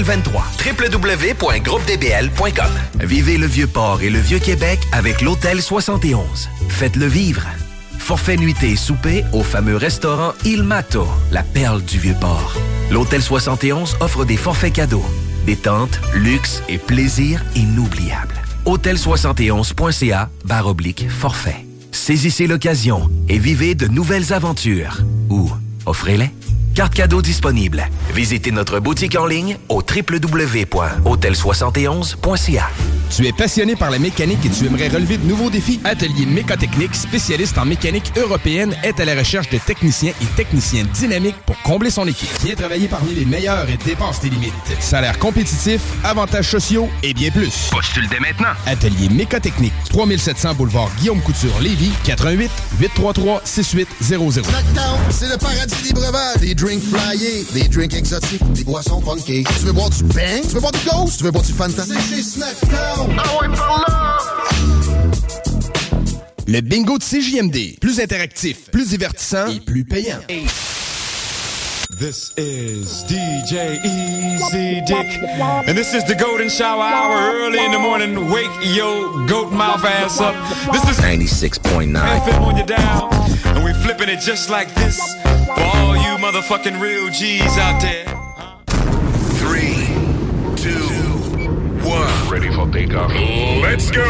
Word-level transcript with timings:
2023. 0.00 0.42
www.groupedbl.com. 0.66 3.00
Vivez 3.00 3.36
le 3.36 3.46
Vieux-Port 3.46 4.02
et 4.02 4.10
le 4.10 4.18
Vieux-Québec 4.18 4.80
avec 4.92 5.20
l'Hôtel 5.20 5.60
71. 5.60 6.48
Faites-le 6.68 7.06
vivre. 7.06 7.42
Forfait 7.98 8.36
nuitée 8.36 8.76
souper 8.76 9.24
au 9.32 9.42
fameux 9.42 9.76
restaurant 9.76 10.32
Il 10.44 10.62
Mato, 10.62 11.06
la 11.30 11.42
perle 11.42 11.82
du 11.82 11.98
Vieux-Port. 11.98 12.56
L'Hôtel 12.90 13.22
71 13.22 13.96
offre 14.00 14.24
des 14.24 14.36
forfaits 14.36 14.72
cadeaux, 14.72 15.04
détente, 15.44 16.00
luxe 16.14 16.62
et 16.68 16.78
plaisir 16.78 17.44
inoubliables. 17.54 18.34
Hôtel71.ca 18.64 20.30
barre 20.44 20.66
oblique 20.66 21.10
forfait. 21.10 21.66
Saisissez 21.92 22.46
l'occasion 22.46 23.10
et 23.28 23.38
vivez 23.38 23.74
de 23.74 23.86
nouvelles 23.86 24.32
aventures. 24.32 24.98
Ou 25.28 25.50
offrez-les. 25.86 26.30
Carte 26.74 26.94
cadeau 26.94 27.22
disponible. 27.22 27.88
Visitez 28.14 28.52
notre 28.52 28.80
boutique 28.80 29.16
en 29.16 29.26
ligne 29.26 29.58
au 29.68 29.80
www.hôtel71.ca. 29.80 32.70
Tu 33.10 33.26
es 33.26 33.32
passionné 33.32 33.74
par 33.74 33.90
la 33.90 33.98
mécanique 33.98 34.38
et 34.46 34.50
tu 34.50 34.66
aimerais 34.66 34.88
relever 34.88 35.18
de 35.18 35.26
nouveaux 35.26 35.50
défis? 35.50 35.80
Atelier 35.84 36.26
Mécotechnique, 36.26 36.94
spécialiste 36.94 37.58
en 37.58 37.64
mécanique 37.64 38.12
européenne, 38.16 38.74
est 38.84 39.00
à 39.00 39.04
la 39.04 39.16
recherche 39.16 39.50
de 39.50 39.58
techniciens 39.58 40.12
et 40.22 40.26
techniciens 40.36 40.84
dynamiques 40.94 41.34
pour 41.44 41.60
combler 41.62 41.90
son 41.90 42.06
équipe. 42.06 42.30
Viens 42.44 42.54
travailler 42.54 42.86
parmi 42.86 43.12
les 43.14 43.24
meilleurs 43.24 43.68
et 43.68 43.76
dépasse 43.84 44.20
tes 44.20 44.30
limites. 44.30 44.52
Salaire 44.78 45.18
compétitif, 45.18 45.80
avantages 46.04 46.50
sociaux 46.50 46.88
et 47.02 47.12
bien 47.12 47.30
plus. 47.30 47.68
Postule 47.72 48.08
dès 48.08 48.20
maintenant. 48.20 48.54
Atelier 48.66 49.08
Mécotechnique, 49.08 49.74
3700 49.90 50.54
boulevard 50.54 50.88
Guillaume 51.00 51.20
Couture, 51.20 51.58
Lévis, 51.60 51.92
88 52.04 52.50
833 52.78 53.42
6800. 53.44 54.42
Snackdown, 54.44 55.00
c'est 55.10 55.28
le 55.28 55.36
paradis 55.36 55.82
des 55.82 55.92
breuvages. 55.92 56.36
Des 56.40 56.54
drinks 56.54 56.82
flyés, 56.84 57.44
des 57.52 57.68
drinks 57.68 57.94
exotiques, 57.94 58.52
des 58.52 58.62
boissons 58.62 59.02
funky. 59.02 59.44
Tu 59.58 59.66
veux 59.66 59.72
boire 59.72 59.90
du 59.90 60.04
bang? 60.04 60.42
Tu 60.42 60.54
veux 60.54 60.60
boire 60.60 60.72
du 60.72 60.78
ghost? 60.88 61.18
Tu 61.18 61.24
veux 61.24 61.30
boire 61.32 61.44
du 61.44 61.52
Fanta? 61.52 61.82
C'est 61.84 62.16
chez 62.16 62.22
Snackdown. 62.22 62.99
Le 66.46 66.60
bingo 66.62 66.98
de 66.98 67.04
CJMD. 67.04 67.78
Plus 67.80 68.00
interactif, 68.00 68.70
plus 68.72 68.88
divertissant 68.88 69.46
et 69.46 69.60
plus 69.60 69.84
payant. 69.84 70.20
This 71.98 72.32
is 72.38 73.04
DJ 73.04 73.78
Easy 73.84 74.80
Dick, 74.86 75.06
and 75.68 75.76
this 75.76 75.92
is 75.92 76.02
the 76.06 76.14
Golden 76.14 76.48
Shower 76.48 76.82
Hour 76.82 77.30
early 77.34 77.62
in 77.62 77.72
the 77.72 77.78
morning. 77.78 78.30
Wake 78.30 78.50
your 78.74 79.26
goat 79.26 79.52
mouth 79.52 79.84
ass 79.84 80.18
up. 80.18 80.34
This 80.72 80.82
is 80.88 80.98
96.9 80.98 81.92
FM 81.92 82.40
on 82.40 82.56
your 82.56 82.66
dial, 82.66 83.10
and 83.54 83.64
we 83.64 83.74
flipping 83.84 84.08
it 84.08 84.20
just 84.20 84.48
like 84.48 84.74
this 84.76 84.98
for 85.44 85.60
all 85.60 85.94
you 85.94 86.16
motherfucking 86.18 86.80
real 86.80 87.10
G's 87.10 87.58
out 87.58 87.80
there. 87.82 88.06
3, 89.36 90.56
2, 90.56 90.70
1. 90.72 90.89
Ready 92.30 92.50
for 92.50 92.70
takeoff. 92.70 93.10
Let's 93.60 93.90
go! 93.90 94.04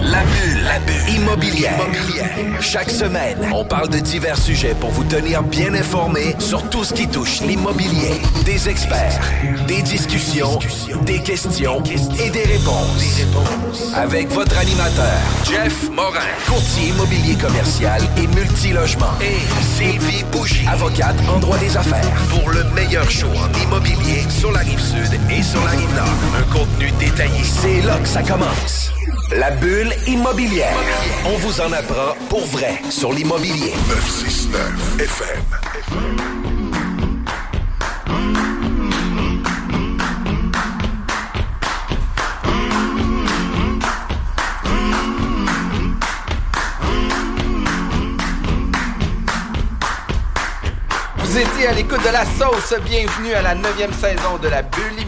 La 0.00 0.22
bulle, 0.24 0.62
la 0.64 0.78
bulle 0.80 1.16
immobilière. 1.16 1.78
Chaque 2.60 2.90
semaine, 2.90 3.36
on 3.52 3.62
parle 3.62 3.90
de 3.90 3.98
divers 3.98 4.38
sujets 4.38 4.74
pour 4.80 4.90
vous 4.90 5.04
tenir 5.04 5.42
bien 5.42 5.74
informés 5.74 6.34
sur 6.38 6.62
tout 6.70 6.82
ce 6.82 6.94
qui 6.94 7.06
touche 7.08 7.42
l'immobilier. 7.42 8.20
Des 8.46 8.70
experts, 8.70 9.20
des 9.66 9.82
discussions, 9.82 10.58
des 11.04 11.20
questions 11.20 11.82
et 11.84 12.30
des 12.30 12.44
réponses. 12.44 13.92
Avec 13.94 14.28
votre 14.30 14.56
animateur, 14.56 15.20
Jeff 15.44 15.90
Morin, 15.90 16.20
courtier 16.46 16.88
immobilier 16.88 17.34
commercial 17.34 18.00
et 18.16 18.26
multilogement. 18.28 19.12
Et 19.20 19.36
Sylvie 19.76 20.24
Bougie, 20.32 20.66
avocate 20.66 21.16
en 21.28 21.38
droit 21.38 21.58
des 21.58 21.76
affaires. 21.76 22.14
Pour 22.30 22.50
le 22.50 22.64
meilleur 22.74 23.10
show 23.10 23.28
en 23.28 23.62
immobilier 23.62 24.24
sur 24.30 24.52
la 24.52 24.60
rive 24.60 24.80
sud 24.80 25.20
et 25.30 25.42
sur 25.42 25.62
la 25.64 25.72
rive 25.72 25.94
nord. 25.94 26.08
Un 26.38 26.52
contenu 26.52 26.90
détaillé. 26.98 27.41
C'est 27.42 27.80
là 27.82 27.98
que 27.98 28.08
ça 28.08 28.22
commence. 28.22 28.92
La 29.36 29.50
bulle 29.50 29.92
immobilière. 30.06 30.76
On 31.24 31.36
vous 31.38 31.60
en 31.60 31.72
apprend 31.72 32.14
pour 32.28 32.44
vrai 32.46 32.80
sur 32.90 33.12
l'immobilier. 33.12 33.72
969 33.88 35.00
FM. 35.00 35.42
Vous 51.16 51.38
étiez 51.38 51.66
à 51.66 51.72
l'écoute 51.72 52.04
de 52.04 52.12
la 52.12 52.24
sauce. 52.24 52.74
Bienvenue 52.84 53.32
à 53.32 53.42
la 53.42 53.54
neuvième 53.54 53.92
saison 53.92 54.36
de 54.42 54.48
la 54.48 54.62
bulle 54.62 55.01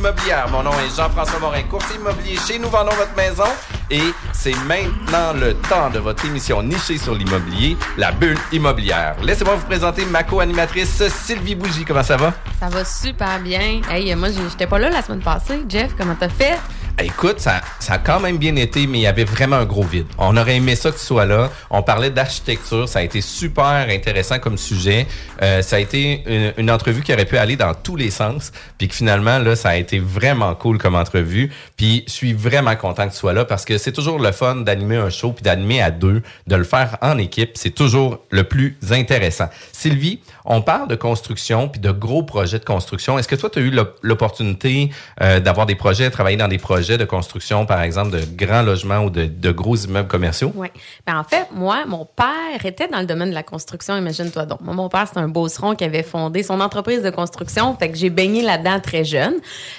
Mon 0.53 0.63
nom 0.63 0.73
est 0.73 0.95
Jean-François 0.95 1.39
Morin, 1.41 1.63
courtier 1.63 1.97
immobilier 1.97 2.37
chez 2.37 2.59
Nous 2.59 2.69
Vendons 2.69 2.95
Votre 2.95 3.17
Maison. 3.17 3.49
Et 3.91 4.03
c'est 4.35 4.55
maintenant 4.67 5.33
le 5.33 5.55
temps 5.55 5.89
de 5.89 5.99
votre 5.99 6.27
émission 6.27 6.63
nichée 6.63 6.99
sur 6.99 7.15
l'immobilier, 7.15 7.75
la 7.97 8.13
bulle 8.13 8.37
immobilière. 8.53 9.17
Laissez-moi 9.23 9.55
vous 9.55 9.65
présenter 9.65 10.05
ma 10.05 10.23
co-animatrice 10.23 11.09
Sylvie 11.09 11.55
Bougie. 11.55 11.87
Comment 11.87 12.03
ça 12.03 12.19
va? 12.19 12.35
Ça 12.61 12.69
va 12.69 12.85
super 12.85 13.41
bien. 13.41 13.81
Hey, 13.89 14.15
moi, 14.15 14.29
j'étais 14.29 14.67
pas 14.67 14.79
là 14.79 14.91
la 14.91 15.01
semaine 15.01 15.23
passée. 15.23 15.65
Jeff, 15.67 15.95
comment 15.97 16.17
t'as 16.21 16.29
fait? 16.29 16.59
Écoute, 17.03 17.41
ça, 17.41 17.61
ça 17.81 17.95
a 17.95 17.99
quand 17.99 18.21
même 18.21 18.39
bien 18.39 18.55
été, 18.55 18.87
mais 18.87 18.99
il 18.99 19.03
y 19.03 19.07
avait 19.09 19.25
vraiment 19.25 19.57
un 19.57 19.65
gros 19.65 19.83
vide. 19.83 20.07
On 20.17 20.37
aurait 20.37 20.57
aimé 20.57 20.77
ça 20.77 20.93
que 20.93 20.97
tu 20.97 21.05
sois 21.05 21.27
là. 21.27 21.51
On 21.69 21.83
parlait 21.83 22.11
d'architecture. 22.11 22.89
Ça 22.89 23.01
a 23.01 23.03
été 23.03 23.21
super 23.21 23.89
intéressant 23.91 24.39
comme 24.39 24.57
sujet. 24.57 25.09
Euh, 25.43 25.61
ça 25.61 25.77
a 25.77 25.79
été 25.81 26.23
une, 26.27 26.53
une 26.57 26.71
entrevue 26.71 27.03
qui 27.03 27.13
aurait 27.13 27.25
pu 27.25 27.37
aller 27.37 27.57
dans 27.57 27.75
tous 27.75 27.97
les 27.97 28.11
sens. 28.11 28.53
Puis 28.79 28.87
que 28.87 28.95
finalement, 28.95 29.41
là, 29.41 29.57
ça 29.57 29.71
a 29.71 29.77
été 29.77 29.99
vraiment 29.99 30.55
cool 30.55 30.79
comme 30.79 30.95
entrevue. 30.95 31.51
Puis 31.77 32.05
je 32.07 32.13
suis 32.13 32.33
vraiment 32.33 32.77
content 32.77 33.09
que 33.09 33.13
tu 33.13 33.19
sois 33.19 33.33
là 33.33 33.45
parce 33.45 33.65
que 33.65 33.77
c'est 33.77 33.93
toujours 33.93 34.21
le 34.21 34.31
fun 34.31 34.57
d'animer 34.57 34.97
un 34.97 35.11
show 35.11 35.33
puis 35.33 35.43
d'animer 35.43 35.83
à 35.83 35.91
deux, 35.91 36.23
de 36.47 36.55
le 36.57 36.65
faire 36.65 36.97
en 37.03 37.19
équipe. 37.19 37.53
C'est 37.55 37.75
toujours 37.75 38.21
le 38.31 38.45
plus 38.45 38.79
intéressant. 38.93 39.49
Sylvie, 39.73 40.21
on 40.45 40.63
parle 40.63 40.87
de 40.89 40.95
construction 40.95 41.69
puis 41.69 41.81
de 41.81 41.91
gros 41.91 42.23
projets 42.23 42.61
de 42.61 42.65
construction. 42.65 43.19
Est-ce 43.19 43.27
que 43.29 43.35
toi, 43.35 43.51
tu 43.51 43.59
as 43.59 43.63
eu 43.63 43.71
l'op- 43.71 43.99
l'opportunité 44.03 44.91
euh, 45.21 45.41
d'avoir 45.41 45.67
des 45.67 45.75
projets, 45.75 46.05
de 46.05 46.11
travailler 46.13 46.37
dans 46.37 46.47
des 46.49 46.59
projets 46.59 46.84
de 46.85 47.05
construction, 47.05 47.67
par 47.67 47.83
exemple, 47.83 48.11
de 48.11 48.21
grands 48.37 48.63
logements 48.63 49.01
ou 49.01 49.11
de, 49.11 49.27
de 49.27 49.51
gros 49.51 49.77
immeubles 49.77 50.09
commerciaux? 50.09 50.53
Oui. 50.55 50.69
Ben, 51.07 51.19
en 51.19 51.25
fait, 51.25 51.49
moi, 51.53 51.85
mon 51.87 52.05
père 52.05 52.65
était 52.65 52.89
dans 52.89 53.01
le 53.01 53.07
domaine 53.07 53.31
de 53.31 53.35
la 53.35 53.43
construction, 53.43 53.97
imagine-toi 53.97 54.47
donc. 54.47 54.61
Moi, 54.61 54.75
mon 54.75 54.89
père, 54.89 55.07
c'est 55.13 55.19
un 55.19 55.29
beauceron 55.29 55.75
qui 55.75 55.85
avait 55.85 56.03
fondé 56.03 56.43
son 56.43 56.61
entreprise 56.61 57.03
de 57.03 57.11
construction. 57.11 57.75
Fait 57.77 57.91
que 57.91 57.97
j'ai 57.97 58.11
baigné 58.11 58.43
là-dedans 58.43 58.81
très 58.81 59.05
jeune. 59.05 59.35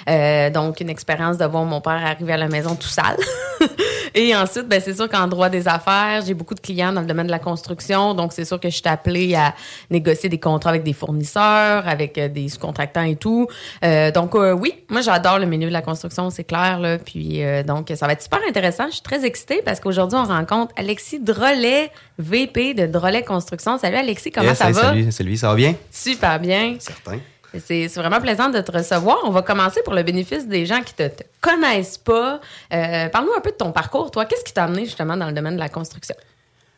Euh, 0.08 0.50
donc, 0.50 0.80
une 0.80 0.90
expérience 0.90 1.38
de 1.38 1.44
voir 1.44 1.64
mon 1.64 1.80
père 1.80 2.04
arriver 2.04 2.32
à 2.32 2.36
la 2.36 2.48
maison 2.48 2.74
tout 2.74 2.88
sale. 2.88 3.16
Et 4.14 4.34
ensuite, 4.34 4.68
ben, 4.68 4.80
c'est 4.80 4.94
sûr 4.94 5.08
qu'en 5.08 5.26
droit 5.28 5.48
des 5.48 5.68
affaires, 5.68 6.22
j'ai 6.26 6.34
beaucoup 6.34 6.54
de 6.54 6.60
clients 6.60 6.92
dans 6.92 7.02
le 7.02 7.06
domaine 7.06 7.26
de 7.26 7.30
la 7.30 7.38
construction. 7.38 8.14
Donc, 8.14 8.32
c'est 8.32 8.44
sûr 8.44 8.58
que 8.58 8.68
je 8.68 8.76
suis 8.76 8.88
appelée 8.88 9.34
à 9.34 9.54
négocier 9.90 10.28
des 10.28 10.40
contrats 10.40 10.70
avec 10.70 10.82
des 10.82 10.92
fournisseurs, 10.92 11.86
avec 11.86 12.18
euh, 12.18 12.28
des 12.28 12.48
sous-contractants 12.48 13.02
et 13.02 13.16
tout. 13.16 13.46
Euh, 13.84 14.10
donc, 14.10 14.34
oui, 14.34 14.74
moi, 14.88 15.00
j'adore 15.00 15.38
le 15.38 15.46
milieu 15.46 15.68
de 15.68 15.72
la 15.72 15.82
construction, 15.82 16.30
c'est 16.30 16.44
clair. 16.44 16.78
Là. 16.78 16.95
Puis, 17.04 17.44
euh, 17.44 17.62
donc, 17.62 17.92
ça 17.94 18.06
va 18.06 18.12
être 18.12 18.22
super 18.22 18.40
intéressant. 18.48 18.86
Je 18.86 18.94
suis 18.94 19.02
très 19.02 19.24
excitée 19.24 19.62
parce 19.64 19.80
qu'aujourd'hui, 19.80 20.18
on 20.18 20.24
rencontre 20.24 20.72
Alexis 20.76 21.20
Drolet, 21.20 21.90
VP 22.18 22.74
de 22.74 22.86
Drolet 22.86 23.22
Construction. 23.22 23.78
Salut, 23.78 23.96
Alexis, 23.96 24.30
comment 24.30 24.48
Yes, 24.48 24.58
ça 24.58 24.68
hey, 24.68 24.72
va? 24.72 24.82
Salut, 24.82 25.12
salut, 25.12 25.36
ça 25.36 25.48
va 25.48 25.54
bien? 25.54 25.74
Super 25.90 26.38
bien. 26.40 26.76
Certain. 26.78 27.18
C'est 27.58 27.86
vraiment 27.94 28.20
plaisant 28.20 28.48
de 28.48 28.60
te 28.60 28.72
recevoir. 28.72 29.18
On 29.24 29.30
va 29.30 29.42
commencer 29.42 29.80
pour 29.82 29.94
le 29.94 30.02
bénéfice 30.02 30.46
des 30.46 30.66
gens 30.66 30.82
qui 30.82 30.94
te, 30.94 31.08
te 31.08 31.22
connaissent 31.40 31.98
pas. 31.98 32.40
Euh, 32.72 33.08
Parle-nous 33.08 33.32
un 33.36 33.40
peu 33.40 33.50
de 33.50 33.56
ton 33.56 33.72
parcours, 33.72 34.10
toi. 34.10 34.24
Qu'est-ce 34.26 34.44
qui 34.44 34.52
t'a 34.52 34.64
amené 34.64 34.84
justement 34.84 35.16
dans 35.16 35.26
le 35.26 35.32
domaine 35.32 35.54
de 35.54 35.60
la 35.60 35.68
construction? 35.68 36.14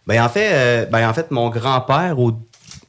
Ben 0.06 0.22
en 0.24 0.28
fait, 0.28 0.50
euh, 0.52 0.86
ben 0.86 1.08
en 1.08 1.12
fait, 1.12 1.30
mon 1.30 1.50
grand-père 1.50 2.18
ou 2.18 2.32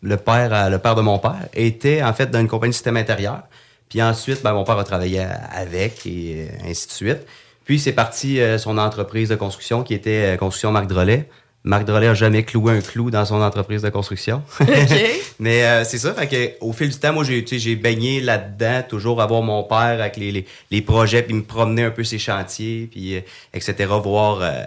le 0.01 0.17
père, 0.17 0.53
euh, 0.53 0.69
le 0.69 0.79
père 0.79 0.95
de 0.95 1.01
mon 1.01 1.19
père 1.19 1.47
était 1.53 2.01
en 2.01 2.13
fait 2.13 2.27
dans 2.31 2.39
une 2.39 2.47
compagnie 2.47 2.71
de 2.71 2.75
système 2.75 2.97
intérieur. 2.97 3.43
Puis 3.89 4.01
ensuite, 4.01 4.43
ben, 4.43 4.53
mon 4.53 4.63
père 4.63 4.77
a 4.77 4.83
travaillé 4.83 5.19
avec 5.51 6.05
et 6.05 6.47
euh, 6.47 6.69
ainsi 6.69 6.87
de 6.87 6.91
suite. 6.91 7.27
Puis 7.65 7.79
c'est 7.79 7.93
parti 7.93 8.39
euh, 8.39 8.57
son 8.57 8.77
entreprise 8.77 9.29
de 9.29 9.35
construction 9.35 9.83
qui 9.83 9.93
était 9.93 10.35
euh, 10.35 10.37
Construction 10.37 10.71
Marc 10.71 10.87
Drolet. 10.87 11.27
Marc 11.63 11.85
Drolet 11.85 12.07
a 12.07 12.13
jamais 12.13 12.43
cloué 12.43 12.77
un 12.77 12.81
clou 12.81 13.11
dans 13.11 13.25
son 13.25 13.41
entreprise 13.41 13.81
de 13.81 13.89
construction. 13.89 14.43
Mais 15.39 15.63
euh, 15.65 15.83
c'est 15.83 15.97
ça, 15.97 16.13
fait 16.13 16.27
que 16.27 16.65
au 16.65 16.73
fil 16.73 16.89
du 16.89 16.97
temps, 16.97 17.13
moi 17.13 17.23
j'ai 17.23 17.43
tu 17.43 17.55
sais, 17.55 17.59
j'ai 17.59 17.75
baigné 17.75 18.21
là-dedans, 18.21 18.83
toujours 18.87 19.21
avoir 19.21 19.41
mon 19.41 19.63
père 19.63 19.77
avec 20.01 20.17
les, 20.17 20.31
les, 20.31 20.45
les 20.71 20.81
projets, 20.81 21.21
puis 21.21 21.33
me 21.33 21.43
promener 21.43 21.83
un 21.83 21.91
peu 21.91 22.03
ses 22.03 22.19
chantiers, 22.19 22.87
puis 22.89 23.15
euh, 23.15 23.21
etc. 23.53 23.89
Voir 24.03 24.39
euh, 24.41 24.63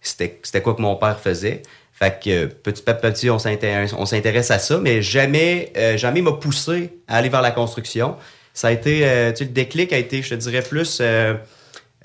c'était 0.00 0.38
c'était 0.42 0.62
quoi 0.62 0.74
que 0.74 0.82
mon 0.82 0.96
père 0.96 1.18
faisait. 1.18 1.62
Fait 1.92 2.20
que 2.22 2.46
petit 2.46 2.82
à 2.88 2.94
petit, 2.94 3.30
on 3.30 3.38
s'intéresse, 3.38 3.94
on 3.96 4.04
s'intéresse 4.04 4.50
à 4.50 4.58
ça, 4.58 4.78
mais 4.78 5.00
jamais, 5.00 5.72
euh, 5.76 5.96
jamais 5.96 6.22
m'a 6.22 6.32
poussé 6.32 6.90
à 7.06 7.18
aller 7.18 7.28
vers 7.28 7.42
la 7.42 7.52
construction. 7.52 8.16
Ça 8.54 8.68
a 8.68 8.70
été, 8.72 9.06
euh, 9.06 9.30
tu 9.32 9.38
sais, 9.38 9.44
le 9.44 9.50
déclic 9.50 9.92
a 9.92 9.98
été, 9.98 10.22
je 10.22 10.30
te 10.30 10.34
dirais, 10.36 10.62
plus 10.62 10.98
euh, 11.02 11.34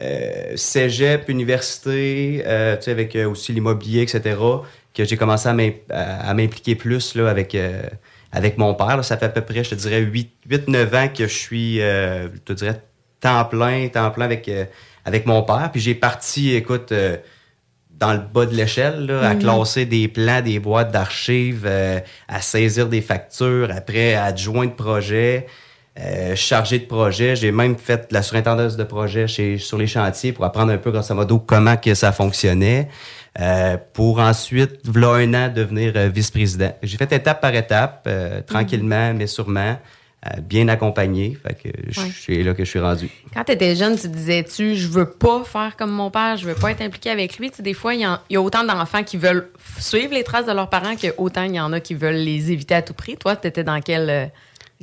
euh, 0.01 0.53
cégep, 0.55 1.29
université, 1.29 2.43
euh, 2.45 2.75
tu 2.77 2.83
sais, 2.83 2.91
avec 2.91 3.15
euh, 3.15 3.29
aussi 3.29 3.53
l'immobilier, 3.53 4.01
etc., 4.01 4.37
que 4.93 5.05
j'ai 5.05 5.15
commencé 5.17 5.47
à 5.47 5.53
m'im- 5.53 5.71
à 5.89 6.29
à 6.29 6.33
m'impliquer 6.33 6.75
plus 6.75 7.15
là, 7.15 7.29
avec, 7.29 7.53
euh, 7.55 7.83
avec 8.31 8.57
mon 8.57 8.73
père. 8.73 8.97
là. 8.97 9.03
Ça 9.03 9.17
fait 9.17 9.27
à 9.27 9.29
peu 9.29 9.41
près, 9.41 9.63
je 9.63 9.69
te 9.71 9.75
dirais, 9.75 10.01
8-9 10.01 10.93
ans 10.95 11.07
que 11.09 11.27
je 11.27 11.33
suis, 11.37 11.79
euh, 11.81 12.27
je 12.33 12.39
te 12.39 12.53
dirais, 12.53 12.81
temps 13.21 13.45
plein, 13.45 13.87
temps 13.89 14.09
plein 14.11 14.25
avec, 14.25 14.47
euh, 14.49 14.65
avec 15.05 15.25
mon 15.27 15.43
père. 15.43 15.69
Puis 15.71 15.81
j'ai 15.81 15.95
parti, 15.95 16.55
écoute, 16.55 16.91
euh, 16.91 17.17
dans 17.91 18.13
le 18.13 18.19
bas 18.19 18.45
de 18.45 18.55
l'échelle, 18.55 19.05
là, 19.07 19.27
à 19.29 19.35
classer 19.35 19.85
des 19.85 20.07
plans, 20.07 20.41
des 20.41 20.57
boîtes 20.59 20.91
d'archives, 20.91 21.65
euh, 21.65 21.99
à 22.27 22.41
saisir 22.41 22.87
des 22.87 23.01
factures, 23.01 23.69
après 23.75 24.15
adjoint 24.15 24.65
de 24.67 24.71
projet, 24.71 25.45
euh, 25.97 26.35
chargé 26.35 26.79
de 26.79 26.85
projet. 26.85 27.35
J'ai 27.35 27.51
même 27.51 27.77
fait 27.77 28.09
de 28.09 28.13
la 28.13 28.21
surintendance 28.21 28.75
de 28.77 28.83
projet 28.83 29.27
chez, 29.27 29.57
sur 29.57 29.77
les 29.77 29.87
chantiers 29.87 30.31
pour 30.33 30.45
apprendre 30.45 30.71
un 30.71 30.77
peu, 30.77 30.91
grosso 30.91 31.13
modo, 31.15 31.39
comment 31.39 31.77
que 31.77 31.93
ça 31.93 32.11
fonctionnait. 32.11 32.87
euh, 33.39 33.77
pour 33.93 34.19
ensuite, 34.19 34.79
voilà 34.85 35.23
un 35.23 35.33
an, 35.33 35.53
devenir 35.53 35.93
euh, 35.95 36.09
vice-président. 36.09 36.73
J'ai 36.83 36.97
fait 36.97 37.11
étape 37.13 37.39
par 37.41 37.53
étape, 37.53 38.07
tranquillement, 38.47 39.13
mais 39.13 39.27
sûrement, 39.27 39.77
bien 40.41 40.67
accompagné. 40.67 41.37
Fait 41.41 41.53
que 41.53 41.69
je- 41.89 42.01
Ouais. 42.01 42.07
c'est 42.25 42.43
là 42.43 42.53
que 42.53 42.65
je 42.65 42.69
suis 42.69 42.79
rendu. 42.79 43.09
Quand 43.33 43.43
tu 43.45 43.51
étais 43.53 43.75
jeune, 43.75 43.97
tu 43.97 44.09
disais-tu, 44.09 44.75
je 44.75 44.87
veux 44.87 45.09
pas 45.09 45.43
faire 45.45 45.77
comme 45.77 45.91
mon 45.91 46.09
père, 46.11 46.35
je 46.37 46.45
veux 46.45 46.55
pas 46.55 46.71
être 46.71 46.81
impliqué 46.81 47.09
avec 47.11 47.37
lui. 47.37 47.49
Tu 47.51 47.57
sais, 47.57 47.63
des 47.63 47.73
fois, 47.73 47.93
il 47.93 48.01
y, 48.01 48.35
a 48.35 48.41
autant 48.41 48.63
d'enfants 48.65 49.03
qui 49.03 49.15
veulent 49.15 49.47
suivre 49.79 50.13
les 50.13 50.23
traces 50.23 50.45
de 50.45 50.51
leurs 50.51 50.69
parents 50.69 50.95
que 50.97 51.07
autant 51.17 51.43
il 51.43 51.55
y 51.55 51.59
en 51.59 51.71
a 51.71 51.79
qui 51.79 51.93
veulent 51.93 52.15
les 52.15 52.51
éviter 52.51 52.75
à 52.75 52.81
tout 52.81 52.93
prix. 52.93 53.15
Toi, 53.15 53.35
tu 53.37 53.47
étais 53.47 53.63
dans 53.63 53.79
quel. 53.79 54.31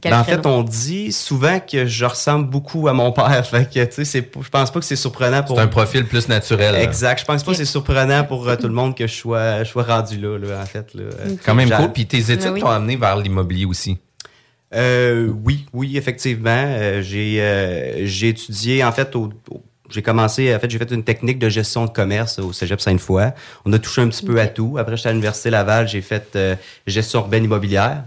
Quel 0.02 0.12
Ben, 0.12 0.20
en 0.20 0.24
fait, 0.24 0.44
on 0.46 0.62
dit 0.62 1.10
souvent 1.10 1.58
que 1.58 1.86
je 1.86 2.04
ressemble 2.04 2.50
beaucoup 2.50 2.86
à 2.86 2.92
mon 2.92 3.12
père. 3.12 3.46
Fait 3.50 3.68
que, 3.68 3.82
tu 3.84 4.04
sais, 4.04 4.30
je 4.42 4.48
pense 4.50 4.70
pas 4.70 4.80
que 4.80 4.84
c'est 4.84 4.94
surprenant 4.96 5.42
pour. 5.42 5.56
C'est 5.56 5.62
un 5.62 5.68
profil 5.68 6.04
plus 6.06 6.28
naturel. 6.28 6.74
là. 6.74 6.82
Exact. 6.82 7.20
Je 7.20 7.24
pense 7.24 7.42
pas 7.42 7.52
que 7.52 7.56
c'est 7.56 7.64
surprenant 7.64 8.24
pour 8.24 8.46
euh, 8.48 8.56
tout 8.56 8.66
le 8.68 8.74
monde 8.74 8.94
que 8.94 9.06
je 9.06 9.14
sois, 9.14 9.64
je 9.64 9.70
sois 9.70 9.84
rendu 9.84 10.18
là, 10.18 10.38
là, 10.38 10.60
en 10.62 10.66
fait. 10.66 10.92
Là. 10.94 11.04
Quand 11.44 11.54
même 11.54 11.70
cool. 11.70 11.92
Puis 11.92 12.06
tes 12.06 12.30
études 12.30 12.50
oui. 12.52 12.60
t'ont 12.60 12.68
amené 12.68 12.96
vers 12.96 13.16
l'immobilier 13.16 13.64
aussi. 13.64 13.98
Euh, 14.74 15.30
oui, 15.44 15.64
oui, 15.72 15.96
effectivement. 15.96 16.50
Euh, 16.50 17.00
j'ai, 17.00 17.40
euh, 17.40 18.04
j'ai 18.06 18.28
étudié, 18.28 18.84
en 18.84 18.92
fait, 18.92 19.14
au, 19.16 19.30
au- 19.50 19.62
j'ai 19.88 20.02
commencé, 20.02 20.52
en 20.54 20.58
fait, 20.58 20.68
j'ai 20.70 20.78
fait 20.78 20.90
une 20.90 21.04
technique 21.04 21.38
de 21.38 21.48
gestion 21.48 21.84
de 21.86 21.90
commerce 21.90 22.40
au 22.40 22.52
Cégep 22.52 22.80
Sainte-Foy. 22.80 23.30
On 23.64 23.72
a 23.72 23.78
touché 23.78 24.02
un 24.02 24.08
petit 24.08 24.26
peu 24.26 24.40
à 24.40 24.48
tout. 24.48 24.76
Après, 24.78 24.96
j'étais 24.96 25.10
à 25.10 25.12
l'Université 25.12 25.48
Laval, 25.48 25.86
j'ai 25.86 26.02
fait 26.02 26.32
euh, 26.34 26.56
gestion 26.88 27.20
urbaine 27.20 27.44
immobilière 27.44 28.02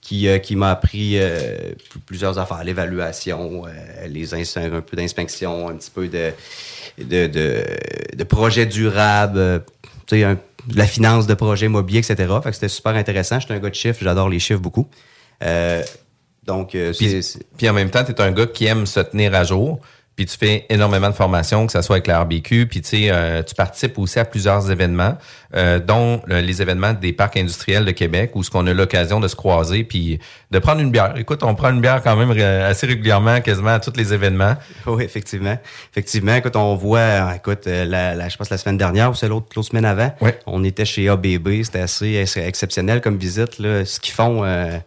qui, 0.00 0.28
euh, 0.28 0.38
qui 0.38 0.56
m'a 0.56 0.70
appris 0.70 1.18
euh, 1.18 1.56
pl- 1.58 2.00
plusieurs 2.06 2.38
affaires, 2.38 2.62
l'évaluation, 2.64 3.64
euh, 3.66 4.06
les 4.06 4.32
un 4.56 4.80
peu 4.80 4.96
d'inspection, 4.96 5.68
un 5.68 5.74
petit 5.74 5.90
peu 5.90 6.08
de, 6.08 6.32
de, 6.98 7.26
de, 7.26 7.64
sais, 10.16 10.24
un- 10.24 10.34
de 10.66 10.76
la 10.76 10.86
finance 10.86 11.26
de 11.26 11.34
projets 11.34 11.66
immobiliers, 11.66 11.98
etc. 12.00 12.16
Fait 12.42 12.50
que 12.50 12.54
c'était 12.54 12.68
super 12.68 12.94
intéressant. 12.94 13.40
J'étais 13.40 13.54
un 13.54 13.58
gars 13.58 13.70
de 13.70 13.74
chiffres, 13.74 13.98
j'adore 14.02 14.28
les 14.28 14.38
chiffres 14.38 14.60
beaucoup. 14.60 14.88
Donc, 16.46 16.74
Puis, 16.92 17.22
c'est- 17.22 17.44
puis 17.58 17.68
en 17.68 17.74
même 17.74 17.90
temps, 17.90 18.04
tu 18.04 18.12
es 18.12 18.20
un 18.20 18.32
gars 18.32 18.46
qui 18.46 18.64
aime 18.66 18.86
se 18.86 19.00
tenir 19.00 19.34
à 19.34 19.44
jour. 19.44 19.80
Puis 20.18 20.26
tu 20.26 20.36
fais 20.36 20.66
énormément 20.68 21.08
de 21.10 21.14
formations, 21.14 21.64
que 21.64 21.70
ce 21.72 21.80
soit 21.80 21.94
avec 21.94 22.08
la 22.08 22.18
RBQ. 22.22 22.66
Puis 22.66 22.80
tu 22.82 22.88
sais, 22.88 23.02
euh, 23.12 23.40
tu 23.44 23.54
participes 23.54 23.96
aussi 24.00 24.18
à 24.18 24.24
plusieurs 24.24 24.68
événements, 24.68 25.16
euh, 25.54 25.78
dont 25.78 26.20
euh, 26.28 26.40
les 26.40 26.60
événements 26.60 26.92
des 26.92 27.12
parcs 27.12 27.36
industriels 27.36 27.84
de 27.84 27.92
Québec, 27.92 28.32
où 28.34 28.42
ce 28.42 28.50
qu'on 28.50 28.66
a 28.66 28.74
l'occasion 28.74 29.20
de 29.20 29.28
se 29.28 29.36
croiser, 29.36 29.84
puis 29.84 30.18
de 30.50 30.58
prendre 30.58 30.80
une 30.80 30.90
bière. 30.90 31.14
Écoute, 31.16 31.44
on 31.44 31.54
prend 31.54 31.70
une 31.70 31.80
bière 31.80 32.02
quand 32.02 32.16
même 32.16 32.32
ré- 32.32 32.42
assez 32.64 32.88
régulièrement, 32.88 33.40
quasiment 33.40 33.70
à 33.74 33.78
tous 33.78 33.92
les 33.96 34.12
événements. 34.12 34.56
Oui, 34.86 35.04
effectivement. 35.04 35.56
Effectivement, 35.92 36.34
écoute, 36.34 36.56
on 36.56 36.74
voit, 36.74 36.98
euh, 36.98 37.30
écoute, 37.34 37.68
euh, 37.68 37.84
la, 37.84 38.16
la- 38.16 38.28
je 38.28 38.36
pense 38.36 38.50
la 38.50 38.58
semaine 38.58 38.76
dernière 38.76 39.12
ou 39.12 39.14
c'est 39.14 39.28
l'autre 39.28 39.46
l'autre 39.54 39.68
semaine 39.68 39.84
avant, 39.84 40.12
Ouais. 40.20 40.36
on 40.46 40.64
était 40.64 40.84
chez 40.84 41.08
ABB, 41.08 41.62
c'était 41.62 41.78
assez 41.78 42.14
ex- 42.16 42.36
exceptionnel 42.38 43.00
comme 43.00 43.18
visite. 43.18 43.60
Là. 43.60 43.84
Ce 43.84 44.00
qu'ils 44.00 44.14
font, 44.14 44.42
euh, 44.44 44.78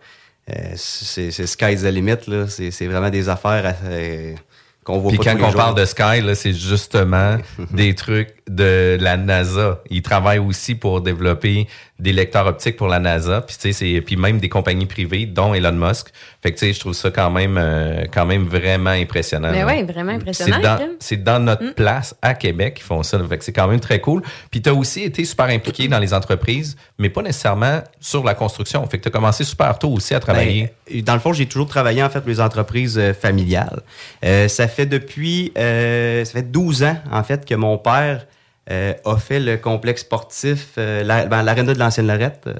euh, 0.49 0.53
c'est 0.75 1.31
c'est 1.31 1.47
sky's 1.47 1.83
the 1.83 1.85
limit. 1.85 2.17
là. 2.27 2.47
C'est 2.49 2.69
c'est 2.71 2.87
vraiment 2.87 3.09
des 3.09 3.29
affaires 3.29 3.75
euh, 3.85 4.33
qu'on 4.83 4.99
voit 4.99 5.09
Puis 5.09 5.17
pas 5.17 5.23
quand 5.25 5.31
tous 5.33 5.37
les 5.37 5.43
on 5.43 5.47
jours. 5.51 5.57
parle 5.57 5.75
de 5.75 5.85
Sky, 5.85 6.21
là, 6.21 6.35
c'est 6.35 6.53
justement 6.53 7.37
des 7.71 7.93
trucs 7.95 8.40
de 8.55 8.97
la 8.99 9.17
NASA. 9.17 9.81
Ils 9.89 10.01
travaillent 10.01 10.39
aussi 10.39 10.75
pour 10.75 11.01
développer 11.01 11.67
des 11.99 12.13
lecteurs 12.13 12.47
optiques 12.47 12.77
pour 12.77 12.87
la 12.87 12.99
NASA. 12.99 13.41
Puis 13.41 13.55
tu 13.55 13.61
sais, 13.61 13.73
c'est 13.73 14.01
puis 14.01 14.15
même 14.15 14.39
des 14.39 14.49
compagnies 14.49 14.87
privées, 14.87 15.25
dont 15.25 15.53
Elon 15.53 15.71
Musk. 15.71 16.07
Fait 16.41 16.51
que 16.51 16.57
tu 16.57 16.65
sais, 16.65 16.73
je 16.73 16.79
trouve 16.79 16.93
ça 16.93 17.11
quand 17.11 17.29
même, 17.29 17.57
euh, 17.57 18.05
quand 18.11 18.25
même 18.25 18.45
vraiment 18.45 18.89
impressionnant. 18.89 19.51
Mais 19.51 19.63
ouais, 19.63 19.83
vraiment 19.83 20.11
impressionnant, 20.11 20.79
C'est 20.99 21.23
dans, 21.23 21.39
notre 21.39 21.73
place 21.75 22.15
à 22.21 22.33
Québec 22.33 22.75
qu'ils 22.75 22.83
font 22.83 23.03
ça. 23.03 23.19
Fait 23.29 23.37
que 23.37 23.43
c'est 23.43 23.53
quand 23.53 23.67
même 23.67 23.79
très 23.79 23.99
cool. 23.99 24.21
Puis 24.49 24.61
tu 24.61 24.69
as 24.69 24.73
aussi 24.73 25.03
été 25.03 25.23
super 25.23 25.45
impliqué 25.45 25.87
dans 25.87 25.99
les 25.99 26.13
entreprises, 26.13 26.75
mais 26.97 27.09
pas 27.09 27.21
nécessairement 27.21 27.81
sur 27.99 28.23
la 28.23 28.33
construction. 28.33 28.85
Fait 28.87 28.97
que 28.97 29.03
tu 29.03 29.07
as 29.07 29.11
commencé 29.11 29.43
super 29.43 29.77
tôt 29.79 29.89
aussi 29.89 30.13
à 30.13 30.19
travailler. 30.19 30.71
Ben, 30.91 31.01
dans 31.03 31.13
le 31.13 31.19
fond, 31.19 31.33
j'ai 31.33 31.45
toujours 31.45 31.67
travaillé 31.67 32.03
en 32.03 32.09
fait 32.09 32.19
pour 32.19 32.29
les 32.29 32.41
entreprises 32.41 32.97
euh, 32.97 33.13
familiales. 33.13 33.81
Euh, 34.25 34.47
ça 34.47 34.67
fait 34.67 34.85
depuis 34.85 35.51
euh, 35.57 36.25
ça 36.25 36.33
fait 36.33 36.51
12 36.51 36.83
ans 36.83 36.97
en 37.11 37.23
fait 37.23 37.45
que 37.45 37.55
mon 37.55 37.77
père 37.77 38.01
euh, 38.11 38.25
a 38.69 39.17
fait 39.17 39.39
le 39.39 39.57
complexe 39.57 40.01
sportif 40.01 40.69
euh, 40.77 41.03
la- 41.03 41.25
ben, 41.25 41.41
l'aréna 41.43 41.73
de 41.73 41.79
l'ancienne 41.79 42.07
Lorette. 42.07 42.43
euh. 42.47 42.53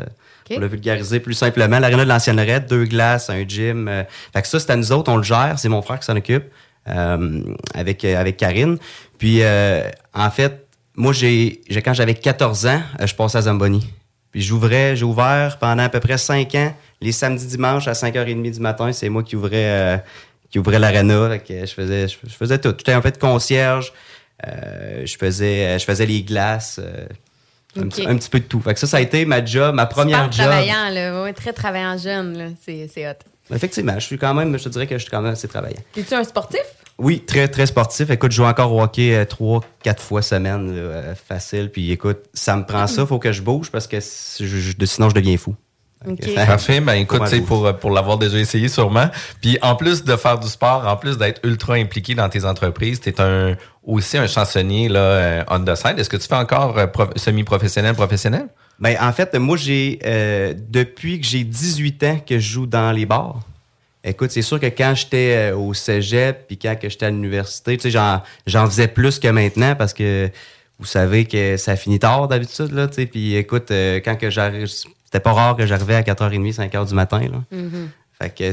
Pour 0.49 0.59
le 0.59 0.67
vulgariser 0.67 1.19
plus 1.21 1.33
simplement, 1.35 1.79
l'aréna 1.79 2.03
de 2.03 2.09
l'ancienne 2.09 2.35
Lorette, 2.35 2.67
deux 2.69 2.83
glaces, 2.85 3.29
un 3.29 3.47
gym. 3.47 3.87
euh, 3.87 4.03
fait 4.33 4.41
que 4.41 4.47
ça, 4.47 4.59
c'est 4.59 4.71
à 4.71 4.75
nous 4.75 4.91
autres, 4.91 5.09
on 5.11 5.15
le 5.17 5.23
gère, 5.23 5.55
c'est 5.57 5.69
mon 5.69 5.81
frère 5.81 5.99
qui 5.99 6.05
s'en 6.05 6.17
occupe 6.17 6.43
euh, 6.89 7.41
avec 7.73 8.03
euh, 8.03 8.19
avec 8.19 8.37
Karine. 8.37 8.77
Puis 9.17 9.43
euh, 9.43 9.83
en 10.13 10.29
fait, 10.31 10.65
moi 10.95 11.13
j'ai 11.13 11.61
j'ai- 11.69 11.81
quand 11.81 11.93
j'avais 11.93 12.15
14 12.15 12.65
ans, 12.65 12.81
euh, 12.99 13.07
je 13.07 13.15
passais 13.15 13.37
à 13.37 13.41
Zamboni. 13.43 13.87
Puis 14.31 14.41
j'ouvrais, 14.41 14.95
j'ai 14.95 15.05
ouvert 15.05 15.57
pendant 15.59 15.83
à 15.83 15.89
peu 15.89 15.99
près 15.99 16.17
5 16.17 16.55
ans, 16.55 16.73
les 17.01 17.11
samedis 17.11 17.45
dimanches 17.47 17.87
à 17.87 17.93
5h30 17.93 18.51
du 18.51 18.59
matin, 18.59 18.91
c'est 18.93 19.09
moi 19.09 19.23
qui 19.23 19.35
ouvrais 19.35 19.51
euh, 19.53 19.97
qui 20.49 20.59
ouvrais 20.59 20.79
l'aréna, 20.79 21.29
Fait 21.29 21.39
que 21.39 21.65
je 21.65 21.73
faisais 21.73 22.07
je, 22.09 22.15
faisais 22.29 22.57
tout. 22.57 22.73
J'étais 22.77 22.99
peu 22.99 23.11
de 23.11 23.17
concierge, 23.17 23.93
euh, 24.47 25.05
je 25.05 25.17
faisais 25.17 25.77
je 25.79 25.83
faisais 25.85 26.05
les 26.05 26.23
glaces 26.23 26.79
euh, 26.83 27.05
un, 27.79 27.87
petit, 27.87 28.05
un 28.05 28.15
petit 28.17 28.29
peu 28.29 28.39
de 28.39 28.45
tout. 28.45 28.59
Fait 28.61 28.73
que 28.73 28.79
ça 28.79 28.87
ça 28.87 28.97
a 28.97 29.01
été 29.01 29.25
ma 29.25 29.43
job, 29.43 29.75
ma 29.75 29.85
première 29.85 30.23
Super 30.31 30.31
job. 30.31 30.45
travaillant, 30.47 30.89
là. 30.93 31.23
Ouais, 31.23 31.33
très 31.33 31.53
travaillant 31.53 31.97
jeune, 31.97 32.37
là. 32.37 32.45
C'est 32.63 32.89
c'est 32.93 33.07
hot. 33.09 33.13
Effectivement, 33.53 33.95
je 33.95 34.05
suis 34.05 34.17
quand 34.17 34.33
même 34.33 34.57
je 34.57 34.63
te 34.63 34.69
dirais 34.69 34.87
que 34.87 34.95
je 34.97 35.01
suis 35.03 35.11
quand 35.11 35.21
même 35.21 35.33
assez 35.33 35.47
travaillant. 35.47 35.79
Es-tu 35.95 36.13
un 36.13 36.23
sportif? 36.23 36.61
Oui, 36.97 37.23
très, 37.25 37.47
très 37.47 37.65
sportif. 37.65 38.11
Écoute, 38.11 38.31
je 38.31 38.37
joue 38.37 38.43
encore 38.45 38.71
au 38.73 38.81
hockey 38.83 39.15
euh, 39.15 39.25
trois, 39.25 39.61
quatre 39.81 40.03
fois 40.03 40.21
semaine, 40.21 40.67
là, 40.75 40.81
euh, 40.81 41.15
facile. 41.15 41.71
Puis 41.71 41.91
écoute, 41.91 42.19
ça 42.33 42.55
me 42.55 42.63
prend 42.63 42.85
ça, 42.85 43.05
faut 43.07 43.17
que 43.17 43.31
je 43.31 43.41
bouge 43.41 43.71
parce 43.71 43.87
que 43.87 43.99
si 43.99 44.45
je- 44.47 44.57
je- 44.57 44.85
sinon 44.85 45.09
je 45.09 45.15
deviens 45.15 45.37
fou. 45.37 45.55
Fait 46.05 46.15
que 46.15 46.25
Ok. 46.29 46.35
ça- 46.35 46.45
Parfait. 46.45 46.81
Ben, 46.81 46.93
écoute, 46.93 47.21
pour, 47.45 47.73
pour 47.77 47.91
l'avoir 47.91 48.17
déjà 48.17 48.37
essayé 48.37 48.67
sûrement. 48.67 49.09
Puis, 49.41 49.57
en 49.61 49.75
plus 49.75 50.03
de 50.03 50.15
faire 50.15 50.39
du 50.39 50.47
sport, 50.47 50.87
en 50.87 50.97
plus 50.97 51.17
d'être 51.17 51.39
ultra 51.45 51.73
impliqué 51.75 52.15
dans 52.15 52.27
tes 52.29 52.43
entreprises, 52.45 52.99
tu 52.99 53.09
es 53.09 53.21
un, 53.21 53.55
aussi 53.85 54.17
un 54.17 54.27
chansonnier, 54.27 54.89
là, 54.89 54.99
euh, 54.99 55.43
on 55.49 55.59
the 55.63 55.75
side. 55.75 55.99
Est-ce 55.99 56.09
que 56.09 56.17
tu 56.17 56.27
fais 56.27 56.35
encore 56.35 56.77
euh, 56.77 56.87
prof- 56.87 57.15
semi-professionnel, 57.15 57.93
professionnel? 57.95 58.47
Ben, 58.79 58.95
en 58.99 59.13
fait, 59.13 59.35
moi, 59.35 59.57
j'ai 59.57 59.99
euh, 60.05 60.53
depuis 60.69 61.21
que 61.21 61.27
j'ai 61.27 61.43
18 61.43 62.03
ans 62.03 62.19
que 62.27 62.39
je 62.39 62.51
joue 62.53 62.65
dans 62.65 62.91
les 62.91 63.05
bars. 63.05 63.39
Écoute, 64.03 64.31
c'est 64.31 64.41
sûr 64.41 64.59
que 64.59 64.65
quand 64.65 64.95
j'étais 64.95 65.51
euh, 65.51 65.55
au 65.55 65.75
cégep 65.75 66.47
puis 66.47 66.57
quand 66.57 66.75
que 66.79 66.89
j'étais 66.89 67.05
à 67.05 67.11
l'université, 67.11 67.77
tu 67.77 67.83
sais, 67.83 67.91
j'en, 67.91 68.23
j'en 68.47 68.65
faisais 68.65 68.87
plus 68.87 69.19
que 69.19 69.27
maintenant 69.27 69.75
parce 69.75 69.93
que 69.93 70.31
vous 70.79 70.87
savez 70.87 71.25
que 71.25 71.57
ça 71.57 71.75
finit 71.75 71.99
tard 71.99 72.27
d'habitude, 72.27 72.71
là, 72.71 72.87
tu 72.87 72.95
sais. 72.95 73.05
Puis 73.05 73.35
écoute, 73.35 73.69
euh, 73.69 73.99
quand 74.03 74.15
que 74.15 74.31
j'arrive, 74.31 74.65
c'était 75.11 75.19
pas 75.21 75.33
rare 75.33 75.55
que 75.57 75.65
j'arrivais 75.65 75.95
à 75.95 76.01
4h30, 76.03 76.55
5h 76.55 76.87
du 76.87 76.93
matin, 76.93 77.19
là. 77.19 77.59
Fait 78.21 78.29
que 78.29 78.51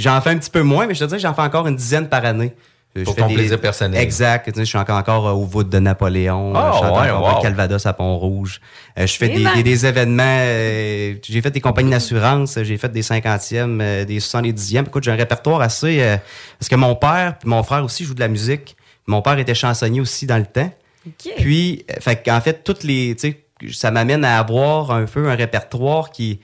j'en 0.00 0.20
fais 0.20 0.30
un 0.30 0.38
petit 0.38 0.50
peu 0.50 0.62
moins, 0.62 0.86
mais 0.86 0.94
je 0.94 1.00
te 1.00 1.04
dis 1.04 1.12
que 1.16 1.18
j'en 1.20 1.34
fais 1.34 1.42
encore 1.42 1.66
une 1.66 1.76
dizaine 1.76 2.08
par 2.08 2.24
année. 2.24 2.52
Je 2.96 3.04
Pour 3.04 3.14
fais 3.14 3.20
ton 3.20 3.28
plaisir 3.28 3.60
personnel. 3.60 4.00
Exact. 4.00 4.46
Tu 4.46 4.52
sais, 4.54 4.60
je 4.64 4.68
suis 4.70 4.78
encore, 4.78 4.96
encore 4.98 5.28
euh, 5.28 5.32
au 5.32 5.44
voûte 5.44 5.68
de 5.68 5.78
Napoléon. 5.78 6.52
Ah, 6.56 6.72
je 6.74 6.78
chante 6.78 6.96
ouais, 6.98 7.10
encore 7.10 7.34
wow. 7.34 7.38
au 7.38 7.42
Calvados 7.42 7.84
à 7.86 7.92
Pont-Rouge. 7.92 8.60
Euh, 8.98 9.06
je 9.06 9.14
fais 9.14 9.30
Eh 9.30 9.36
des, 9.36 9.44
ben. 9.44 9.54
des, 9.54 9.62
des 9.62 9.86
événements. 9.86 10.22
euh, 10.40 11.14
j'ai 11.22 11.40
fait 11.42 11.50
des 11.50 11.60
compagnies 11.60 11.90
d'assurance. 11.90 12.58
J'ai 12.62 12.76
fait 12.78 12.88
des 12.88 13.02
50e, 13.02 13.78
euh, 13.80 14.04
des 14.04 14.18
70e. 14.18 14.86
Écoute, 14.86 15.04
j'ai 15.04 15.12
un 15.12 15.16
répertoire 15.16 15.60
assez... 15.60 16.00
euh, 16.00 16.16
parce 16.58 16.68
que 16.70 16.74
mon 16.76 16.96
père 16.96 17.36
puis 17.38 17.48
mon 17.48 17.62
frère 17.62 17.84
aussi 17.84 18.04
jouent 18.04 18.14
de 18.14 18.20
la 18.20 18.28
musique. 18.28 18.74
Mon 19.06 19.20
père 19.22 19.38
était 19.38 19.54
chansonnier 19.54 20.00
aussi 20.00 20.26
dans 20.26 20.38
le 20.38 20.46
temps. 20.46 20.72
OK. 21.06 21.32
Puis, 21.36 21.84
fait 22.00 22.24
qu'en 22.24 22.40
fait, 22.40 22.64
toutes 22.64 22.82
les, 22.84 23.14
tu 23.14 23.28
sais, 23.28 23.40
ça 23.72 23.90
m'amène 23.90 24.24
à 24.24 24.38
avoir 24.38 24.90
un 24.90 25.04
peu 25.06 25.28
un 25.28 25.34
répertoire 25.34 26.10
qui, 26.10 26.40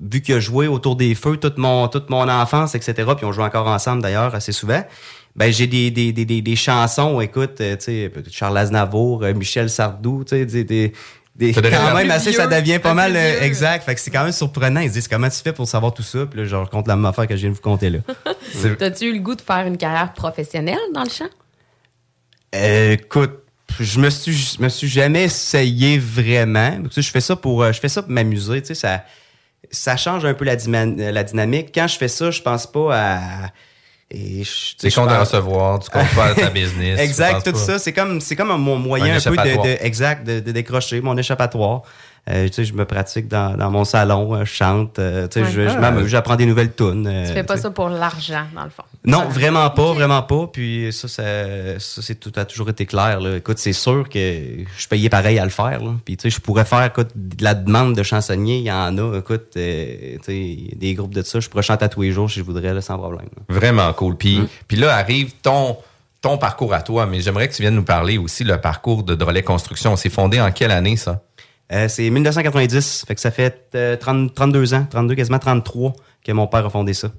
vu 0.00 0.20
qu'il 0.22 0.34
a 0.34 0.40
joué 0.40 0.66
autour 0.68 0.96
des 0.96 1.14
feux 1.14 1.36
toute 1.36 1.58
mon, 1.58 1.88
toute 1.88 2.10
mon 2.10 2.28
enfance, 2.28 2.74
etc., 2.74 2.94
puis 3.16 3.24
on 3.24 3.32
joue 3.32 3.42
encore 3.42 3.66
ensemble 3.68 4.02
d'ailleurs 4.02 4.34
assez 4.34 4.52
souvent, 4.52 4.82
ben 5.34 5.50
j'ai 5.52 5.66
des, 5.66 5.90
des, 5.90 6.12
des, 6.12 6.24
des, 6.26 6.42
des 6.42 6.56
chansons, 6.56 7.20
écoute, 7.20 7.60
euh, 7.60 7.76
tu 7.76 7.84
sais, 7.84 8.12
Charles 8.30 8.58
Aznavour, 8.58 9.22
euh, 9.22 9.32
Michel 9.32 9.70
Sardou, 9.70 10.24
tu 10.24 10.36
sais, 10.36 10.44
des, 10.44 10.64
des, 10.64 10.92
des- 11.34 11.52
quand 11.54 11.94
même 11.94 12.10
assez, 12.10 12.32
ça 12.32 12.46
devient 12.46 12.78
pas 12.78 12.92
mal 12.92 13.16
euh, 13.16 13.30
vieux. 13.38 13.42
exact. 13.44 13.84
Fait 13.84 13.94
que 13.94 14.00
c'est 14.02 14.10
quand 14.10 14.24
même 14.24 14.32
surprenant. 14.32 14.80
Ils 14.80 14.90
se 14.90 14.92
disent 14.94 15.08
comment 15.08 15.30
tu 15.30 15.38
fais 15.42 15.54
pour 15.54 15.66
savoir 15.66 15.94
tout 15.94 16.02
ça, 16.02 16.26
puis 16.26 16.40
là, 16.40 16.44
je 16.44 16.54
raconte 16.54 16.86
la 16.86 16.96
même 16.96 17.06
affaire 17.06 17.26
que 17.26 17.34
je 17.34 17.40
viens 17.40 17.48
de 17.50 17.54
vous 17.54 17.62
conter 17.62 17.88
là. 17.88 18.00
T'as-tu 18.78 19.06
eu 19.06 19.12
le 19.14 19.20
goût 19.20 19.34
de 19.34 19.40
faire 19.40 19.66
une 19.66 19.78
carrière 19.78 20.12
professionnelle 20.12 20.76
dans 20.92 21.04
le 21.04 21.08
chant? 21.08 21.30
Euh, 22.54 22.92
écoute, 22.92 23.41
je 23.80 23.98
me 24.00 24.10
suis, 24.10 24.32
je 24.32 24.60
me 24.60 24.68
suis 24.68 24.88
jamais 24.88 25.24
essayé 25.24 25.98
vraiment. 25.98 26.76
Tu 26.84 26.90
sais, 26.92 27.02
je 27.02 27.10
fais 27.10 27.20
ça 27.20 27.36
pour, 27.36 27.62
euh, 27.62 27.72
je 27.72 27.80
fais 27.80 27.88
ça 27.88 28.02
pour 28.02 28.10
m'amuser. 28.12 28.60
Tu 28.62 28.68
sais, 28.68 28.74
ça, 28.74 29.04
ça 29.70 29.96
change 29.96 30.24
un 30.24 30.34
peu 30.34 30.44
la, 30.44 30.56
la 30.56 31.22
dynamique. 31.24 31.70
Quand 31.74 31.86
je 31.86 31.96
fais 31.96 32.08
ça, 32.08 32.30
je 32.30 32.40
pense 32.42 32.66
pas 32.66 32.96
à. 32.96 33.20
Et 34.14 34.44
je- 34.44 34.76
tu 34.76 34.88
de 34.90 35.20
recevoir, 35.20 35.78
tu 35.78 35.88
comptes 35.88 36.06
faire 36.08 36.34
ta 36.34 36.50
business. 36.50 37.00
Exact, 37.00 37.44
tout 37.44 37.52
pas? 37.52 37.58
ça, 37.58 37.78
c'est 37.78 37.94
comme 37.94 38.20
c'est 38.20 38.36
comme 38.36 38.48
mon 38.60 38.76
moyen 38.76 39.14
Un 39.14 39.16
un, 39.16 39.20
peu 39.20 39.36
de, 39.36 39.82
exact 39.84 40.26
de, 40.26 40.40
de 40.40 40.52
décrocher 40.52 41.00
mon 41.00 41.16
échappatoire. 41.16 41.82
Euh, 42.30 42.46
tu 42.46 42.52
sais, 42.54 42.64
je 42.64 42.72
me 42.72 42.84
pratique 42.84 43.26
dans, 43.26 43.56
dans 43.56 43.68
mon 43.72 43.84
salon, 43.84 44.32
euh, 44.36 44.44
je 44.44 44.52
chante, 44.52 45.00
euh, 45.00 45.26
tu 45.26 45.40
sais, 45.40 45.44
Ouais. 45.44 45.50
je, 45.50 45.60
je 45.68 45.74
Ah. 45.76 45.80
m'amuse, 45.80 46.06
j'apprends 46.06 46.36
des 46.36 46.46
nouvelles 46.46 46.72
tunes. 46.72 47.04
euh, 47.08 47.26
Tu 47.26 47.32
fais 47.32 47.42
pas 47.42 47.56
ça 47.56 47.72
pour 47.72 47.88
l'argent, 47.88 48.44
dans 48.54 48.62
le 48.62 48.70
fond. 48.70 48.84
Non, 49.04 49.24
vraiment 49.28 49.68
pas, 49.70 49.92
vraiment 49.92 50.22
pas. 50.22 50.46
Puis 50.52 50.92
ça, 50.92 51.08
ça, 51.08 51.22
ça 51.80 52.00
c'est 52.00 52.14
tout 52.20 52.30
a 52.36 52.44
toujours 52.44 52.68
été 52.70 52.86
clair. 52.86 53.18
Là. 53.20 53.38
Écoute, 53.38 53.58
c'est 53.58 53.72
sûr 53.72 54.08
que 54.08 54.18
je 54.18 54.78
suis 54.78 54.88
payé 54.88 55.08
pareil 55.08 55.40
à 55.40 55.44
le 55.44 55.50
faire. 55.50 55.82
Là. 55.82 55.94
Puis 56.04 56.16
tu 56.16 56.22
sais, 56.22 56.30
je 56.36 56.40
pourrais 56.40 56.64
faire 56.64 56.84
écoute, 56.84 57.08
de 57.16 57.42
la 57.42 57.54
demande 57.54 57.96
de 57.96 58.02
chansonnier, 58.04 58.58
il 58.58 58.64
y 58.66 58.70
en 58.72 58.96
a. 58.98 59.18
Écoute, 59.18 59.54
euh, 59.56 60.18
tu 60.18 60.24
sais, 60.24 60.76
des 60.76 60.94
groupes 60.94 61.14
de 61.14 61.22
ça, 61.22 61.40
je 61.40 61.48
pourrais 61.48 61.64
chanter 61.64 61.86
à 61.86 61.88
tous 61.88 62.02
les 62.02 62.12
jours 62.12 62.30
si 62.30 62.38
je 62.38 62.44
voudrais, 62.44 62.72
là, 62.72 62.80
sans 62.80 62.98
problème. 62.98 63.26
là. 63.36 63.42
Vraiment 63.48 63.92
cool. 63.94 64.16
Puis, 64.16 64.40
puis 64.68 64.76
là 64.76 64.94
arrive 64.94 65.32
ton, 65.42 65.76
ton 66.20 66.38
parcours 66.38 66.72
à 66.72 66.82
toi, 66.82 67.04
mais 67.06 67.20
j'aimerais 67.20 67.48
que 67.48 67.54
tu 67.54 67.62
viennes 67.62 67.74
nous 67.74 67.82
parler 67.82 68.16
aussi 68.16 68.44
le 68.44 68.58
parcours 68.60 69.02
de 69.02 69.16
Drolet 69.16 69.42
Construction. 69.42 69.96
C'est 69.96 70.08
fondé 70.08 70.40
en 70.40 70.52
quelle 70.52 70.70
année, 70.70 70.94
ça? 70.94 71.20
Euh, 71.70 71.88
c'est 71.88 72.08
1990, 72.10 73.04
fait 73.06 73.14
que 73.14 73.20
ça 73.20 73.30
fait 73.30 73.68
euh, 73.74 73.96
30 73.96 74.34
32 74.34 74.74
ans, 74.74 74.86
32, 74.90 75.14
quasiment 75.14 75.38
33 75.38 75.92
que 76.24 76.32
mon 76.32 76.46
père 76.46 76.66
a 76.66 76.70
fondé 76.70 76.92
ça. 76.94 77.10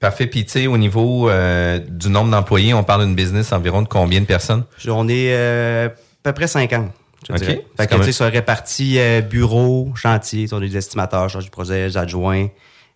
Parfait. 0.00 0.26
Puis, 0.26 0.44
tu 0.44 0.50
sais, 0.52 0.66
au 0.66 0.76
niveau 0.76 1.30
euh, 1.30 1.78
du 1.78 2.10
nombre 2.10 2.30
d'employés, 2.30 2.74
on 2.74 2.84
parle 2.84 3.06
d'une 3.06 3.14
business 3.14 3.52
environ 3.52 3.82
de 3.82 3.88
combien 3.88 4.20
de 4.20 4.26
personnes? 4.26 4.64
On 4.88 5.08
est 5.08 5.32
euh, 5.32 5.86
à 5.88 5.92
peu 6.22 6.32
près 6.32 6.46
50. 6.46 6.90
Je 7.22 7.26
te 7.28 7.32
Ok. 7.32 7.38
dirais. 7.38 7.66
Fait 7.76 7.86
que, 7.86 7.92
quand 7.94 7.98
tu 8.00 8.06
sais, 8.06 8.12
ça 8.12 8.26
répartit 8.26 8.98
euh, 8.98 9.22
bureau, 9.22 9.92
chantier, 9.94 10.46
on 10.52 10.58
a 10.58 10.60
des 10.60 10.76
estimateurs, 10.76 11.30
charge 11.30 11.44
du 11.44 11.50
projet, 11.50 11.86
des 11.88 11.96
adjoints, 11.96 12.48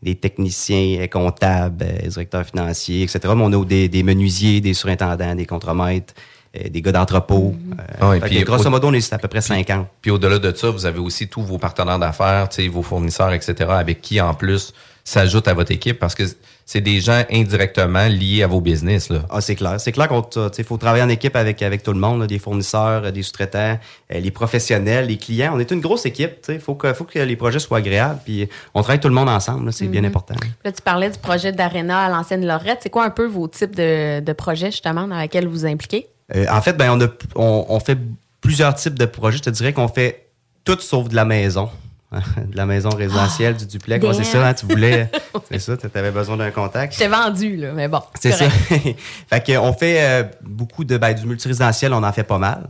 des 0.02 0.16
techniciens, 0.16 0.98
euh, 1.00 1.06
comptables, 1.06 1.82
euh, 1.84 2.08
directeurs 2.08 2.44
financiers, 2.44 3.02
etc. 3.02 3.20
Mais 3.34 3.42
on 3.42 3.52
a 3.62 3.64
des, 3.64 3.88
des 3.88 4.02
menuisiers, 4.02 4.60
des 4.60 4.74
surintendants, 4.74 5.34
des 5.34 5.46
contremaîtres, 5.46 6.12
euh, 6.14 6.20
des 6.68 6.82
gars 6.82 6.92
d'entrepôt. 6.92 7.54
Euh, 7.78 7.82
Ah 8.00 8.10
oui, 8.10 8.20
puis 8.20 8.42
grosso 8.44 8.68
modo, 8.70 8.88
on 8.88 8.92
est 8.92 9.12
à 9.12 9.18
peu 9.18 9.28
près 9.28 9.40
50. 9.40 9.86
Puis 10.00 10.10
au-delà 10.10 10.38
de 10.38 10.54
ça, 10.54 10.70
vous 10.70 10.86
avez 10.86 10.98
aussi 10.98 11.28
tous 11.28 11.42
vos 11.42 11.58
partenaires 11.58 11.98
d'affaires, 11.98 12.48
vos 12.70 12.82
fournisseurs, 12.82 13.32
etc., 13.32 13.54
avec 13.70 14.00
qui, 14.00 14.20
en 14.20 14.34
plus, 14.34 14.72
s'ajoutent 15.08 15.48
à 15.48 15.54
votre 15.54 15.72
équipe 15.72 15.98
parce 15.98 16.14
que 16.14 16.24
c'est 16.66 16.82
des 16.82 17.00
gens 17.00 17.24
indirectement 17.32 18.08
liés 18.08 18.42
à 18.42 18.46
vos 18.46 18.60
business, 18.60 19.08
là. 19.08 19.20
Ah, 19.30 19.40
c'est 19.40 19.54
clair. 19.54 19.80
C'est 19.80 19.90
clair 19.90 20.06
qu'il 20.06 20.64
faut 20.64 20.76
travailler 20.76 21.02
en 21.02 21.08
équipe 21.08 21.34
avec, 21.34 21.62
avec 21.62 21.82
tout 21.82 21.94
le 21.94 21.98
monde, 21.98 22.20
là, 22.20 22.26
des 22.26 22.38
fournisseurs, 22.38 23.04
euh, 23.04 23.10
des 23.10 23.22
sous-traitants, 23.22 23.78
euh, 24.12 24.20
les 24.20 24.30
professionnels, 24.30 25.06
les 25.06 25.16
clients. 25.16 25.52
On 25.54 25.60
est 25.60 25.70
une 25.70 25.80
grosse 25.80 26.04
équipe. 26.04 26.44
Il 26.50 26.60
faut 26.60 26.74
que, 26.74 26.92
faut 26.92 27.04
que 27.04 27.18
les 27.18 27.36
projets 27.36 27.58
soient 27.58 27.78
agréables. 27.78 28.20
Puis 28.22 28.48
on 28.74 28.82
travaille 28.82 29.00
tout 29.00 29.08
le 29.08 29.14
monde 29.14 29.30
ensemble. 29.30 29.72
C'est 29.72 29.86
bien 29.86 30.04
important. 30.04 30.34
Là, 30.62 30.72
tu 30.72 30.82
parlais 30.82 31.08
du 31.08 31.18
projet 31.18 31.52
d'Arena 31.52 32.00
à 32.00 32.10
l'ancienne 32.10 32.46
Lorette. 32.46 32.80
C'est 32.82 32.90
quoi 32.90 33.04
un 33.06 33.10
peu 33.10 33.24
vos 33.24 33.48
types 33.48 33.74
de, 33.74 34.20
de 34.20 34.32
projets, 34.34 34.70
justement, 34.70 35.08
dans 35.08 35.18
lesquels 35.18 35.46
vous 35.46 35.60
vous 35.60 35.66
impliquez? 35.66 36.06
Euh, 36.34 36.46
en 36.50 36.60
fait, 36.60 36.74
ben, 36.74 36.90
on, 36.92 37.00
a, 37.00 37.08
on, 37.36 37.66
on 37.68 37.80
fait 37.80 37.98
plusieurs 38.40 38.74
types 38.74 38.98
de 38.98 39.06
projets. 39.06 39.38
Je 39.38 39.42
te 39.44 39.50
dirais 39.50 39.72
qu'on 39.72 39.88
fait 39.88 40.28
tout 40.64 40.78
sauf 40.80 41.08
de 41.08 41.14
la 41.14 41.24
maison. 41.24 41.70
de 42.12 42.56
la 42.56 42.64
maison 42.64 42.88
résidentielle, 42.90 43.56
du 43.56 43.66
duplex. 43.66 44.04
Ouais, 44.04 44.14
c'est 44.14 44.24
ça, 44.24 44.48
hein, 44.48 44.54
tu 44.54 44.66
voulais. 44.66 45.10
c'est 45.50 45.58
ça, 45.58 45.76
tu 45.76 45.86
avais 45.94 46.10
besoin 46.10 46.36
d'un 46.38 46.50
contact. 46.50 46.94
Je 46.94 46.98
t'ai 47.00 47.08
vendu, 47.08 47.56
là, 47.56 47.72
mais 47.72 47.88
bon. 47.88 48.00
C'est 48.18 48.32
ça. 48.32 48.48
fait 49.28 49.46
que 49.46 49.58
on 49.58 49.72
fait 49.74 50.00
euh, 50.00 50.24
beaucoup 50.42 50.84
de 50.84 50.96
ben, 50.96 51.12
du 51.12 51.26
multirésidentiel, 51.26 51.92
on 51.92 52.02
en 52.02 52.12
fait 52.12 52.24
pas 52.24 52.38
mal. 52.38 52.66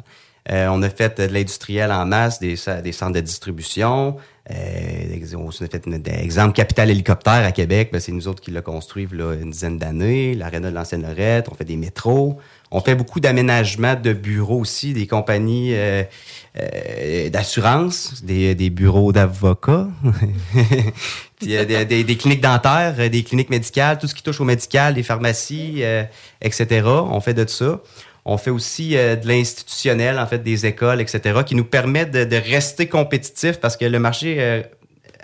Euh, 0.50 0.68
on 0.70 0.82
a 0.82 0.88
fait 0.88 1.20
de 1.20 1.32
l'industriel 1.32 1.92
en 1.92 2.04
masse, 2.06 2.40
des, 2.40 2.56
des 2.82 2.92
centres 2.92 3.12
de 3.12 3.20
distribution. 3.20 4.16
Euh, 4.50 5.34
on 5.36 5.48
a 5.48 5.52
fait 5.52 5.86
exemples 6.22 6.54
Capital 6.54 6.90
Hélicoptère 6.90 7.44
à 7.44 7.52
Québec, 7.52 7.90
ben, 7.92 8.00
c'est 8.00 8.12
nous 8.12 8.28
autres 8.28 8.40
qui 8.40 8.50
l'a 8.50 8.62
construit 8.62 9.06
là, 9.12 9.34
une 9.34 9.50
dizaine 9.50 9.78
d'années. 9.78 10.34
L'aréna 10.34 10.70
de 10.70 10.74
l'ancienne 10.74 11.02
Lorette, 11.02 11.48
on 11.50 11.54
fait 11.54 11.64
des 11.64 11.76
métros. 11.76 12.38
On 12.70 12.80
fait 12.80 12.94
beaucoup 12.94 13.20
d'aménagements 13.20 13.94
de 13.94 14.12
bureaux 14.12 14.60
aussi, 14.60 14.92
des 14.92 15.06
compagnies 15.06 15.74
euh, 15.74 16.02
euh, 16.58 17.30
d'assurance, 17.30 18.22
des, 18.22 18.54
bureaux 18.70 19.12
d'avocats, 19.12 19.88
des, 21.40 21.64
des- 22.04 22.16
cliniques 22.16 22.42
dentaires, 22.42 23.10
des 23.10 23.22
cliniques 23.22 23.48
médicales, 23.50 23.98
tout 23.98 24.06
ce 24.06 24.14
qui 24.14 24.22
touche 24.22 24.40
au 24.40 24.44
médical, 24.44 24.94
des 24.94 25.02
pharmacies, 25.02 25.82
etc. 26.42 26.82
On 26.86 27.20
fait 27.20 27.34
de 27.34 27.46
ça. 27.46 27.80
On 28.30 28.36
fait 28.36 28.50
aussi 28.50 28.96
euh, 28.96 29.16
de 29.16 29.26
l'institutionnel, 29.26 30.18
en 30.18 30.26
fait, 30.26 30.38
des 30.42 30.66
écoles, 30.66 31.00
etc., 31.00 31.40
qui 31.46 31.54
nous 31.54 31.64
permet 31.64 32.04
de, 32.04 32.24
de 32.24 32.36
rester 32.36 32.86
compétitif 32.86 33.58
parce 33.58 33.76
que 33.76 33.86
le 33.86 33.98
marché 33.98 34.36
euh, 34.38 34.62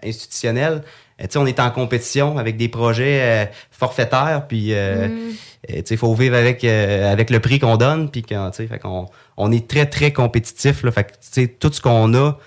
institutionnel, 0.02 0.82
euh, 1.20 1.24
tu 1.24 1.32
sais, 1.32 1.38
on 1.38 1.46
est 1.46 1.60
en 1.60 1.70
compétition 1.70 2.38
avec 2.38 2.56
des 2.56 2.68
projets 2.68 3.20
euh, 3.22 3.44
forfaitaires, 3.70 4.46
puis 4.48 4.68
tu 4.68 5.74
sais, 5.74 5.84
il 5.90 5.96
faut 5.98 6.14
vivre 6.14 6.34
avec 6.36 6.64
avec 6.64 7.28
le 7.30 7.40
prix 7.40 7.58
qu'on 7.58 7.76
donne, 7.76 8.10
puis 8.10 8.22
quand, 8.22 8.50
tu 8.50 8.56
sais, 8.62 8.66
fait 8.66 8.78
qu'on 8.78 9.06
on 9.36 9.52
est 9.52 9.68
très 9.68 9.86
très 9.86 10.12
compétitif, 10.12 10.82
là, 10.82 10.90
fait 10.90 11.04
que 11.04 11.12
tu 11.12 11.18
sais, 11.30 11.46
tout 11.48 11.72
ce 11.72 11.80
qu'on 11.80 12.14
a. 12.14 12.38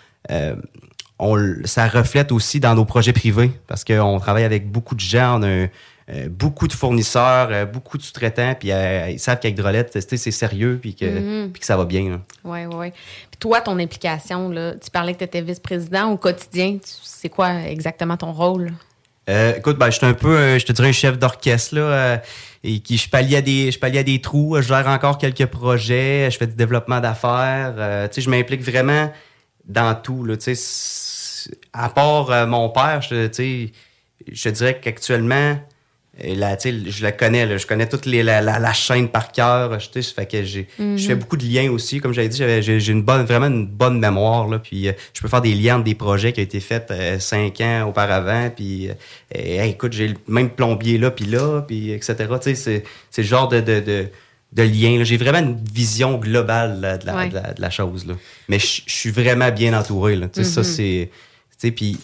on, 1.19 1.37
ça 1.65 1.87
reflète 1.87 2.31
aussi 2.31 2.59
dans 2.59 2.75
nos 2.75 2.85
projets 2.85 3.13
privés 3.13 3.51
parce 3.67 3.83
qu'on 3.83 4.19
travaille 4.19 4.43
avec 4.43 4.69
beaucoup 4.71 4.95
de 4.95 4.99
gens, 4.99 5.39
on 5.39 5.43
a 5.43 5.47
un- 5.47 5.67
euh, 6.09 6.29
beaucoup 6.29 6.69
de 6.69 6.73
fournisseurs, 6.73 7.49
euh, 7.51 7.65
beaucoup 7.65 7.97
de 7.97 8.01
sous-traitants, 8.01 8.55
puis 8.57 8.71
euh, 8.71 9.09
ils 9.09 9.19
savent 9.19 9.39
qu'avec 9.39 9.55
Drolette, 9.55 9.99
c'est 9.99 10.31
sérieux, 10.31 10.79
puis 10.81 10.95
que, 10.95 11.47
puis 11.47 11.59
que 11.59 11.65
ça 11.65 11.75
va 11.75 11.83
bien. 11.83 12.21
Oui, 12.45 12.59
oui, 12.65 12.75
oui. 12.77 12.91
Puis 12.91 13.37
toi, 13.37 13.59
ton 13.59 13.77
implication, 13.77 14.49
là, 14.49 14.75
tu 14.75 14.89
parlais 14.89 15.11
que 15.11 15.17
tu 15.17 15.25
étais 15.25 15.41
vice-président 15.41 16.09
au 16.09 16.15
quotidien. 16.15 16.77
C'est 16.81 17.27
quoi 17.27 17.55
exactement 17.63 18.15
ton 18.15 18.31
rôle? 18.31 18.71
Écoute, 19.57 19.77
ben, 19.77 19.89
je 19.89 19.97
suis 19.97 20.05
un 20.05 20.13
peu, 20.13 20.57
je 20.57 20.65
te 20.65 20.71
dirais, 20.71 20.87
un 20.87 20.93
chef 20.93 21.19
d'orchestre, 21.19 21.75
là, 21.75 22.21
et 22.63 22.79
qui, 22.79 22.95
je 22.95 23.09
pallie 23.09 23.35
à 23.35 23.41
des, 23.41 23.71
je 23.71 23.77
pallie 23.77 23.97
à 23.97 24.03
des 24.03 24.21
trous, 24.21 24.55
je 24.61 24.67
gère 24.69 24.87
encore 24.87 25.17
quelques 25.17 25.47
projets, 25.47 26.29
je 26.31 26.37
fais 26.37 26.47
du 26.47 26.55
développement 26.55 27.01
d'affaires, 27.01 27.73
tu 28.07 28.15
sais, 28.15 28.21
je 28.21 28.29
m'implique 28.29 28.61
vraiment 28.61 29.11
dans 29.65 29.93
tout, 29.95 30.23
là, 30.23 30.37
tu 30.37 30.55
sais, 30.55 31.51
à 31.73 31.89
part 31.89 32.47
mon 32.47 32.69
père, 32.69 33.01
je, 33.01 33.27
tu 33.27 33.33
sais, 33.33 33.71
je 34.31 34.43
te 34.43 34.49
dirais 34.49 34.79
qu'actuellement, 34.81 35.57
sais, 36.59 36.73
je 36.87 37.03
la 37.03 37.11
connais, 37.11 37.45
là, 37.45 37.57
je 37.57 37.67
connais 37.67 37.87
toute 37.87 38.05
les, 38.05 38.23
la, 38.23 38.41
la, 38.41 38.59
la 38.59 38.73
chaîne 38.73 39.07
par 39.09 39.31
cœur, 39.31 39.79
je, 39.79 39.87
fait 40.01 40.25
que 40.25 40.43
j'ai, 40.43 40.67
je 40.79 40.97
fais 41.07 41.15
beaucoup 41.15 41.37
de 41.37 41.45
liens 41.45 41.69
aussi, 41.71 41.99
comme 41.99 42.13
j'avais 42.13 42.29
dit, 42.29 42.37
j'avais- 42.37 42.61
j'ai, 42.61 42.91
une 42.91 43.03
bonne, 43.03 43.25
vraiment 43.25 43.47
une 43.47 43.67
bonne 43.67 43.99
mémoire, 43.99 44.47
là, 44.47 44.59
puis 44.59 44.87
euh, 44.87 44.93
je 45.13 45.21
peux 45.21 45.27
faire 45.27 45.41
des 45.41 45.53
liens 45.53 45.75
entre 45.75 45.85
des 45.85 45.95
projets 45.95 46.33
qui 46.33 46.39
ont 46.39 46.43
été 46.43 46.59
faits 46.59 46.89
euh, 46.91 47.19
cinq 47.19 47.61
ans 47.61 47.85
auparavant, 47.89 48.49
puis 48.55 48.89
euh, 48.89 48.93
hey, 49.33 49.71
écoute, 49.71 49.93
j'ai 49.93 50.07
le 50.09 50.15
même 50.27 50.49
plombier 50.49 50.97
là, 50.97 51.11
puis 51.11 51.25
là, 51.25 51.61
puis 51.61 51.91
etc. 51.91 52.15
Tu 52.17 52.25
sais, 52.41 52.55
c'est, 52.55 52.83
c'est 53.11 53.21
le 53.21 53.27
genre 53.27 53.47
de, 53.47 53.59
de, 53.61 53.79
de, 53.79 54.07
de 54.53 54.63
lien. 54.63 54.97
là. 54.97 55.03
J'ai 55.03 55.17
vraiment 55.17 55.39
une 55.39 55.57
vision 55.73 56.17
globale 56.17 56.79
là, 56.81 56.97
de, 56.97 57.05
la, 57.05 57.15
Ouais. 57.15 57.29
de, 57.29 57.35
la, 57.35 57.53
de 57.53 57.61
la 57.61 57.69
chose. 57.69 58.05
Là. 58.07 58.13
Mais 58.47 58.59
je 58.59 58.81
suis 58.87 59.11
vraiment 59.11 59.51
bien 59.51 59.77
entouré. 59.77 60.15
Là. 60.15 60.27
Tu 60.29 60.43
sais, 60.43 60.49
Ça, 60.49 60.63
c'est. 60.63 61.09
Tu 61.11 61.67
sais, 61.67 61.71
puis. 61.71 61.97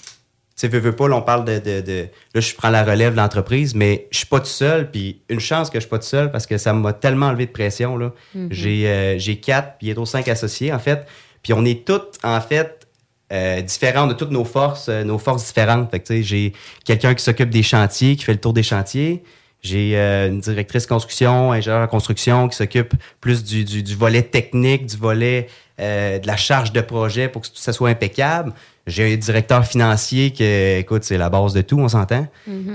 Tu 0.55 0.61
sais, 0.61 0.67
veux, 0.67 0.79
veux 0.79 0.95
pas, 0.95 1.07
là, 1.07 1.15
on 1.15 1.21
parle 1.23 1.45
de, 1.45 1.57
de, 1.57 1.81
de- 1.81 2.07
Là, 2.35 2.41
je 2.41 2.53
prends 2.53 2.69
la 2.69 2.83
relève 2.83 3.13
de 3.13 3.17
l'entreprise, 3.17 3.73
mais 3.73 4.07
je 4.11 4.17
suis 4.19 4.27
pas 4.27 4.39
tout 4.39 4.45
seul. 4.45 4.91
Puis 4.91 5.21
une 5.29 5.39
chance 5.39 5.69
que 5.71 5.77
je 5.79 5.81
suis 5.81 5.89
pas 5.89 5.97
tout 5.97 6.05
seul 6.05 6.31
parce 6.31 6.45
que 6.45 6.57
ça 6.59 6.73
m'a 6.73 6.93
tellement 6.93 7.27
enlevé 7.27 7.47
de 7.47 7.51
pression. 7.51 7.97
Là. 7.97 8.11
J'ai, 8.51 8.87
euh, 8.87 9.17
j'ai 9.17 9.37
quatre, 9.39 9.77
puis 9.79 9.87
bientôt 9.87 10.05
cinq 10.05 10.27
associés, 10.27 10.71
en 10.71 10.77
fait. 10.79 11.07
Puis 11.41 11.53
on 11.53 11.65
est 11.65 11.85
tous, 11.85 12.01
en 12.23 12.39
fait, 12.39 12.87
euh, 13.31 13.61
différents 13.61 14.05
de 14.05 14.13
toutes 14.13 14.29
nos 14.29 14.45
forces, 14.45 14.89
euh, 14.89 15.03
nos 15.03 15.17
forces 15.17 15.47
différentes. 15.47 15.89
Fait 15.89 15.99
que, 15.99 16.05
tu 16.07 16.13
sais, 16.17 16.23
j'ai 16.23 16.53
quelqu'un 16.85 17.15
qui 17.15 17.23
s'occupe 17.23 17.49
des 17.49 17.63
chantiers, 17.63 18.15
qui 18.15 18.23
fait 18.23 18.33
le 18.33 18.39
tour 18.39 18.53
des 18.53 18.61
chantiers. 18.63 19.23
J'ai 19.61 19.97
euh, 19.97 20.27
une 20.27 20.39
directrice 20.39 20.85
construction, 20.85 21.51
ingénieur 21.51 21.81
en 21.81 21.87
construction 21.87 22.47
qui 22.47 22.55
s'occupe 22.57 22.93
plus 23.21 23.43
du, 23.43 23.63
du, 23.65 23.81
du 23.81 23.95
volet 23.95 24.21
technique, 24.21 24.85
du 24.85 24.97
volet 24.97 25.47
de 25.79 26.25
la 26.27 26.37
charge 26.37 26.71
de 26.71 26.79
projet 26.81 27.27
pour 27.27 27.41
que 27.41 27.47
tout 27.47 27.53
ça 27.55 27.73
soit 27.73 27.89
impeccable. 27.89 28.53
J'ai 28.85 29.13
un 29.13 29.15
directeur 29.15 29.65
financier 29.65 30.31
qui, 30.31 30.43
écoute, 30.43 31.03
c'est 31.05 31.17
la 31.17 31.29
base 31.29 31.53
de 31.53 31.61
tout, 31.61 31.79
on 31.79 31.87
s'entend. 31.87 32.27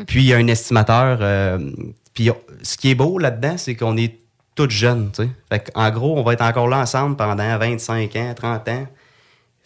Puis 0.07 0.21
il 0.23 0.27
y 0.27 0.33
a 0.33 0.37
un 0.39 0.47
estimateur. 0.47 1.19
euh, 1.21 1.59
puis 2.15 2.31
ce 2.63 2.77
qui 2.79 2.91
est 2.91 2.95
beau 2.95 3.19
là-dedans, 3.19 3.57
c'est 3.59 3.75
qu'on 3.77 3.97
est 3.97 4.17
tous 4.55 4.71
jeunes, 4.71 5.11
tu 5.15 5.23
sais. 5.25 5.29
Fait 5.51 5.71
en 5.75 5.91
gros, 5.91 6.19
on 6.19 6.23
va 6.23 6.33
être 6.33 6.43
encore 6.43 6.67
là 6.67 6.79
ensemble 6.79 7.17
pendant 7.17 7.59
25 7.59 8.17
ans, 8.17 8.33
30 8.35 8.69
ans. 8.69 8.87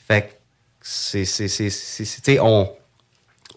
Fait 0.09 0.23
que 0.23 0.27
c'est, 0.83 1.25
c'est, 1.25 1.49
c'est, 1.49 1.71
c'est- 1.71 2.05
c'est- 2.05 2.21
tu 2.21 2.33
sais, 2.33 2.41
on, 2.41 2.69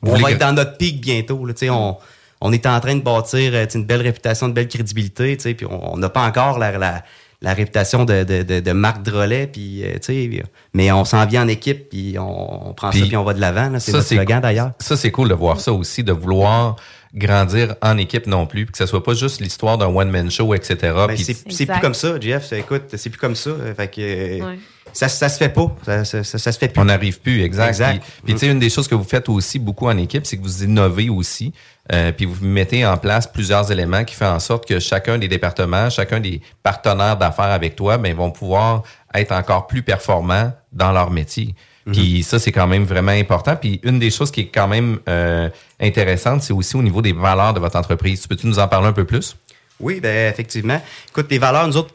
on 0.03 0.11
va 0.15 0.27
que- 0.29 0.33
être 0.33 0.39
dans 0.39 0.53
notre 0.53 0.77
pic 0.77 1.01
bientôt, 1.01 1.43
là, 1.45 1.53
tu 1.53 1.61
sais, 1.61 1.69
on, 1.71 1.97
on 2.39 2.53
est 2.53 2.65
en 2.67 2.79
train 2.79 2.95
de 2.95 3.01
bâtir 3.01 3.51
euh, 3.53 3.65
une 3.73 3.83
belle 3.85 4.01
réputation, 4.01 4.47
une 4.47 4.53
belle 4.53 4.67
crédibilité, 4.67 5.35
tu 5.35 5.43
sais, 5.43 5.53
puis 5.55 5.65
on 5.65 5.93
on 5.93 5.97
n'a 5.97 6.09
pas 6.09 6.23
encore 6.25 6.59
la, 6.59 6.77
la, 6.77 7.03
la 7.45 7.53
réputation 7.53 8.05
de, 8.05 8.23
de, 8.23 8.41
de, 8.41 8.59
de 8.59 8.71
Marc 8.71 9.03
Drolet, 9.03 9.45
puis, 9.45 9.83
euh, 9.83 9.93
tu 9.93 9.99
sais, 10.01 10.43
mais 10.73 10.91
on 10.91 11.05
s'en 11.05 11.23
vient 11.27 11.43
en 11.43 11.47
équipe, 11.47 11.89
puis 11.89 12.17
on, 12.17 12.69
on 12.69 12.73
prend 12.73 12.89
Puis 12.89 13.01
ça, 13.01 13.05
puis 13.05 13.15
on 13.17 13.23
va 13.23 13.35
de 13.35 13.39
l'avant, 13.39 13.69
là, 13.69 13.79
c'est 13.79 13.91
ça, 13.91 13.97
notre 13.97 14.09
c'est 14.09 14.15
slogan 14.15 14.37
cool. 14.37 14.41
d'ailleurs. 14.41 14.71
Ça, 14.79 14.97
c'est 14.97 15.11
cool 15.11 15.29
de 15.29 15.35
voir 15.35 15.59
ça 15.59 15.71
aussi, 15.71 16.03
de 16.03 16.11
vouloir 16.11 16.75
grandir 17.13 17.75
en 17.83 17.97
équipe 17.99 18.25
non 18.25 18.47
plus, 18.47 18.65
puis 18.65 18.71
que 18.71 18.77
ce 18.79 18.87
soit 18.87 19.03
pas 19.03 19.13
juste 19.13 19.41
l'histoire 19.41 19.77
d'un 19.77 19.85
one-man 19.87 20.31
show, 20.31 20.55
etc. 20.55 20.75
Ben, 20.81 21.07
puis- 21.09 21.23
c'est 21.23 21.37
c'est 21.51 21.65
plus 21.67 21.79
comme 21.79 21.93
ça, 21.93 22.19
Jeff. 22.19 22.51
Écoute, 22.51 22.83
c'est 22.95 23.09
plus 23.11 23.19
comme 23.19 23.35
ça. 23.35 23.51
Fait 23.77 23.87
que, 23.89 24.01
euh, 24.01 24.45
Ouais. 24.45 24.59
Ça, 24.95 25.09
ça 25.09 25.29
se 25.29 25.37
fait 25.37 25.49
pas. 25.49 25.75
Ça, 25.85 26.05
ça, 26.05 26.23
ça, 26.23 26.37
ça 26.37 26.51
se 26.51 26.57
fait 26.57 26.69
plus. 26.69 26.81
On 26.81 26.85
n'arrive 26.85 27.19
plus, 27.19 27.43
exact. 27.43 27.67
Exact. 27.67 27.99
Puis, 27.99 28.11
puis, 28.23 28.33
tu 28.33 28.39
sais, 28.39 28.47
une 28.47 28.59
des 28.59 28.69
choses 28.69 28.87
que 28.87 28.95
vous 28.95 29.03
faites 29.03 29.27
aussi 29.27 29.59
beaucoup 29.59 29.87
en 29.87 29.97
équipe, 29.97 30.25
c'est 30.25 30.37
que 30.37 30.43
vous 30.43 30.63
innovez 30.63 31.09
aussi. 31.09 31.53
Euh, 31.91 32.11
puis 32.11 32.25
vous 32.25 32.43
mettez 32.43 32.85
en 32.85 32.97
place 32.97 33.27
plusieurs 33.27 33.71
éléments 33.71 34.03
qui 34.05 34.15
font 34.15 34.25
en 34.25 34.39
sorte 34.39 34.67
que 34.67 34.79
chacun 34.79 35.17
des 35.17 35.27
départements, 35.27 35.89
chacun 35.89 36.19
des 36.19 36.41
partenaires 36.63 37.17
d'affaires 37.17 37.45
avec 37.51 37.75
toi, 37.75 37.97
ben, 37.97 38.15
vont 38.15 38.31
pouvoir 38.31 38.83
être 39.13 39.33
encore 39.33 39.67
plus 39.67 39.83
performants 39.83 40.51
dans 40.71 40.91
leur 40.91 41.11
métier. 41.11 41.53
Puis 41.91 42.23
ça, 42.23 42.39
c'est 42.39 42.51
quand 42.51 42.65
même 42.65 42.83
vraiment 42.83 43.11
important. 43.11 43.55
Puis 43.55 43.79
une 43.83 43.99
des 43.99 44.09
choses 44.09 44.31
qui 44.31 44.41
est 44.41 44.47
quand 44.47 44.67
même 44.67 44.97
euh, 45.07 45.49
intéressante, 45.79 46.41
c'est 46.41 46.53
aussi 46.53 46.75
au 46.75 46.81
niveau 46.81 47.01
des 47.03 47.13
valeurs 47.13 47.53
de 47.53 47.59
votre 47.59 47.77
entreprise. 47.77 48.25
Peux-tu 48.25 48.47
nous 48.47 48.57
en 48.57 48.67
parler 48.67 48.87
un 48.87 48.93
peu 48.93 49.05
plus? 49.05 49.35
Oui, 49.79 49.99
ben 49.99 50.31
effectivement. 50.31 50.81
Écoute, 51.09 51.27
les 51.29 51.37
valeurs, 51.37 51.67
nous 51.67 51.77
autres, 51.77 51.93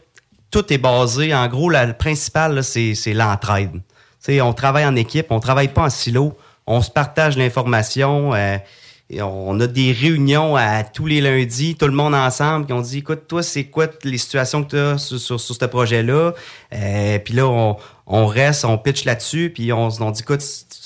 tout 0.51 0.73
est 0.73 0.79
basé. 0.79 1.35
En 1.35 1.47
gros, 1.49 1.71
la, 1.71 1.87
le 1.87 1.93
principal, 1.93 2.63
c'est, 2.65 2.95
l'entraide. 3.15 3.73
Tu 3.73 3.81
sais, 4.21 4.41
on 4.41 4.53
travaille 4.53 4.85
en 4.87 4.97
équipe, 4.97 5.27
on 5.31 5.41
travaille 5.41 5.69
pas 5.69 5.83
en 5.83 5.91
silo. 5.91 6.37
On 6.67 6.83
se 6.83 6.91
partage 6.91 7.37
l'information. 7.37 8.35
euh, 8.35 8.57
et 9.13 9.23
on 9.23 9.59
a 9.59 9.67
des 9.67 9.91
réunions 9.91 10.55
à 10.55 10.85
tous 10.85 11.05
les 11.07 11.21
lundis, 11.21 11.75
tout 11.75 11.87
le 11.87 11.93
monde 11.93 12.15
ensemble, 12.15 12.67
qui 12.67 12.73
on 12.73 12.81
dit, 12.81 12.99
écoute, 12.99 13.23
toi, 13.27 13.43
c'est 13.43 13.65
quoi 13.65 13.89
les 14.05 14.19
situations 14.19 14.63
que 14.63 14.71
tu 14.71 14.79
as 14.79 14.99
sur, 14.99 15.19
sur, 15.19 15.41
sur 15.41 15.57
ce 15.57 15.65
projet-là? 15.65 16.33
Euh, 16.73 17.19
puis 17.19 17.35
là, 17.35 17.49
on, 17.49 17.77
on 18.07 18.27
reste, 18.27 18.65
on 18.65 18.79
pitch 18.79 19.05
là-dessus, 19.05 19.51
puis 19.53 19.73
on, 19.73 19.89
on 20.01 20.11
dit, 20.13 20.21
écoute, 20.21 20.45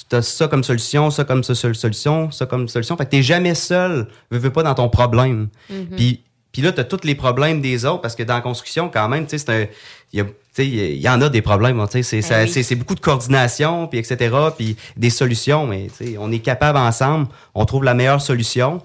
tu 0.08 0.16
as 0.16 0.22
ça 0.22 0.48
comme 0.48 0.64
solution, 0.64 1.10
ça 1.10 1.24
comme 1.24 1.44
ça- 1.44 1.54
solution, 1.54 2.30
ça 2.30 2.46
comme 2.46 2.66
solution. 2.66 2.96
Fait 2.96 3.04
que 3.04 3.10
t'es 3.10 3.22
jamais 3.22 3.54
seul, 3.54 4.08
veux, 4.30 4.38
veux 4.38 4.50
pas 4.52 4.62
dans 4.62 4.74
ton 4.74 4.88
problème. 4.88 5.48
Puis 5.94 6.22
puis 6.54 6.62
là, 6.62 6.70
tu 6.72 6.80
as 6.80 6.84
tous 6.84 7.00
les 7.04 7.16
problèmes 7.16 7.60
des 7.60 7.84
autres, 7.84 8.00
parce 8.00 8.14
que 8.14 8.22
dans 8.22 8.34
la 8.36 8.40
construction, 8.40 8.88
quand 8.88 9.08
même, 9.08 9.26
tu 9.26 9.30
sais, 9.36 9.38
c'est 9.38 9.50
un. 9.50 9.66
Il 10.12 10.18
y, 10.18 10.20
a- 10.20 10.24
tu 10.24 10.30
sais, 10.52 10.66
il 10.68 11.00
y 11.00 11.08
en 11.08 11.20
a 11.20 11.28
des 11.28 11.42
problèmes, 11.42 11.80
hein, 11.80 11.88
tu 11.90 12.00
sais, 12.04 12.22
c'est, 12.22 12.44
oui. 12.44 12.74
beaucoup 12.76 12.94
de 12.94 13.00
coordination, 13.00 13.88
puis 13.88 13.98
etc., 13.98 14.32
puis 14.56 14.76
des 14.96 15.10
solutions, 15.10 15.66
mais 15.66 15.88
tu 15.98 16.06
sais, 16.12 16.16
on 16.18 16.30
est 16.30 16.38
capable 16.38 16.78
ensemble, 16.78 17.26
on 17.56 17.64
trouve 17.64 17.82
la 17.82 17.94
meilleure 17.94 18.20
solution. 18.22 18.80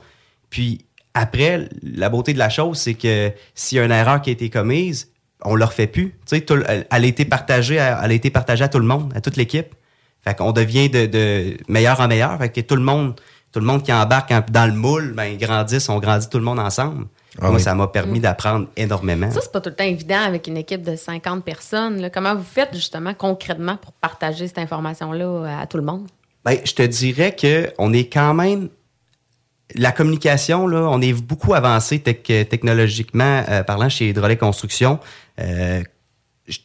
Puis 0.50 0.84
après, 1.14 1.70
la 1.84 2.10
beauté 2.10 2.34
de 2.34 2.40
la 2.40 2.50
chose, 2.50 2.80
c'est 2.80 2.96
que 2.96 3.32
s'il 3.54 3.78
y 3.78 3.82
a 3.82 3.86
une 3.86 3.92
erreur 3.92 4.20
qui 4.24 4.32
a 4.32 4.34
été 4.34 4.50
commise, 4.50 5.12
on 5.46 5.54
ne 5.54 5.60
le 5.60 5.66
refait 5.66 5.86
plus. 5.86 6.10
Tu 6.26 6.36
sais, 6.38 6.42
tout 6.42 6.56
le- 6.56 6.66
elle, 6.68 6.86
a 6.90 7.06
été 7.06 7.24
partagée, 7.26 7.78
à, 7.80 8.02
elle 8.04 8.10
a 8.12 8.14
été 8.16 8.32
partagée 8.32 8.64
à 8.64 8.68
tout 8.68 8.80
le 8.80 8.86
monde, 8.86 9.14
à 9.16 9.22
toute 9.22 9.38
l'équipe. 9.38 9.68
Fait 10.24 10.36
qu'on 10.36 10.52
devient 10.52 10.90
de, 10.90 11.06
de 11.06 11.58
meilleur 11.68 12.00
en 12.00 12.08
meilleur. 12.08 12.36
Fait 12.40 12.50
que 12.50 12.62
tout 12.62 12.76
le 12.76 12.82
monde, 12.82 13.14
tout 13.52 13.60
le 13.60 13.66
monde 13.68 13.84
qui 13.84 13.94
embarque 13.94 14.34
dans 14.52 14.66
le 14.66 14.74
moule, 14.74 15.14
ben, 15.16 15.26
ils 15.26 15.38
grandissent, 15.38 15.88
on 15.90 16.00
grandit 16.00 16.28
tout 16.28 16.40
le 16.40 16.44
monde 16.44 16.60
ensemble. 16.60 17.06
Ah 17.38 17.48
Moi, 17.48 17.56
oui. 17.58 17.62
ça 17.62 17.76
m'a 17.76 17.88
permis 17.88 18.20
d'apprendre 18.20 18.68
énormément. 18.76 19.30
Ça, 19.32 19.40
c'est 19.42 19.52
pas 19.52 19.62
tout 19.62 19.70
le 19.70 19.76
temps 19.76 19.84
évident 19.84 20.20
avec 20.22 20.48
une 20.48 20.58
équipe 20.58 20.82
de 20.82 20.96
50 20.96 21.44
personnes. 21.46 22.02
là. 22.02 22.10
Comment 22.10 22.36
vous 22.36 22.44
faites 22.44 22.74
justement 22.74 23.14
concrètement 23.14 23.78
pour 23.78 23.92
partager 23.94 24.48
cette 24.48 24.58
information-là 24.58 25.26
euh, 25.26 25.62
à 25.62 25.68
tout 25.68 25.78
le 25.78 25.84
monde? 25.84 26.08
Ben, 26.44 26.58
je 26.64 26.74
te 26.74 26.82
dirais 26.82 27.36
que 27.36 27.72
on 27.78 27.94
est 27.94 28.06
quand 28.12 28.34
même 28.34 28.70
la 29.76 29.92
communication 29.92 30.66
là, 30.68 30.88
on 30.90 31.00
est 31.02 31.14
beaucoup 31.14 31.54
avancé 31.54 32.00
tec- 32.00 32.48
technologiquement 32.50 33.44
euh, 33.48 33.62
parlant 33.64 33.90
chez 33.90 34.10
Hydrolet 34.10 34.38
Construction. 34.38 35.00
Euh, 35.40 35.84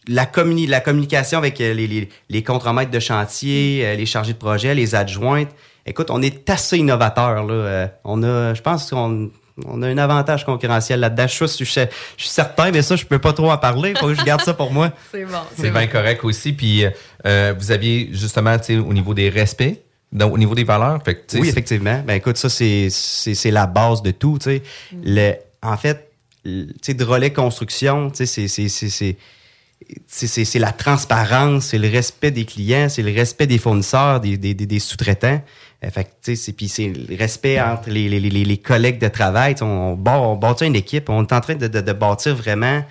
la, 0.09 0.25
communi- 0.25 0.66
la 0.66 0.80
communication 0.80 1.37
avec 1.37 1.59
les, 1.59 1.75
les, 1.75 2.09
les 2.30 2.42
contremaîtres 2.42 2.90
de 2.90 3.00
chantier, 3.00 3.94
les 3.97 4.06
chargés 4.06 4.33
de 4.33 4.38
projet, 4.38 4.75
les 4.75 4.94
adjointes. 4.94 5.50
Écoute, 5.85 6.09
on 6.11 6.23
est 6.23 6.49
assez 6.49 6.78
innovateur 6.78 7.44
là. 7.44 7.90
On 8.04 8.23
a, 8.23 8.54
je 8.54 8.62
pense 8.62 8.88
qu'on 8.90 9.30
on 9.65 9.83
a 9.83 9.89
un 9.89 9.99
avantage 9.99 10.45
concurrentiel 10.45 11.01
là-dedans. 11.01 11.27
Je 11.29 11.33
suis, 11.47 11.47
je 11.47 11.71
suis- 11.71 11.81
je 12.17 12.23
suis 12.23 12.29
certain, 12.31 12.71
mais 12.73 12.83
ça, 12.83 12.97
je 12.97 13.05
peux 13.05 13.19
pas 13.21 13.33
trop 13.33 13.51
en 13.53 13.59
parler. 13.59 13.95
Faut 13.99 14.09
que 14.09 14.15
je 14.15 14.25
garde 14.25 14.41
ça 14.43 14.55
pour 14.55 14.73
moi. 14.73 14.93
C'est 15.13 15.25
bon. 15.25 15.39
C'est 15.57 15.71
bien 15.71 15.87
correct 15.87 16.25
aussi. 16.25 16.53
Puis 16.53 16.85
euh, 17.27 17.55
vous 17.59 17.71
aviez 17.71 18.09
justement, 18.13 18.59
tu 18.59 18.65
sais, 18.65 18.77
au 18.79 18.93
niveau 18.93 19.15
des 19.15 19.29
respects, 19.29 19.81
donc, 20.13 20.33
au 20.35 20.39
niveau 20.39 20.55
des 20.55 20.65
valeurs. 20.65 21.01
Fait 21.05 21.15
que, 21.17 21.39
Oui, 21.39 21.49
effectivement. 21.49 22.03
Ben 22.07 22.15
écoute, 22.15 22.37
ça, 22.37 22.49
c'est, 22.49 22.89
c'est, 22.91 23.35
c'est 23.35 23.51
la 23.51 23.67
base 23.67 24.03
de 24.03 24.11
tout. 24.13 24.39
tu 24.41 24.45
sais. 24.51 24.63
Le, 25.05 25.35
en 25.63 25.77
fait, 25.77 26.11
le- 26.45 26.67
tu 26.67 26.73
sais, 26.83 26.95
de 26.95 27.05
relais 27.05 27.33
construction, 27.33 28.11
tu 28.11 28.19
sais, 28.19 28.27
c'est, 28.27 28.49
c'est, 28.49 28.69
c'est, 28.69 28.89
c'est, 28.89 29.17
c'est, 30.07 30.27
c'est- 30.27 30.45
c'est 30.45 30.59
la 30.59 30.73
transparence, 30.73 31.67
c'est 31.67 31.79
le 31.79 31.88
respect 31.88 32.31
des 32.31 32.45
clients, 32.45 32.88
c'est 32.88 33.03
le 33.03 33.12
respect 33.12 33.47
des 33.47 33.59
fournisseurs, 33.59 34.21
des, 34.21 34.37
des, 34.37 34.55
des, 34.55 34.67
des 34.67 34.79
sous-traitants. 34.79 35.43
Euh, 35.85 35.90
fait 35.90 36.05
que, 36.05 36.09
tu 36.23 36.35
sais, 36.35 36.37
c'est, 36.37 36.53
puis 36.53 36.68
c'est 36.68 36.88
le 36.88 37.16
respect 37.16 37.61
entre 37.61 37.90
les, 37.90 38.09
les, 38.09 38.20
les, 38.20 38.31
les 38.44 38.57
collègues 38.59 38.99
de 39.01 39.09
travail. 39.09 39.55
On, 39.61 39.99
on, 40.05 40.11
on 40.11 40.37
bâtit 40.37 40.66
une 40.66 40.77
équipe, 40.77 41.11
on 41.11 41.23
est 41.25 41.33
en 41.33 41.40
train 41.40 41.55
de, 41.57 41.66
de, 41.66 41.81
de 41.81 41.92
bâtir 41.92 42.35
vraiment 42.37 42.83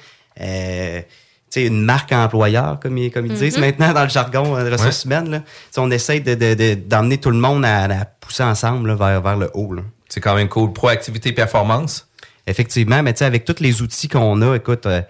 euh, 0.41 0.99
tu 1.01 1.62
sais, 1.62 1.67
une 1.67 1.82
marque 1.82 2.12
employeur, 2.12 2.79
comme, 2.79 2.97
ils- 2.97 3.12
comme 3.12 3.25
ils 3.27 3.34
disent 3.34 3.58
maintenant 3.60 3.93
dans 3.93 4.03
le 4.03 4.10
jargon 4.10 4.56
euh, 4.56 4.63
de 4.67 4.71
ressources 4.71 5.06
humaines. 5.06 5.29
Là. 5.29 5.43
On 5.77 5.91
essaie 5.91 6.19
de, 6.19 6.34
de, 6.36 6.53
de- 6.56 6.73
d'emmener 6.73 7.17
tout 7.19 7.29
le 7.32 7.38
monde 7.38 7.63
à, 7.65 7.84
à 7.84 8.06
pousser 8.06 8.43
ensemble 8.43 8.89
là, 8.89 8.95
vers, 8.95 9.21
vers 9.21 9.38
le 9.38 9.49
haut. 9.53 9.75
C'est 10.10 10.19
quand 10.21 10.36
même 10.36 10.49
cool. 10.49 10.73
Proactivité, 10.73 11.32
performance? 11.32 12.08
Effectivement, 12.47 13.01
mais 13.03 13.21
avec 13.23 13.45
tous 13.45 13.60
les 13.62 13.82
outils 13.82 14.08
qu'on 14.10 14.41
a, 14.41 14.56
écoute, 14.56 14.86
euh, 14.88 15.01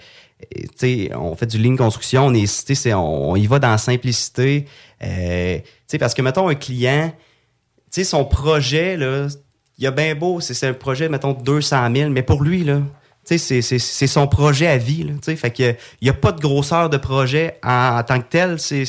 tu 0.52 0.68
sais, 0.76 1.12
on 1.16 1.36
fait 1.36 1.46
du 1.48 1.58
ligne 1.58 1.78
construction, 1.78 2.26
on 2.28 2.34
est, 2.34 2.42
tu 2.42 2.48
sais, 2.48 2.76
c'est- 2.76 2.94
on, 2.94 3.32
on 3.32 3.36
y 3.38 3.48
va 3.48 3.60
dans 3.60 3.72
la 3.72 3.78
simplicité. 3.78 4.66
Euh, 5.02 5.58
tu 5.60 5.64
sais, 5.88 5.98
parce 5.98 6.14
que, 6.14 6.22
mettons, 6.22 6.48
un 6.50 6.56
client, 6.56 7.14
sais, 8.02 8.04
son 8.04 8.26
projet, 8.26 8.98
là, 8.98 9.28
il 9.78 9.88
a 9.88 9.92
bien 9.92 10.16
beau, 10.16 10.40
c'est, 10.40 10.54
c'est 10.54 10.68
un 10.68 10.74
projet, 10.74 11.10
mettons, 11.10 11.34
de 11.34 11.44
200 11.44 11.96
000, 11.96 12.10
mais 12.10 12.24
pour 12.24 12.44
lui, 12.44 12.64
là, 12.64 12.82
tu 13.26 13.38
sais, 13.38 13.38
c'est, 13.38 13.62
c'est, 13.62 13.80
c'est 13.80 14.08
son 14.08 14.28
projet 14.28 14.68
à 14.68 14.78
vie, 14.78 15.04
là, 15.04 15.14
tu 15.14 15.20
sais, 15.24 15.36
fait 15.36 15.52
que 15.52 15.72
il 16.02 16.04
n'y 16.04 16.10
a 16.10 16.14
pas 16.14 16.32
de 16.32 16.42
grosseur 16.42 16.90
de 16.90 16.98
projet 16.98 17.60
en, 17.64 17.98
en 18.00 18.04
tant 18.04 18.20
que 18.20 18.28
tel. 18.30 18.60
C'est, 18.60 18.86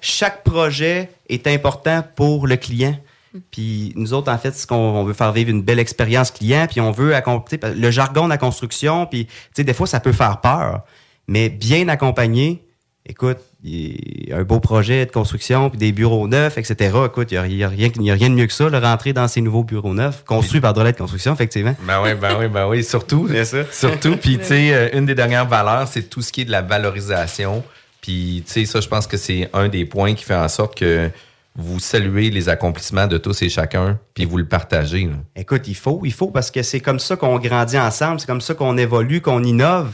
chaque 0.00 0.44
projet 0.44 1.10
est 1.28 1.46
important 1.46 2.04
pour 2.14 2.46
le 2.46 2.56
client. 2.56 2.96
Puis 3.50 3.92
nous 3.96 4.12
autres, 4.12 4.30
en 4.30 4.36
fait, 4.36 4.54
c'est 4.54 4.68
qu'on 4.68 4.76
on 4.76 5.04
veut 5.04 5.14
faire 5.14 5.32
vivre 5.32 5.50
une 5.50 5.62
belle 5.62 5.78
expérience 5.78 6.30
client, 6.30 6.66
puis 6.70 6.80
on 6.80 6.90
veut 6.90 7.14
accompagner 7.14 7.74
le 7.74 7.90
jargon 7.90 8.24
de 8.24 8.30
la 8.30 8.38
construction, 8.38 9.06
puis 9.06 9.26
tu 9.26 9.32
sais, 9.56 9.64
des 9.64 9.74
fois, 9.74 9.86
ça 9.86 10.00
peut 10.00 10.12
faire 10.12 10.40
peur, 10.40 10.82
mais 11.26 11.48
bien 11.48 11.88
accompagné, 11.88 12.62
écoute, 13.06 13.38
il 13.64 14.28
y 14.28 14.32
a 14.32 14.38
un 14.38 14.42
beau 14.42 14.58
projet 14.58 15.06
de 15.06 15.12
construction, 15.12 15.70
puis 15.70 15.78
des 15.78 15.92
bureaux 15.92 16.26
neufs, 16.26 16.58
etc. 16.58 16.96
Écoute, 17.06 17.30
il 17.30 17.34
n'y 17.34 17.38
a, 17.38 17.46
il 17.46 17.56
y 17.56 17.64
a 17.64 17.68
rien 17.68 17.88
a 17.88 18.28
de 18.28 18.34
mieux 18.34 18.46
que 18.46 18.52
ça, 18.52 18.68
le 18.68 18.78
rentrer 18.78 19.12
dans 19.12 19.28
ces 19.28 19.40
nouveaux 19.40 19.62
bureaux 19.62 19.94
neufs, 19.94 20.24
construits 20.24 20.60
par 20.60 20.72
Drolet 20.74 20.92
de 20.92 20.96
construction, 20.98 21.32
effectivement. 21.32 21.76
Ben 21.86 22.02
oui, 22.02 22.14
ben 22.14 22.36
oui, 22.40 22.48
ben 22.48 22.66
oui, 22.66 22.82
surtout. 22.82 23.28
C'est 23.30 23.44
ça. 23.44 23.64
Surtout, 23.70 24.16
puis 24.16 24.38
tu 24.38 24.44
sais, 24.46 24.74
euh, 24.74 24.88
une 24.98 25.06
des 25.06 25.14
dernières 25.14 25.46
valeurs, 25.46 25.86
c'est 25.86 26.02
tout 26.02 26.22
ce 26.22 26.32
qui 26.32 26.40
est 26.40 26.44
de 26.44 26.50
la 26.50 26.62
valorisation. 26.62 27.62
Puis 28.00 28.42
tu 28.46 28.52
sais, 28.52 28.64
ça, 28.64 28.80
je 28.80 28.88
pense 28.88 29.06
que 29.06 29.16
c'est 29.16 29.48
un 29.52 29.68
des 29.68 29.84
points 29.84 30.14
qui 30.14 30.24
fait 30.24 30.34
en 30.34 30.48
sorte 30.48 30.76
que 30.76 31.08
vous 31.54 31.78
saluez 31.78 32.30
les 32.30 32.48
accomplissements 32.48 33.06
de 33.06 33.18
tous 33.18 33.42
et 33.42 33.48
chacun, 33.48 33.98
puis 34.14 34.24
vous 34.24 34.38
le 34.38 34.46
partagez. 34.46 35.04
là. 35.04 35.12
Écoute, 35.36 35.68
il 35.68 35.76
faut, 35.76 36.00
il 36.04 36.12
faut, 36.12 36.28
parce 36.28 36.50
que 36.50 36.62
c'est 36.62 36.80
comme 36.80 36.98
ça 36.98 37.14
qu'on 37.14 37.38
grandit 37.38 37.78
ensemble, 37.78 38.18
c'est 38.18 38.26
comme 38.26 38.40
ça 38.40 38.54
qu'on 38.54 38.76
évolue, 38.76 39.20
qu'on 39.20 39.44
innove. 39.44 39.92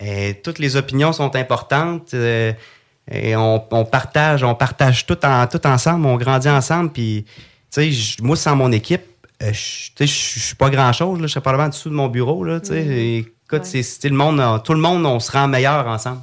Et 0.00 0.34
toutes 0.44 0.60
les 0.60 0.76
opinions 0.76 1.12
sont 1.12 1.34
importantes. 1.34 2.14
euh, 2.14 2.52
et 3.10 3.34
on, 3.36 3.62
on 3.70 3.84
partage, 3.84 4.42
on 4.44 4.54
partage 4.54 5.06
tout, 5.06 5.18
en, 5.24 5.46
tout 5.46 5.66
ensemble, 5.66 6.06
on 6.06 6.16
grandit 6.16 6.48
ensemble. 6.50 6.90
Puis, 6.92 7.24
tu 7.72 7.92
sais, 7.92 8.22
moi, 8.22 8.36
sans 8.36 8.54
mon 8.56 8.70
équipe, 8.72 9.02
euh, 9.42 9.52
je- 9.52 9.90
tu 9.90 9.92
sais, 9.98 10.06
je 10.06 10.38
je 10.40 10.44
suis 10.46 10.54
pas 10.56 10.70
grand-chose. 10.70 11.20
là, 11.20 11.26
Je 11.26 11.32
serais 11.32 11.40
probablement 11.40 11.66
en 11.66 11.70
dessous 11.70 11.88
de 11.90 11.94
mon 11.94 12.08
bureau. 12.08 12.44
Là, 12.44 12.60
tu 12.60 12.68
sais. 12.68 12.84
Et 12.84 13.18
Écoute, 13.50 13.66
Ouais. 13.72 13.82
c'est 13.82 14.08
le 14.10 14.14
monde, 14.14 14.62
tout 14.62 14.74
le 14.74 14.80
monde, 14.80 15.06
on 15.06 15.18
se 15.20 15.32
rend 15.32 15.48
meilleur 15.48 15.86
ensemble. 15.86 16.20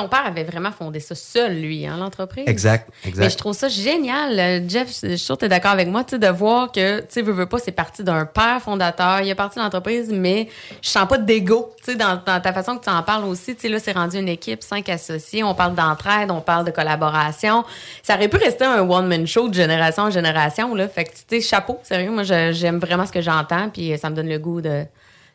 Ton 0.00 0.08
père 0.08 0.24
avait 0.24 0.44
vraiment 0.44 0.72
fondé 0.72 0.98
ça 0.98 1.14
seul, 1.14 1.60
lui, 1.60 1.86
hein, 1.86 1.98
l'entreprise. 1.98 2.44
Exact, 2.46 2.88
Mais 3.04 3.10
exact. 3.10 3.30
je 3.30 3.36
trouve 3.36 3.52
ça 3.52 3.68
génial, 3.68 4.38
euh, 4.38 4.60
Jeff. 4.66 4.88
Je 4.88 5.08
suis 5.08 5.18
sûre 5.18 5.34
que 5.34 5.40
tu 5.40 5.44
es 5.44 5.48
d'accord 5.50 5.72
avec 5.72 5.88
moi, 5.88 6.04
tu 6.04 6.12
sais, 6.12 6.18
de 6.18 6.28
voir 6.28 6.72
que, 6.72 7.00
tu 7.00 7.06
sais, 7.10 7.20
veux, 7.20 7.32
veux 7.32 7.44
pas, 7.44 7.58
c'est 7.58 7.70
parti 7.70 8.02
d'un 8.02 8.24
père 8.24 8.62
fondateur. 8.62 9.20
Il 9.20 9.28
est 9.28 9.34
parti 9.34 9.58
de 9.58 9.64
l'entreprise, 9.64 10.10
mais 10.10 10.48
je 10.80 10.88
sens 10.88 11.06
pas 11.06 11.18
d'égo, 11.18 11.74
tu 11.84 11.92
sais, 11.92 11.98
dans, 11.98 12.18
dans 12.24 12.40
ta 12.40 12.52
façon 12.54 12.78
que 12.78 12.84
tu 12.84 12.88
en 12.88 13.02
parles 13.02 13.26
aussi. 13.26 13.54
Tu 13.54 13.60
sais, 13.60 13.68
là, 13.68 13.78
c'est 13.78 13.92
rendu 13.92 14.18
une 14.18 14.28
équipe, 14.30 14.62
cinq 14.62 14.88
associés. 14.88 15.44
On 15.44 15.54
parle 15.54 15.74
d'entraide, 15.74 16.30
on 16.30 16.40
parle 16.40 16.64
de 16.64 16.70
collaboration. 16.70 17.62
Ça 18.02 18.14
aurait 18.14 18.28
pu 18.28 18.38
rester 18.38 18.64
un 18.64 18.80
one-man 18.80 19.26
show 19.26 19.50
de 19.50 19.54
génération 19.54 20.04
en 20.04 20.10
génération, 20.10 20.74
là. 20.74 20.88
Fait 20.88 21.04
que, 21.04 21.10
tu 21.10 21.24
sais, 21.28 21.40
chapeau, 21.42 21.78
sérieux. 21.82 22.10
Moi, 22.10 22.22
j'aime 22.22 22.78
vraiment 22.78 23.04
ce 23.04 23.12
que 23.12 23.20
j'entends, 23.20 23.68
puis 23.68 23.98
ça 23.98 24.08
me 24.08 24.16
donne 24.16 24.30
le 24.30 24.38
goût 24.38 24.62
de, 24.62 24.84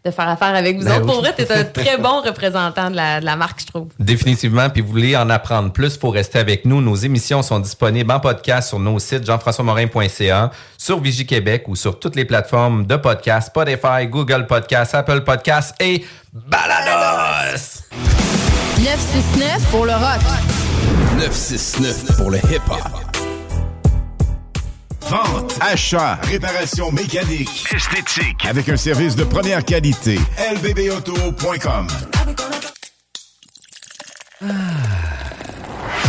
de 0.06 0.12
faire 0.12 0.30
affaire 0.30 0.54
avec 0.56 0.78
vous 0.78 0.86
Ben 0.86 0.92
autres. 0.98 1.02
oui. 1.06 1.12
Pour 1.12 1.20
vrai, 1.22 1.34
t'es 1.36 1.52
un 1.52 1.64
très 1.64 1.98
bon 1.98 2.22
représentant 2.22 2.92
de 2.92 2.96
la, 2.96 3.20
de 3.20 3.26
la 3.26 3.36
marque, 3.36 3.62
je 3.62 3.66
trouve. 3.66 3.88
Définitivement, 4.00 4.70
puis 4.70 4.82
vous 4.82 4.90
voulez 4.90 5.18
en 5.18 5.30
apprendre 5.30 5.72
plus 5.72 5.98
pour 5.98 6.14
rester 6.14 6.38
avec 6.40 6.64
nous. 6.66 6.80
Nos 6.82 6.96
émissions 6.96 7.42
sont 7.42 7.60
disponibles 7.60 8.12
en 8.12 8.20
podcast 8.20 8.70
sur 8.70 8.80
nos 8.80 9.00
sites 9.00 9.26
jean-françois-morin.ca, 9.26 10.52
sur 10.78 11.00
Vigie 11.00 11.26
Québec 11.26 11.64
ou 11.68 11.76
sur 11.76 12.00
toutes 12.00 12.16
les 12.16 12.26
plateformes 12.26 12.86
de 12.86 12.96
podcast, 12.98 13.48
Spotify, 13.48 14.06
Google 14.08 14.46
Podcast, 14.48 14.94
Apple 14.94 15.22
Podcast 15.22 15.74
et 15.80 16.06
Balados. 16.32 17.82
969 18.78 19.62
pour 19.72 19.86
le 19.86 19.94
rock. 19.94 20.22
969 21.18 22.18
pour 22.18 22.30
le 22.30 22.38
hip-hop. 22.38 23.05
Vente, 25.08 25.56
achat, 25.62 26.20
réparation 26.24 26.92
mécanique, 26.92 27.68
esthétique, 27.72 28.44
avec 28.44 28.68
un 28.70 28.78
service 28.78 29.16
de 29.16 29.24
première 29.24 29.64
qualité. 29.64 30.20
lbbauto.com 30.56 31.88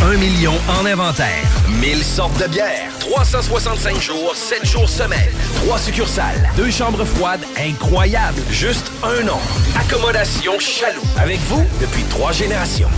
1 0.01 0.17
million 0.17 0.53
en 0.79 0.85
inventaire. 0.85 1.43
1000 1.79 2.03
sortes 2.03 2.39
de 2.41 2.47
bières. 2.47 2.91
365 2.99 4.01
jours, 4.01 4.35
7 4.35 4.65
jours 4.65 4.89
semaine. 4.89 5.31
3 5.65 5.77
succursales. 5.79 6.49
2 6.55 6.71
chambres 6.71 7.05
froides 7.05 7.43
incroyables. 7.57 8.41
Juste 8.49 8.91
un 9.03 9.23
nom. 9.23 9.39
Accommodation 9.79 10.59
Chaloux. 10.59 11.01
Avec 11.17 11.39
vous 11.41 11.63
depuis 11.81 12.03
3 12.03 12.31
générations. 12.31 12.89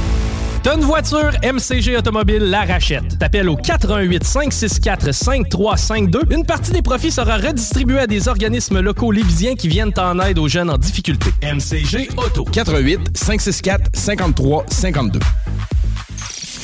T'as 0.62 0.76
voiture, 0.76 1.32
MCG 1.44 1.98
Automobile 1.98 2.44
la 2.44 2.66
rachète. 2.66 3.18
T'appelles 3.18 3.50
au 3.50 3.56
88 3.56 4.24
564 4.24 5.14
5352. 5.14 6.22
Une 6.32 6.46
partie 6.46 6.72
des 6.72 6.82
profits 6.82 7.12
sera 7.12 7.38
redistribuée 7.38 8.00
à 8.00 8.08
des 8.08 8.28
organismes 8.28 8.80
locaux 8.80 9.12
lévisiens 9.12 9.56
qui 9.56 9.68
viennent 9.68 9.94
en 9.98 10.20
aide 10.20 10.38
aux 10.40 10.48
jeunes 10.48 10.70
en 10.70 10.78
difficulté. 10.78 11.32
MCG 11.42 12.10
Auto. 12.18 12.44
88 12.44 13.18
564 13.18 13.90
53 13.94 14.66
52. 14.70 15.20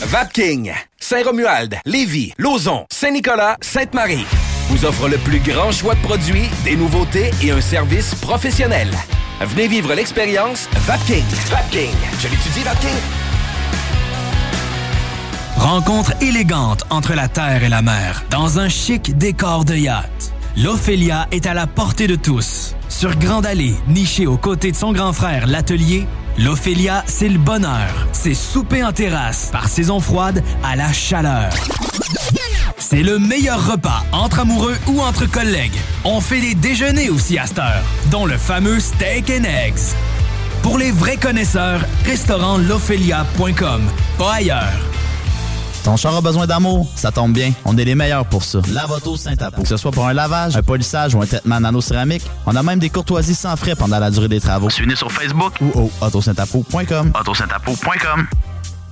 Vapking, 0.08 0.74
Saint-Romuald, 1.00 1.78
Lévis, 1.86 2.34
Lauson, 2.38 2.86
Saint-Nicolas, 2.92 3.58
Sainte-Marie 3.62 4.26
vous 4.70 4.84
offre 4.86 5.08
le 5.08 5.18
plus 5.18 5.40
grand 5.40 5.72
choix 5.72 5.96
de 5.96 6.02
produits, 6.02 6.50
des 6.64 6.76
nouveautés 6.76 7.32
et 7.44 7.52
un 7.52 7.62
service 7.62 8.16
professionnel. 8.16 8.90
Venez 9.42 9.68
vivre 9.68 9.94
l'expérience 9.94 10.68
Vapking. 10.88 11.24
Vapking. 11.50 11.92
Je 12.20 12.28
l'étudie, 12.28 12.64
Vapking. 12.64 12.90
Rencontre 15.66 16.14
élégante 16.22 16.84
entre 16.92 17.16
la 17.16 17.28
terre 17.28 17.64
et 17.64 17.70
la 17.70 17.82
mer, 17.82 18.24
dans 18.30 18.60
un 18.60 18.70
chic 18.70 19.18
décor 19.18 19.66
de 19.66 19.74
yacht. 19.74 20.32
L'Ophélia 20.56 21.28
est 21.32 21.48
à 21.48 21.56
la 21.56 21.66
portée 21.66 22.06
de 22.06 22.16
tous. 22.16 22.76
Sur 22.88 23.16
Grande 23.18 23.48
Allée, 23.48 23.74
nichée 23.88 24.28
aux 24.28 24.38
côtés 24.38 24.72
de 24.72 24.76
son 24.76 24.94
grand 24.94 25.12
frère, 25.12 25.48
l'Atelier, 25.48 26.06
l'Ophélia, 26.38 27.04
c'est 27.08 27.30
le 27.30 27.40
bonheur. 27.40 27.90
C'est 28.12 28.36
souper 28.36 28.84
en 28.84 28.92
terrasse, 28.92 29.50
par 29.52 29.68
saison 29.68 30.00
froide 30.00 30.44
à 30.64 30.76
la 30.76 30.94
chaleur. 30.94 31.50
C'est 32.78 33.02
le 33.02 33.18
meilleur 33.18 33.72
repas 33.72 34.04
entre 34.12 34.42
amoureux 34.42 34.78
ou 34.86 35.02
entre 35.02 35.26
collègues. 35.26 35.80
On 36.04 36.22
fait 36.22 36.42
des 36.42 36.54
déjeuners 36.54 37.10
aussi 37.10 37.40
à 37.40 37.48
cette 37.48 37.58
heure, 37.58 37.84
dont 38.12 38.28
le 38.28 38.38
fameux 38.38 38.80
steak 38.80 39.32
and 39.32 39.46
eggs. 39.46 39.96
Pour 40.62 40.78
les 40.78 40.92
vrais 40.92 41.18
connaisseurs, 41.18 41.82
restaurant 42.06 42.60
l'Ophélia.com, 42.60 43.82
pas 44.20 44.34
ailleurs. 44.34 44.95
Ton 45.86 45.98
char 45.98 46.16
a 46.16 46.22
besoin 46.22 46.48
d'amour? 46.48 46.88
Ça 46.96 47.12
tombe 47.12 47.32
bien, 47.32 47.54
on 47.64 47.78
est 47.78 47.86
les 47.86 47.94
meilleurs 47.94 48.26
pour 48.26 48.44
ça. 48.44 48.60
Lavoto 48.74 49.16
Saint-Apo. 49.16 49.62
Que 49.62 49.68
ce 49.68 49.78
soit 49.78 49.92
pour 49.92 50.08
un 50.08 50.14
lavage, 50.14 50.58
un 50.58 50.64
polissage 50.64 51.14
ou 51.14 51.22
un 51.22 51.28
traitement 51.28 51.60
nano-céramique, 51.60 52.24
on 52.48 52.56
a 52.56 52.64
même 52.64 52.80
des 52.80 52.90
courtoisies 52.90 53.36
sans 53.36 53.56
frais 53.56 53.76
pendant 53.76 54.00
la 54.00 54.10
durée 54.10 54.28
des 54.28 54.40
travaux. 54.42 54.72
Suivez-nous 54.72 54.96
sur 54.96 55.12
Facebook 55.12 55.54
ou 55.62 55.80
au 55.80 55.92
autosaintapo.com. 56.02 57.12
autosaintapo.com. 57.20 58.28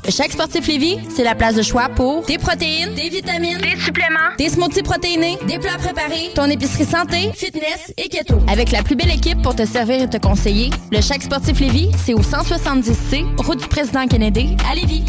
Chaque 0.07 0.33
sportif 0.33 0.67
Lévis, 0.67 0.99
c'est 1.09 1.23
la 1.23 1.33
place 1.33 1.55
de 1.55 1.63
choix 1.63 1.89
pour 1.89 2.25
des 2.25 2.37
protéines, 2.37 2.93
des 2.93 3.09
vitamines, 3.09 3.57
des 3.57 3.79
suppléments, 3.79 4.35
des 4.37 4.49
smoothies 4.49 4.83
protéinés, 4.83 5.39
des 5.47 5.57
plats 5.57 5.79
préparés, 5.79 6.29
ton 6.35 6.45
épicerie 6.45 6.85
santé, 6.85 7.31
fitness 7.33 7.91
et 7.97 8.07
keto. 8.07 8.37
Avec 8.47 8.71
la 8.71 8.83
plus 8.83 8.95
belle 8.95 9.11
équipe 9.11 9.41
pour 9.41 9.55
te 9.55 9.65
servir 9.65 10.03
et 10.03 10.09
te 10.09 10.17
conseiller, 10.17 10.69
le 10.91 11.01
Chaque 11.01 11.23
sportif 11.23 11.59
Lévis, 11.59 11.89
c'est 12.05 12.13
au 12.13 12.21
170C, 12.21 13.43
route 13.43 13.59
du 13.59 13.67
président 13.67 14.05
Kennedy, 14.05 14.55
à 14.69 14.75
Lévis. 14.75 15.05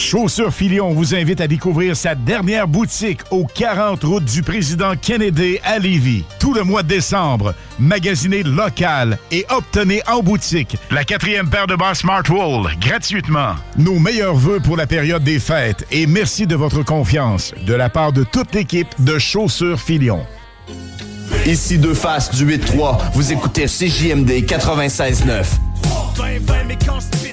Chaussures 0.00 0.52
Filion 0.52 0.94
vous 0.94 1.14
invite 1.14 1.42
à 1.42 1.46
découvrir 1.46 1.94
sa 1.94 2.14
dernière 2.14 2.66
boutique 2.66 3.20
au 3.30 3.44
40 3.44 4.02
route 4.02 4.24
du 4.24 4.42
président 4.42 4.94
Kennedy 4.96 5.58
à 5.62 5.78
Lévis. 5.78 6.24
Tout 6.38 6.54
le 6.54 6.64
mois 6.64 6.82
de 6.82 6.88
décembre, 6.88 7.54
magasinez 7.78 8.42
local 8.42 9.18
et 9.30 9.44
obtenez 9.50 10.00
en 10.08 10.22
boutique 10.22 10.78
la 10.90 11.04
quatrième 11.04 11.50
paire 11.50 11.66
de 11.66 11.76
bas 11.76 11.94
Smartwool 11.94 12.70
gratuitement. 12.80 13.54
Nos 13.76 13.98
meilleurs 13.98 14.34
voeux 14.34 14.58
pour 14.60 14.78
la 14.78 14.86
période 14.86 15.22
des 15.22 15.38
fêtes 15.38 15.86
et 15.92 16.06
merci 16.06 16.46
de 16.46 16.56
votre 16.56 16.82
confiance 16.82 17.54
de 17.66 17.74
la 17.74 17.90
part 17.90 18.12
de 18.12 18.24
toute 18.24 18.54
l'équipe 18.54 18.88
de 19.00 19.18
Chaussures 19.18 19.80
Filion. 19.80 20.24
Ici 21.44 21.78
Deux 21.78 21.94
Faces 21.94 22.34
du 22.34 22.46
8-3. 22.46 23.12
Vous 23.12 23.32
écoutez 23.32 23.66
CJMD 23.66 24.30
96.9. 24.46 25.69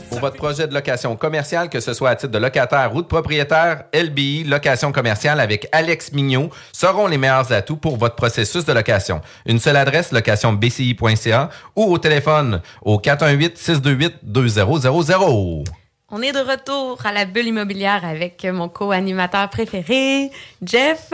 Pour 0.09 0.19
votre 0.19 0.37
projet 0.37 0.67
de 0.67 0.73
location 0.73 1.15
commerciale, 1.15 1.69
que 1.69 1.79
ce 1.79 1.93
soit 1.93 2.09
à 2.09 2.15
titre 2.15 2.31
de 2.31 2.39
locataire 2.39 2.95
ou 2.95 3.03
de 3.03 3.07
propriétaire, 3.07 3.83
LBI 3.93 4.45
Location 4.45 4.91
commerciale 4.91 5.39
avec 5.39 5.67
Alex 5.71 6.11
Mignot 6.11 6.49
seront 6.73 7.05
les 7.05 7.19
meilleurs 7.19 7.51
atouts 7.51 7.77
pour 7.77 7.97
votre 7.97 8.15
processus 8.15 8.65
de 8.65 8.73
location. 8.73 9.21
Une 9.45 9.59
seule 9.59 9.77
adresse, 9.77 10.11
locationbci.ca 10.11 11.49
ou 11.75 11.83
au 11.83 11.97
téléphone 11.99 12.61
au 12.81 12.97
418 12.97 13.57
628 13.57 14.15
2000. 14.23 15.86
On 16.09 16.21
est 16.21 16.31
de 16.31 16.39
retour 16.39 17.05
à 17.05 17.11
la 17.11 17.25
bulle 17.25 17.47
immobilière 17.47 18.05
avec 18.05 18.45
mon 18.45 18.69
co-animateur 18.69 19.49
préféré, 19.49 20.31
Jeff. 20.63 21.11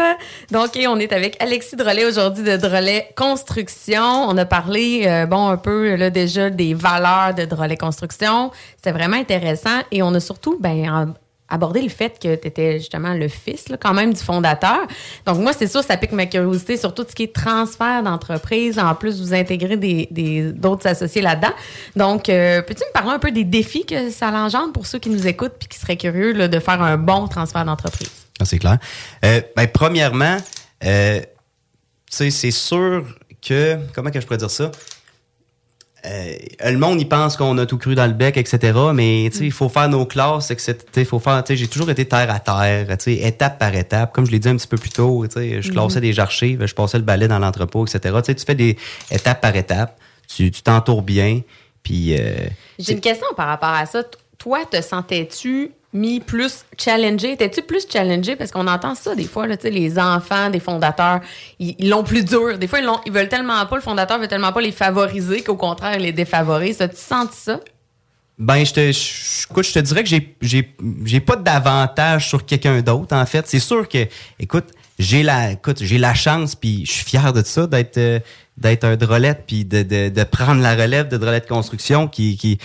Donc, 0.52 0.78
on 0.88 1.00
est 1.00 1.12
avec 1.12 1.36
Alexis 1.42 1.76
Drolet 1.76 2.06
aujourd'hui 2.06 2.44
de 2.44 2.58
Drolet 2.58 3.10
Construction. 3.16 4.04
On 4.04 4.38
a 4.38 4.46
parlé, 4.46 5.06
euh, 5.08 5.26
bon, 5.26 5.48
un 5.48 5.58
peu 5.58 5.96
là, 5.96 6.12
déjà 6.12 6.52
des 6.52 6.76
valeurs 6.76 7.34
de 7.34 7.46
Drolet 7.46 7.76
Construction. 7.76 8.52
C'était 8.76 8.92
vraiment 8.92 9.18
intéressant 9.18 9.82
et 9.90 10.04
on 10.04 10.14
a 10.14 10.20
surtout, 10.20 10.60
ben, 10.60 11.16
abordé 11.54 11.82
le 11.82 11.90
fait 11.90 12.18
que 12.20 12.36
tu 12.36 12.48
étais 12.48 12.80
justement 12.80 13.14
le 13.14 13.28
fils, 13.28 13.66
quand 13.80 13.94
même, 13.94 14.14
du 14.14 14.20
fondateur. 14.20 14.80
Donc, 15.26 15.38
moi, 15.40 15.54
c'est 15.54 15.68
sûr, 15.68 15.84
ça 15.84 15.96
pique 15.98 16.12
ma 16.12 16.26
curiosité 16.26 16.78
sur 16.78 16.94
tout 16.94 17.06
ce 17.08 17.14
qui 17.14 17.24
est 17.24 17.34
transfert 17.34 18.02
d'entreprise. 18.04 18.80
En 18.80 18.96
plus, 18.96 19.22
vous 19.22 19.34
intégrez 19.34 19.78
des, 19.78 20.08
des- 20.12 20.52
d'autres 20.52 20.88
associés 20.88 21.22
là-dedans. 21.22 21.54
Donc, 21.96 22.28
euh, 22.30 22.62
peux-tu 22.62 22.84
me 22.88 22.92
parler 22.94 23.12
un 23.12 23.20
peu 23.20 23.32
des 23.32 23.44
défis 23.44 23.86
que 23.86 24.10
ça 24.10 24.30
engendre 24.32 24.74
pour 24.74 24.88
ceux 24.88 25.00
qui 25.00 25.10
nous 25.10 25.28
écoutent 25.28 25.54
puis 25.60 25.68
qui 25.68 25.78
seraient 25.78 25.98
curieux 25.98 26.48
de 26.48 26.60
faire 26.60 26.82
un 26.82 26.98
bon 26.98 27.28
transfert 27.28 27.64
d'entreprise? 27.66 28.10
Ah, 28.40 28.46
c'est 28.46 28.58
clair. 28.60 28.78
Euh, 29.24 29.42
ben, 29.56 29.68
premièrement, 29.68 30.38
euh, 30.84 31.22
c'est 32.10 32.32
sûr 32.52 33.06
que. 33.48 33.78
Comment 33.94 34.10
que 34.10 34.20
je 34.20 34.26
pourrais 34.26 34.38
dire 34.38 34.50
ça? 34.52 34.72
Euh, 36.06 36.34
le 36.66 36.78
monde, 36.78 37.00
il 37.00 37.08
pense 37.08 37.38
qu'on 37.38 37.58
a 37.58 37.66
tout 37.66 37.78
cru 37.78 37.96
dans 37.96 38.06
le 38.08 38.14
bec, 38.14 38.36
etc. 38.36 38.78
Mais 38.94 39.30
tu 39.32 39.38
sais, 39.40 39.46
il 39.46 39.52
faut 39.54 39.70
faire 39.70 39.88
nos 39.88 40.06
classes, 40.06 40.52
etc. 40.52 40.76
Il 40.98 41.06
faut 41.06 41.20
faire. 41.20 41.42
tu 41.44 41.54
sais, 41.54 41.58
J'ai 41.58 41.68
toujours 41.68 41.90
été 41.90 42.06
terre 42.06 42.30
à 42.30 42.40
terre, 42.40 42.88
tu 42.98 43.04
sais, 43.06 43.14
étape 43.26 43.58
par 43.58 43.74
étape. 43.74 44.12
Comme 44.14 44.26
je 44.26 44.32
l'ai 44.32 44.40
dit 44.40 44.50
un 44.50 44.58
petit 44.58 44.68
peu 44.68 44.78
plus 44.78 44.90
tôt, 44.90 45.26
tu 45.28 45.34
sais, 45.40 45.62
je 45.62 45.68
Mhm. 45.70 45.74
classais 45.76 46.02
des 46.02 46.20
archives, 46.20 46.66
je 46.66 46.74
passais 46.76 46.98
le 46.98 47.06
balai 47.06 47.28
dans 47.30 47.40
l'entrepôt, 47.40 47.86
etc. 47.88 48.00
Tu 48.18 48.26
sais, 48.26 48.36
tu 48.36 48.46
fais 48.46 48.56
des 48.56 48.78
étapes 49.12 49.40
par 49.42 49.56
étape. 49.56 49.98
Tu 50.28 50.52
t'entoures 50.52 51.04
bien. 51.04 51.42
Puis. 51.84 52.16
euh, 52.20 52.36
J'ai 52.80 52.94
une 52.94 53.02
question 53.02 53.28
par 53.38 53.48
rapport 53.48 53.70
à 53.70 53.86
ça. 53.86 54.04
Toi, 54.38 54.60
te 54.70 54.82
sentais-tu 54.82 55.72
mis 55.94 56.20
plus 56.20 56.66
challengé? 56.78 57.34
Étais-tu 57.34 57.62
plus 57.62 57.88
challengé? 57.90 58.36
Parce 58.36 58.52
qu'on 58.52 58.68
entend 58.68 58.96
ça 58.96 59.16
des 59.16 59.26
fois, 59.26 59.48
là, 59.48 59.56
les 59.64 60.00
enfants 60.00 60.50
des 60.50 60.60
fondateurs, 60.60 61.22
ils 61.60 61.90
l'ont 61.90 62.04
plus 62.04 62.26
dur. 62.26 62.58
Des 62.58 62.68
fois, 62.68 62.80
ils, 62.80 62.90
ils 63.06 63.12
veulent 63.12 63.30
tellement 63.30 63.66
pas, 63.66 63.76
le 63.76 63.82
fondateur 63.82 64.20
veut 64.20 64.28
tellement 64.28 64.52
pas 64.52 64.62
les 64.62 64.72
favoriser 64.72 65.42
qu'au 65.44 65.56
contraire, 65.56 65.96
il 65.98 66.04
les 66.04 66.12
défavorise. 66.12 66.82
As-tu 66.82 66.98
senti 66.98 67.38
ça? 67.38 67.60
Ben, 68.40 68.66
je 68.66 68.74
te, 68.74 68.92
je, 68.92 69.46
écoute, 69.50 69.66
je 69.66 69.74
te 69.74 69.80
dirais 69.80 70.04
que 70.04 70.10
j'ai, 70.42 71.20
pas 71.20 71.36
d'avantage 71.36 72.28
sur 72.28 72.46
quelqu'un 72.46 72.82
d'autre, 72.82 73.16
en 73.16 73.26
fait. 73.26 73.48
C'est 73.48 73.60
sûr 73.60 73.88
que, 73.88 74.08
écoute, 74.40 74.66
j'ai 74.98 75.22
la, 75.22 75.52
écoute, 75.52 75.78
j'ai 75.82 76.00
la 76.00 76.14
chance, 76.14 76.56
puis 76.56 76.84
je 76.86 76.92
suis 76.92 77.06
fier 77.06 77.32
de 77.32 77.44
ça, 77.44 77.68
d'être, 77.68 77.98
euh, 77.98 78.20
d'être 78.58 78.86
un 78.86 78.96
drolette, 78.96 79.44
puis 79.46 79.66
de, 79.66 79.84
de, 79.84 80.10
de 80.10 80.24
prendre 80.24 80.62
la 80.62 80.76
relève 80.76 81.10
de 81.10 81.18
drolette 81.18 81.48
construction, 81.48 82.08
qui, 82.08 82.36
qui, 82.36 82.58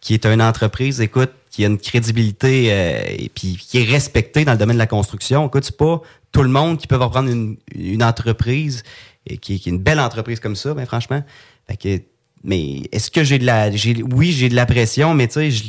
qui 0.00 0.12
est 0.12 0.26
une 0.26 0.42
entreprise, 0.42 1.00
écoute, 1.00 1.32
qui 1.54 1.64
a 1.64 1.68
une 1.68 1.78
crédibilité, 1.78 2.72
euh, 2.72 3.00
et 3.16 3.28
puis 3.28 3.56
qui 3.56 3.78
est 3.78 3.84
respectée 3.84 4.44
dans 4.44 4.52
le 4.52 4.58
domaine 4.58 4.74
de 4.74 4.80
la 4.80 4.88
construction. 4.88 5.46
Écoute, 5.46 5.62
c'est 5.64 5.76
pas 5.76 6.02
tout 6.32 6.42
le 6.42 6.48
monde 6.48 6.78
qui 6.78 6.88
peut 6.88 6.96
reprendre 6.96 7.30
une, 7.30 7.56
une 7.76 8.02
entreprise, 8.02 8.82
et 9.24 9.38
qui, 9.38 9.60
qui 9.60 9.68
est 9.68 9.72
une 9.72 9.78
belle 9.78 10.00
entreprise 10.00 10.40
comme 10.40 10.56
ça, 10.56 10.74
ben 10.74 10.84
franchement. 10.84 11.22
Fait 11.68 11.76
que, 11.76 12.02
mais 12.42 12.82
est-ce 12.90 13.08
que 13.08 13.22
j'ai 13.22 13.38
de 13.38 13.46
la, 13.46 13.70
j'ai, 13.70 14.02
oui, 14.02 14.32
j'ai 14.32 14.48
de 14.48 14.56
la 14.56 14.66
pression, 14.66 15.14
mais 15.14 15.28
tu 15.28 15.52
sais, 15.52 15.64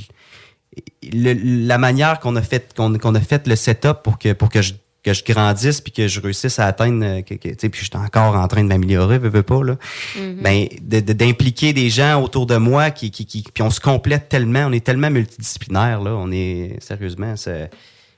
la 1.14 1.78
manière 1.78 2.20
qu'on 2.20 2.36
a 2.36 2.42
fait 2.42 2.74
qu'on 2.76 2.98
qu'on 2.98 3.14
a 3.14 3.22
fait 3.22 3.48
le 3.48 3.56
setup 3.56 4.02
pour 4.04 4.18
que 4.18 4.34
pour 4.34 4.50
que 4.50 4.64
je 4.64 4.74
que 5.06 5.14
je 5.14 5.24
grandisse 5.24 5.80
puis 5.82 5.94
que 5.94 6.08
je 6.08 6.20
réussisse 6.20 6.58
à 6.60 6.66
atteindre 6.66 7.06
euh, 7.06 7.22
que, 7.22 7.36
que- 7.36 7.50
tu 7.50 7.56
sais 7.60 7.70
puis 7.70 7.80
je 7.82 7.86
suis 7.86 7.96
encore 7.98 8.36
en 8.36 8.48
train 8.48 8.64
de 8.64 8.68
m'améliorer 8.68 9.20
veux, 9.20 9.30
veux 9.30 9.44
pas 9.44 9.64
là 9.64 9.78
Mhm. 10.20 10.42
ben 10.42 10.68
de- 10.82 11.00
de- 11.00 11.14
d'impliquer 11.14 11.72
des 11.74 11.90
gens 11.90 12.22
autour 12.24 12.46
de 12.48 12.58
moi 12.58 12.90
qui 12.92 13.12
qui 13.12 13.26
qui 13.26 13.44
puis 13.54 13.62
on 13.64 13.70
se 13.70 13.80
complète 13.80 14.28
tellement 14.30 14.66
on 14.68 14.72
est 14.74 14.84
tellement 14.84 15.12
multidisciplinaire 15.12 16.02
là 16.02 16.12
on 16.16 16.32
est 16.32 16.76
sérieusement 16.82 17.36
c'est 17.36 17.70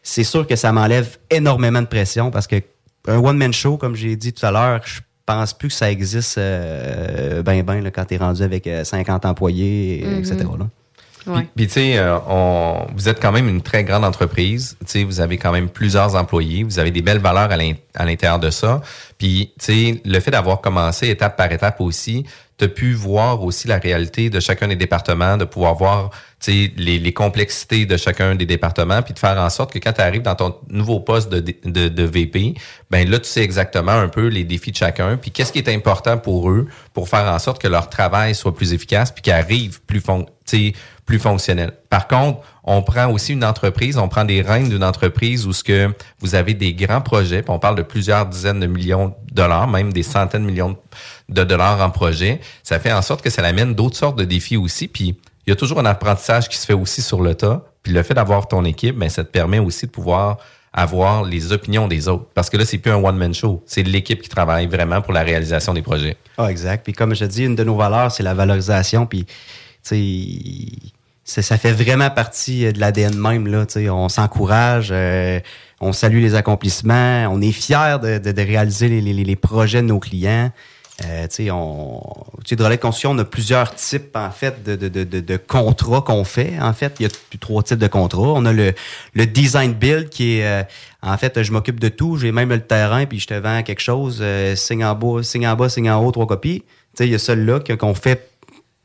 c'est 0.01 0.23
sûr 0.23 0.47
que 0.47 0.55
ça 0.55 0.71
m'enlève 0.71 1.17
énormément 1.29 1.81
de 1.81 1.87
pression 1.87 2.31
parce 2.31 2.47
que 2.47 2.55
un 3.07 3.17
one 3.17 3.37
man 3.37 3.53
show 3.53 3.77
comme 3.77 3.95
j'ai 3.95 4.15
dit 4.15 4.31
tout 4.33 4.45
à 4.45 4.51
l'heure 4.51 4.81
je 4.85 5.01
pense 5.25 5.53
plus 5.53 5.67
que 5.67 5.73
ça 5.75 5.91
existe 5.91 6.37
euh, 6.37 7.43
ben 7.43 7.61
ben 7.63 7.81
là, 7.83 7.91
quand 7.91 8.05
t'es 8.05 8.15
rendu 8.17 8.41
avec 8.43 8.65
euh, 8.65 8.85
50 8.85 9.25
employés 9.25 10.03
Mhm. 10.05 10.19
etc 10.19 10.37
là. 10.57 10.67
Ouais. 11.27 11.47
Puis, 11.55 11.67
tu 11.67 11.73
sais, 11.73 11.97
euh, 11.97 12.17
vous 12.95 13.09
êtes 13.09 13.21
quand 13.21 13.31
même 13.31 13.49
une 13.49 13.61
très 13.61 13.83
grande 13.83 14.05
entreprise. 14.05 14.77
Tu 14.81 14.85
sais, 14.91 15.03
vous 15.03 15.19
avez 15.19 15.37
quand 15.37 15.51
même 15.51 15.69
plusieurs 15.69 16.15
employés. 16.15 16.63
Vous 16.63 16.79
avez 16.79 16.91
des 16.91 17.01
belles 17.01 17.19
valeurs 17.19 17.51
à 17.51 17.57
l'in- 17.57 17.73
à 17.95 18.05
l'intérieur 18.05 18.39
de 18.39 18.49
ça. 18.49 18.81
Puis, 19.17 19.51
tu 19.59 19.65
sais, 19.65 20.01
le 20.05 20.19
fait 20.19 20.31
d'avoir 20.31 20.61
commencé 20.61 21.09
étape 21.09 21.35
par 21.37 21.51
étape 21.51 21.81
aussi, 21.81 22.25
tu 22.57 22.65
as 22.65 22.69
pu 22.69 22.93
voir 22.93 23.43
aussi 23.43 23.67
la 23.67 23.77
réalité 23.77 24.29
de 24.31 24.39
chacun 24.39 24.67
des 24.67 24.75
départements, 24.75 25.37
de 25.37 25.45
pouvoir 25.45 25.75
voir, 25.75 26.09
tu 26.39 26.51
sais, 26.51 26.71
les, 26.75 26.97
les 26.97 27.13
complexités 27.13 27.85
de 27.85 27.97
chacun 27.97 28.33
des 28.33 28.47
départements, 28.47 29.03
puis 29.03 29.13
de 29.13 29.19
faire 29.19 29.37
en 29.37 29.49
sorte 29.51 29.71
que 29.71 29.77
quand 29.77 29.93
tu 29.93 30.01
arrives 30.01 30.23
dans 30.23 30.33
ton 30.33 30.55
nouveau 30.69 30.99
poste 30.99 31.29
de, 31.29 31.39
de, 31.65 31.87
de 31.87 32.03
VP, 32.03 32.55
ben 32.89 33.07
là, 33.07 33.19
tu 33.19 33.27
sais 33.29 33.43
exactement 33.43 33.91
un 33.91 34.07
peu 34.07 34.27
les 34.27 34.43
défis 34.43 34.71
de 34.71 34.77
chacun, 34.77 35.17
puis 35.17 35.29
qu'est-ce 35.29 35.51
qui 35.51 35.59
est 35.59 35.69
important 35.69 36.17
pour 36.17 36.49
eux 36.49 36.67
pour 36.93 37.09
faire 37.09 37.31
en 37.31 37.37
sorte 37.37 37.61
que 37.61 37.67
leur 37.67 37.89
travail 37.89 38.33
soit 38.33 38.55
plus 38.55 38.73
efficace, 38.73 39.11
puis 39.11 39.21
qu'ils 39.21 39.33
arrivent 39.33 39.79
plus 39.83 40.01
fon 40.01 40.25
plus 41.07 41.17
fonctionnel. 41.17 41.71
Par 41.89 42.07
contre, 42.07 42.41
on 42.63 42.83
prend 42.83 43.09
aussi 43.09 43.33
une 43.33 43.45
entreprise, 43.45 43.97
on 43.97 44.09
prend 44.09 44.25
des 44.25 44.41
rênes 44.41 44.69
d'une 44.69 44.83
entreprise 44.83 45.47
où 45.47 45.53
ce 45.53 45.63
que 45.63 45.89
vous 46.19 46.35
avez 46.35 46.53
des 46.53 46.73
grands 46.73 47.01
projets, 47.01 47.41
puis 47.41 47.49
on 47.49 47.59
parle 47.59 47.77
de 47.77 47.81
plusieurs 47.81 48.25
dizaines 48.25 48.59
de 48.59 48.67
millions 48.67 49.07
de 49.07 49.33
dollars, 49.33 49.67
même 49.67 49.91
des 49.93 50.03
centaines 50.03 50.43
de 50.43 50.47
millions 50.47 50.77
de 51.29 51.43
dollars 51.43 51.81
en 51.81 51.89
projet. 51.89 52.41
Ça 52.61 52.77
fait 52.79 52.91
en 52.91 53.01
sorte 53.01 53.23
que 53.23 53.29
ça 53.29 53.41
amène 53.43 53.73
d'autres 53.73 53.95
sortes 53.95 54.19
de 54.19 54.25
défis 54.25 54.57
aussi. 54.57 54.89
Puis 54.89 55.17
il 55.45 55.49
y 55.49 55.53
a 55.53 55.55
toujours 55.55 55.79
un 55.79 55.85
apprentissage 55.85 56.49
qui 56.49 56.57
se 56.57 56.65
fait 56.65 56.73
aussi 56.73 57.01
sur 57.01 57.21
le 57.21 57.33
tas. 57.35 57.63
Puis 57.83 57.93
le 57.93 58.03
fait 58.03 58.13
d'avoir 58.13 58.49
ton 58.49 58.65
équipe, 58.65 58.97
ben 58.97 59.09
ça 59.09 59.23
te 59.23 59.29
permet 59.29 59.59
aussi 59.59 59.85
de 59.85 59.91
pouvoir 59.91 60.37
avoir 60.73 61.23
les 61.23 61.53
opinions 61.53 61.87
des 61.87 62.09
autres. 62.09 62.25
Parce 62.33 62.49
que 62.49 62.57
là, 62.57 62.65
c'est 62.65 62.79
plus 62.79 62.91
un 62.91 63.01
one-man 63.01 63.33
show. 63.33 63.63
C'est 63.65 63.81
l'équipe 63.81 64.21
qui 64.21 64.27
travaille 64.27 64.67
vraiment 64.67 65.01
pour 65.01 65.13
la 65.13 65.23
réalisation 65.23 65.73
des 65.73 65.81
projets. 65.81 66.17
Ah, 66.37 66.51
exact. 66.51 66.83
Puis 66.83 66.91
comme 66.91 67.15
je 67.15 67.23
dis, 67.23 67.45
une 67.45 67.55
de 67.55 67.63
nos 67.63 67.77
valeurs, 67.77 68.11
c'est 68.11 68.23
la 68.23 68.33
valorisation. 68.33 69.05
Puis, 69.05 69.23
tu 69.23 69.31
sais, 69.83 70.91
c'est- 71.27 71.41
ça 71.41 71.57
fait 71.57 71.73
vraiment 71.73 72.09
partie 72.09 72.65
euh, 72.65 72.71
de 72.71 72.79
l'ADN 72.79 73.15
même. 73.17 73.45
Là, 73.47 73.65
on 73.91 74.09
s'encourage, 74.09 74.89
euh, 74.91 75.39
on 75.81 75.91
salue 75.91 76.21
les 76.21 76.33
accomplissements, 76.35 77.27
on 77.29 77.41
est 77.41 77.51
fiers 77.51 77.97
de, 78.01 78.17
de- 78.17 78.31
de 78.31 78.41
réaliser 78.41 78.87
les, 78.89 79.01
les- 79.01 79.23
les 79.23 79.35
projets 79.35 79.81
de 79.81 79.87
nos 79.87 79.99
clients. 79.99 80.51
Euh, 81.05 81.27
tu 81.27 81.43
sais, 81.45 81.51
on, 81.51 82.01
tu 82.43 82.49
sais, 82.49 82.55
de 82.55 83.07
on 83.07 83.17
a 83.19 83.23
plusieurs 83.23 83.75
types, 83.75 84.15
en 84.15 84.31
fait, 84.31 84.63
de, 84.63 84.75
de, 84.75 84.87
de, 84.89 85.03
de, 85.03 85.37
contrats 85.37 86.01
qu'on 86.01 86.23
fait. 86.23 86.53
En 86.59 86.73
fait, 86.73 86.95
il 86.99 87.03
y 87.03 87.05
a 87.05 87.09
trois 87.39 87.61
types 87.61 87.77
de 87.77 87.85
contrats. 87.87 88.33
On 88.33 88.45
a 88.45 88.53
le, 88.53 88.73
le 89.13 89.25
design 89.27 89.73
build 89.73 90.09
qui 90.09 90.39
est, 90.39 90.47
euh, 90.47 90.63
en 91.03 91.15
fait, 91.17 91.43
je 91.43 91.51
m'occupe 91.51 91.79
de 91.79 91.89
tout. 91.89 92.17
J'ai 92.17 92.31
même 92.31 92.49
le 92.49 92.61
terrain, 92.61 93.05
puis 93.05 93.19
je 93.19 93.27
te 93.27 93.35
vends 93.35 93.61
quelque 93.61 93.81
chose. 93.81 94.19
Euh, 94.21 94.55
signe 94.55 94.83
en 94.83 94.95
bas, 94.95 95.21
signe 95.21 95.47
en 95.47 95.55
bas, 95.55 95.69
signe 95.69 95.91
en 95.91 96.03
haut, 96.03 96.11
trois 96.11 96.25
copies. 96.25 96.63
Il 96.99 97.05
y 97.09 97.13
a 97.15 97.19
celui-là 97.19 97.59
qu'on 97.77 97.93
fait 97.93 98.31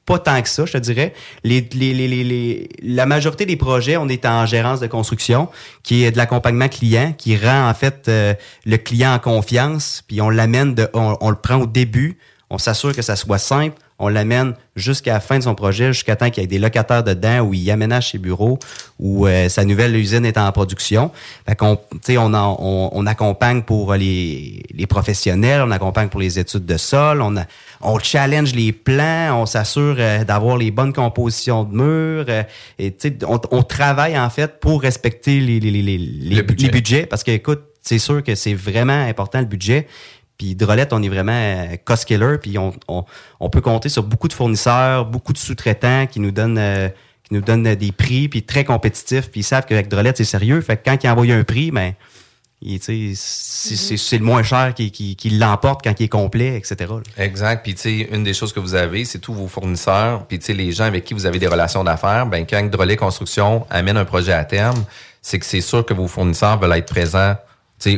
pas 0.05 0.19
tant 0.19 0.41
que 0.43 0.49
ça, 0.49 0.67
je 0.67 0.73
te 0.73 0.79
dirais. 0.79 1.15
La 1.45 3.07
majorité 3.07 3.47
des 3.47 3.57
projets, 3.57 3.97
on 3.97 4.09
est 4.09 4.27
en 4.27 4.47
gérance 4.47 4.81
de 4.81 4.87
construction, 4.87 5.49
qui 5.83 6.05
est 6.05 6.11
de 6.11 6.17
l'accompagnement 6.17 6.69
client, 6.69 7.15
qui 7.17 7.37
rend 7.37 7.69
en 7.69 7.75
fait 7.75 8.09
euh, 8.09 8.35
le 8.65 8.77
client 8.77 9.15
en 9.15 9.19
confiance, 9.19 10.03
puis 10.07 10.21
on 10.21 10.31
l'amène, 10.31 10.75
de, 10.75 10.89
on 10.93 11.31
le 11.31 11.37
prend 11.37 11.57
au 11.57 11.67
début, 11.67 12.19
on 12.51 12.59
s'assure 12.59 12.95
que 12.95 13.03
ça 13.03 13.17
soit 13.17 13.39
simple, 13.39 13.77
on 14.05 14.09
l'amène 14.09 14.55
jusqu'à 14.75 15.13
la 15.15 15.21
fin 15.21 15.39
de 15.39 15.45
son 15.45 15.55
projet, 15.55 15.93
jusqu'à 15.93 16.17
temps 16.17 16.29
qu'il 16.29 16.43
y 16.43 16.45
ait 16.45 16.49
des 16.49 16.59
locataires 16.59 17.05
dedans, 17.05 17.41
où 17.41 17.55
il 17.55 17.71
aménage 17.71 18.11
ses 18.11 18.19
bureaux, 18.19 18.59
où 18.99 19.27
euh, 19.27 19.49
sa 19.49 19.65
nouvelle 19.65 19.95
usine 19.97 20.27
est 20.27 20.37
en 20.37 20.51
production. 20.51 21.11
Fait 21.49 21.55
qu'on, 21.55 21.79
on, 22.09 22.35
en- 22.35 22.57
on, 22.59 22.91
on 22.93 23.07
accompagne 23.07 23.63
pour 23.63 23.95
les, 23.95 24.63
les 24.75 24.87
professionnels, 24.87 25.63
on 25.65 25.71
accompagne 25.71 26.09
pour 26.09 26.21
les 26.21 26.39
études 26.39 26.67
de 26.67 26.77
sol, 26.77 27.23
on, 27.23 27.37
a- 27.37 27.45
on 27.81 27.99
challenge 28.01 28.55
les 28.55 28.73
plans, 28.73 29.41
on 29.41 29.47
s'assure 29.47 29.97
euh, 29.99 30.25
d'avoir 30.25 30.57
les 30.57 30.71
bonnes 30.73 30.93
compositions 30.93 31.63
de 31.65 31.75
murs. 31.75 32.27
euh, 32.29 32.43
et 32.81 32.93
on, 33.27 33.41
on 33.53 33.63
travaille 33.63 34.19
en 34.19 34.31
fait 34.31 34.59
pour 34.59 34.83
respecter 34.83 35.39
les, 35.39 35.61
les, 35.61 35.71
les, 35.71 35.83
les, 35.83 35.99
les- 35.99 36.43
les 36.43 36.43
budgets, 36.73 37.07
parce 37.07 37.23
que 37.23 37.31
écoute, 37.31 37.61
c'est 37.83 37.99
sûr 37.99 38.23
que 38.23 38.35
c'est 38.35 38.55
vraiment 38.55 39.07
important 39.07 39.39
le 39.41 39.47
budget. 39.47 39.87
Puis 40.43 40.57
Drolette, 40.57 40.93
on 40.93 41.01
est 41.05 41.09
vraiment 41.09 41.31
euh, 41.33 41.77
cost 41.85 42.05
killer, 42.05 42.37
puis 42.43 42.59
on, 42.59 42.75
on, 42.89 43.05
on 43.39 43.49
peut 43.49 43.61
compter 43.61 43.89
sur 43.89 44.03
beaucoup 44.03 44.27
de 44.27 44.33
fournisseurs, 44.33 45.07
beaucoup 45.07 45.33
de 45.33 45.39
sous-traitants 45.39 46.09
qui 46.09 46.19
nous 46.19 46.33
donnent 46.33 46.59
euh, 46.59 46.89
qui 47.23 47.35
nous 47.35 47.43
donnent 47.43 47.69
euh, 47.69 47.77
des 47.77 47.93
prix, 47.93 48.29
puis 48.29 48.43
très 48.43 48.65
compétitifs, 48.65 49.31
puis 49.31 49.43
ils 49.43 49.45
savent 49.45 49.67
qu'avec 49.67 49.87
Drolette, 49.87 50.17
c'est 50.17 50.25
sérieux. 50.25 50.61
Fait 50.61 50.77
que 50.77 50.83
quand 50.85 50.99
ils 51.05 51.09
envoient 51.09 51.33
un 51.33 51.45
prix, 51.45 51.71
ben, 51.71 51.93
sais, 52.81 53.13
c'est 53.15 54.19
le 54.19 54.25
moins 54.25 54.43
cher 54.43 54.75
qui, 54.75 54.91
qui, 54.91 55.15
qui 55.15 55.31
l'emporte 55.31 55.85
quand 55.85 55.95
il 56.01 56.05
est 56.07 56.09
complet, 56.09 56.57
etc. 56.57 56.75
là. 56.91 57.25
Exact. 57.25 57.63
Puis, 57.63 57.77
tu 57.77 57.83
sais, 57.83 58.09
une 58.11 58.25
des 58.25 58.35
choses 58.35 58.53
que 58.53 58.59
vous 58.59 58.75
avez, 58.75 59.05
c'est 59.05 59.21
tous 59.21 59.35
vos 59.35 59.47
fournisseurs. 59.47 60.27
Puis, 60.27 60.41
tu 60.41 60.47
sais, 60.47 60.55
les 60.55 60.73
gens 60.73 60.87
avec 60.87 61.05
qui 61.05 61.15
vous 61.15 61.27
avez 61.27 61.39
des 61.39 61.47
relations 61.47 61.85
d'affaires, 61.85 62.27
ben, 62.27 62.45
quand 62.51 62.69
Drolet 62.69 62.97
Construction 62.97 63.65
amène 63.71 63.97
un 63.97 64.05
projet 64.05 64.33
à 64.33 64.45
terme, 64.45 64.85
c'est 65.21 65.39
que 65.39 65.47
c'est 65.47 65.61
sûr 65.61 65.87
que 65.87 65.95
vos 65.95 66.09
fournisseurs 66.09 66.59
veulent 66.59 66.73
être 66.73 66.93
présents, 66.93 67.37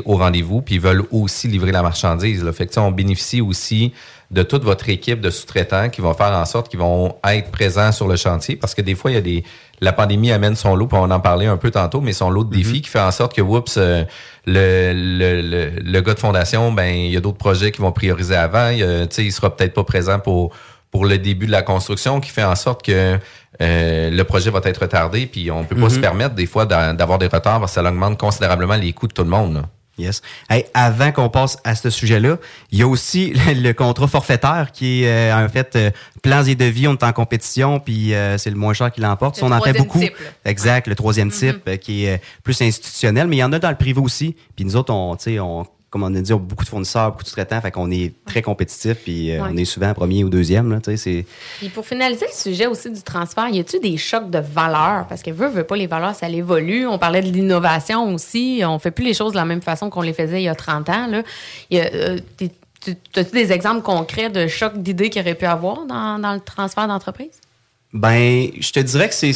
au 0.04 0.16
rendez-vous, 0.16 0.62
puis 0.62 0.76
ils 0.76 0.80
veulent 0.80 1.04
aussi 1.10 1.48
livrer 1.48 1.72
la 1.72 1.82
marchandise. 1.82 2.42
Là. 2.42 2.52
Fait 2.52 2.66
que, 2.66 2.78
on 2.80 2.90
bénéficie 2.90 3.40
aussi 3.40 3.92
de 4.30 4.42
toute 4.42 4.64
votre 4.64 4.88
équipe 4.88 5.20
de 5.20 5.30
sous-traitants 5.30 5.90
qui 5.90 6.00
vont 6.00 6.14
faire 6.14 6.32
en 6.32 6.44
sorte 6.44 6.68
qu'ils 6.68 6.80
vont 6.80 7.16
être 7.28 7.50
présents 7.50 7.92
sur 7.92 8.08
le 8.08 8.16
chantier 8.16 8.56
parce 8.56 8.74
que 8.74 8.82
des 8.82 8.94
fois, 8.94 9.10
il 9.10 9.14
y 9.14 9.18
a 9.18 9.20
des, 9.20 9.44
la 9.80 9.92
pandémie 9.92 10.32
amène 10.32 10.56
son 10.56 10.74
lot, 10.74 10.86
puis 10.86 10.98
on 11.00 11.10
en 11.10 11.20
parlait 11.20 11.46
un 11.46 11.56
peu 11.56 11.70
tantôt, 11.70 12.00
mais 12.00 12.12
son 12.12 12.30
lot 12.30 12.44
de 12.44 12.54
défis 12.54 12.82
qui 12.82 12.88
fait 12.88 13.00
en 13.00 13.10
sorte 13.10 13.34
que, 13.34 13.42
oups, 13.42 13.76
euh, 13.76 14.04
le, 14.46 14.92
le, 14.92 15.42
le, 15.42 15.70
le 15.80 16.00
gars 16.00 16.14
de 16.14 16.20
fondation, 16.20 16.72
ben, 16.72 16.94
il 16.94 17.12
y 17.12 17.16
a 17.16 17.20
d'autres 17.20 17.38
projets 17.38 17.70
qui 17.70 17.80
vont 17.80 17.92
prioriser 17.92 18.36
avant. 18.36 18.70
Il, 18.70 19.08
il 19.18 19.32
sera 19.32 19.54
peut-être 19.54 19.74
pas 19.74 19.84
présent 19.84 20.18
pour, 20.18 20.52
pour 20.90 21.04
le 21.04 21.18
début 21.18 21.46
de 21.46 21.52
la 21.52 21.62
construction, 21.62 22.20
qui 22.20 22.30
fait 22.30 22.44
en 22.44 22.54
sorte 22.54 22.84
que 22.84 23.18
euh, 23.60 24.10
le 24.10 24.24
projet 24.24 24.50
va 24.50 24.60
être 24.64 24.78
retardé, 24.82 25.26
puis 25.26 25.50
on 25.50 25.64
peut 25.64 25.76
pas 25.76 25.82
Mhm. 25.82 25.90
se 25.90 25.98
permettre 25.98 26.34
des 26.34 26.46
fois 26.46 26.66
d'a- 26.66 26.92
d'avoir 26.92 27.18
des 27.18 27.26
retards 27.26 27.60
parce 27.60 27.72
que 27.74 27.80
ça 27.80 27.88
augmente 27.88 28.18
considérablement 28.18 28.74
les 28.76 28.92
coûts 28.92 29.06
de 29.08 29.12
tout 29.12 29.22
le 29.24 29.30
monde. 29.30 29.54
là. 29.54 29.62
Yes. 29.96 30.22
Hey, 30.50 30.64
avant 30.74 31.12
qu'on 31.12 31.28
passe 31.28 31.56
à 31.62 31.76
ce 31.76 31.88
sujet-là, 31.88 32.38
il 32.72 32.80
y 32.80 32.82
a 32.82 32.88
aussi 32.88 33.32
le 33.54 33.70
contrat 33.74 34.08
forfaitaire 34.08 34.72
qui 34.72 35.04
est 35.04 35.30
euh, 35.32 35.44
en 35.44 35.48
fait 35.48 35.76
euh, 35.76 35.90
plans 36.20 36.42
et 36.42 36.56
devis, 36.56 36.88
on 36.88 36.94
est 36.94 37.04
en 37.04 37.12
compétition, 37.12 37.78
puis 37.78 38.12
euh, 38.12 38.36
c'est 38.36 38.50
le 38.50 38.56
moins 38.56 38.72
cher 38.74 38.90
qui 38.90 39.00
l'emporte. 39.00 39.36
Le 39.36 39.40
Ça, 39.42 39.46
on 39.46 39.52
en 39.52 39.60
fait 39.60 39.72
troisième 39.72 39.84
beaucoup. 39.84 40.00
type, 40.00 40.16
exact, 40.44 40.88
le 40.88 40.96
troisième 40.96 41.30
type 41.30 41.60
euh, 41.68 41.76
qui 41.76 42.06
est 42.06 42.20
plus 42.42 42.60
institutionnel, 42.60 43.28
mais 43.28 43.36
il 43.36 43.38
y 43.38 43.44
en 43.44 43.52
a 43.52 43.60
dans 43.60 43.70
le 43.70 43.76
privé 43.76 44.00
aussi. 44.00 44.34
Puis 44.56 44.64
nous 44.64 44.74
autres, 44.74 44.92
on, 44.92 45.14
tu 45.14 45.22
sais, 45.34 45.38
on, 45.38 45.64
comme 45.94 46.02
on 46.02 46.12
a 46.12 46.20
dit, 46.20 46.32
beaucoup 46.32 46.64
de 46.64 46.68
fournisseurs, 46.68 47.12
beaucoup 47.12 47.22
de 47.22 47.28
sous-traitants, 47.28 47.60
fait 47.60 47.70
qu'on 47.70 47.88
est 47.92 48.12
très 48.26 48.42
compétitifs, 48.42 48.96
puis 49.04 49.30
euh, 49.30 49.40
Ouais. 49.40 49.48
on 49.52 49.56
est 49.56 49.64
souvent 49.64 49.94
premier 49.94 50.24
ou 50.24 50.28
deuxième. 50.28 50.72
Là, 50.72 50.80
c'est 50.96 51.24
Puis 51.58 51.68
pour 51.68 51.86
finaliser 51.86 52.26
le 52.26 52.36
sujet 52.36 52.66
aussi 52.66 52.90
du 52.90 53.00
transfert, 53.00 53.48
y 53.48 53.60
a-tu 53.60 53.78
des 53.78 53.96
chocs 53.96 54.28
de 54.28 54.40
valeur? 54.40 55.06
Parce 55.08 55.22
que 55.22 55.30
veut, 55.30 55.46
veut 55.46 55.62
pas, 55.62 55.76
les 55.76 55.86
valeurs, 55.86 56.16
ça 56.16 56.28
évolue. 56.28 56.88
On 56.88 56.98
parlait 56.98 57.22
de 57.22 57.28
l'innovation 57.28 58.12
aussi. 58.12 58.62
On 58.66 58.80
fait 58.80 58.90
plus 58.90 59.04
les 59.04 59.14
choses 59.14 59.30
de 59.30 59.36
la 59.36 59.44
même 59.44 59.62
façon 59.62 59.88
qu'on 59.88 60.02
les 60.02 60.14
faisait 60.14 60.40
il 60.40 60.46
y 60.46 60.48
a 60.48 60.56
30 60.56 60.88
ans. 60.88 61.06
Là. 61.06 61.22
Y 61.70 61.78
a, 61.78 61.84
euh, 61.94 62.18
tu 62.38 62.90
as-tu 63.14 63.30
des 63.30 63.52
exemples 63.52 63.82
concrets 63.82 64.30
de 64.30 64.48
chocs 64.48 64.76
d'idées 64.82 65.10
qu'il 65.10 65.22
y 65.22 65.24
aurait 65.24 65.36
pu 65.36 65.46
avoir 65.46 65.86
dans, 65.86 66.18
dans 66.18 66.34
le 66.34 66.40
transfert 66.40 66.88
d'entreprise? 66.88 67.40
Ben, 67.92 68.48
je 68.58 68.72
te 68.72 68.80
dirais 68.80 69.08
que 69.08 69.14
c'est 69.14 69.32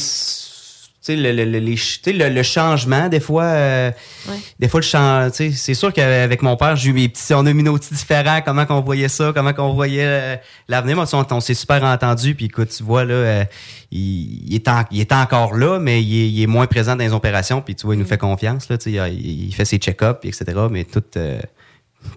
tu 1.01 1.15
sais, 1.15 1.17
le, 1.17 1.31
le, 1.33 1.45
le- 1.45 1.59
les 1.61 1.77
ch- 1.77 2.01
tu 2.03 2.11
sais, 2.11 2.17
le, 2.17 2.29
le 2.29 2.43
changement, 2.43 3.09
des 3.09 3.21
fois, 3.21 3.45
euh, 3.45 3.91
Ouais. 4.29 4.35
des 4.59 4.69
fois, 4.69 4.81
le 4.81 4.85
chang- 4.85 5.31
tu 5.31 5.37
sais, 5.37 5.51
c'est 5.53 5.75
sûr 5.75 5.93
qu'avec 5.93 6.43
mon 6.43 6.57
père, 6.57 6.75
j'ai 6.75 6.91
eu 6.91 6.93
mes 6.93 7.09
petits, 7.09 7.33
on 7.35 7.47
a 7.47 7.53
mis 7.53 7.63
nos 7.63 7.79
petits 7.79 7.95
différents, 7.95 8.41
comment 8.45 8.67
qu'on 8.67 8.81
voyait 8.81 9.09
ça, 9.09 9.31
comment 9.35 9.53
qu'on 9.53 9.75
voyait 9.75 10.05
euh, 10.05 10.37
l'avenir. 10.69 10.97
Moi, 10.97 11.05
on, 11.13 11.25
on 11.31 11.41
s'est 11.41 11.55
super 11.55 11.85
entendu, 11.85 12.35
puis 12.35 12.47
écoute, 12.47 12.71
tu 12.77 12.83
vois, 12.83 13.05
là, 13.05 13.15
euh, 13.15 13.45
il, 13.93 14.49
il 14.49 14.55
est 14.57 14.67
en- 14.69 14.85
il 14.91 15.01
est 15.01 15.13
encore 15.13 15.55
là, 15.55 15.79
mais 15.79 16.03
il 16.03 16.15
est, 16.23 16.29
il 16.31 16.43
est 16.43 16.47
moins 16.49 16.67
présent 16.67 16.97
dans 16.97 17.05
les 17.05 17.13
opérations, 17.13 17.63
puis 17.63 17.77
tu 17.77 17.87
vois, 17.87 17.95
il 17.95 17.99
nous 17.99 18.05
fait 18.07 18.19
confiance, 18.19 18.69
là, 18.69 18.77
tu 18.77 18.93
sais, 18.93 19.11
il, 19.13 19.47
il 19.49 19.55
fait 19.55 19.65
ses 19.65 19.79
check-ups, 19.79 20.25
etc., 20.25 20.45
mais 20.71 20.83
tout... 20.85 21.03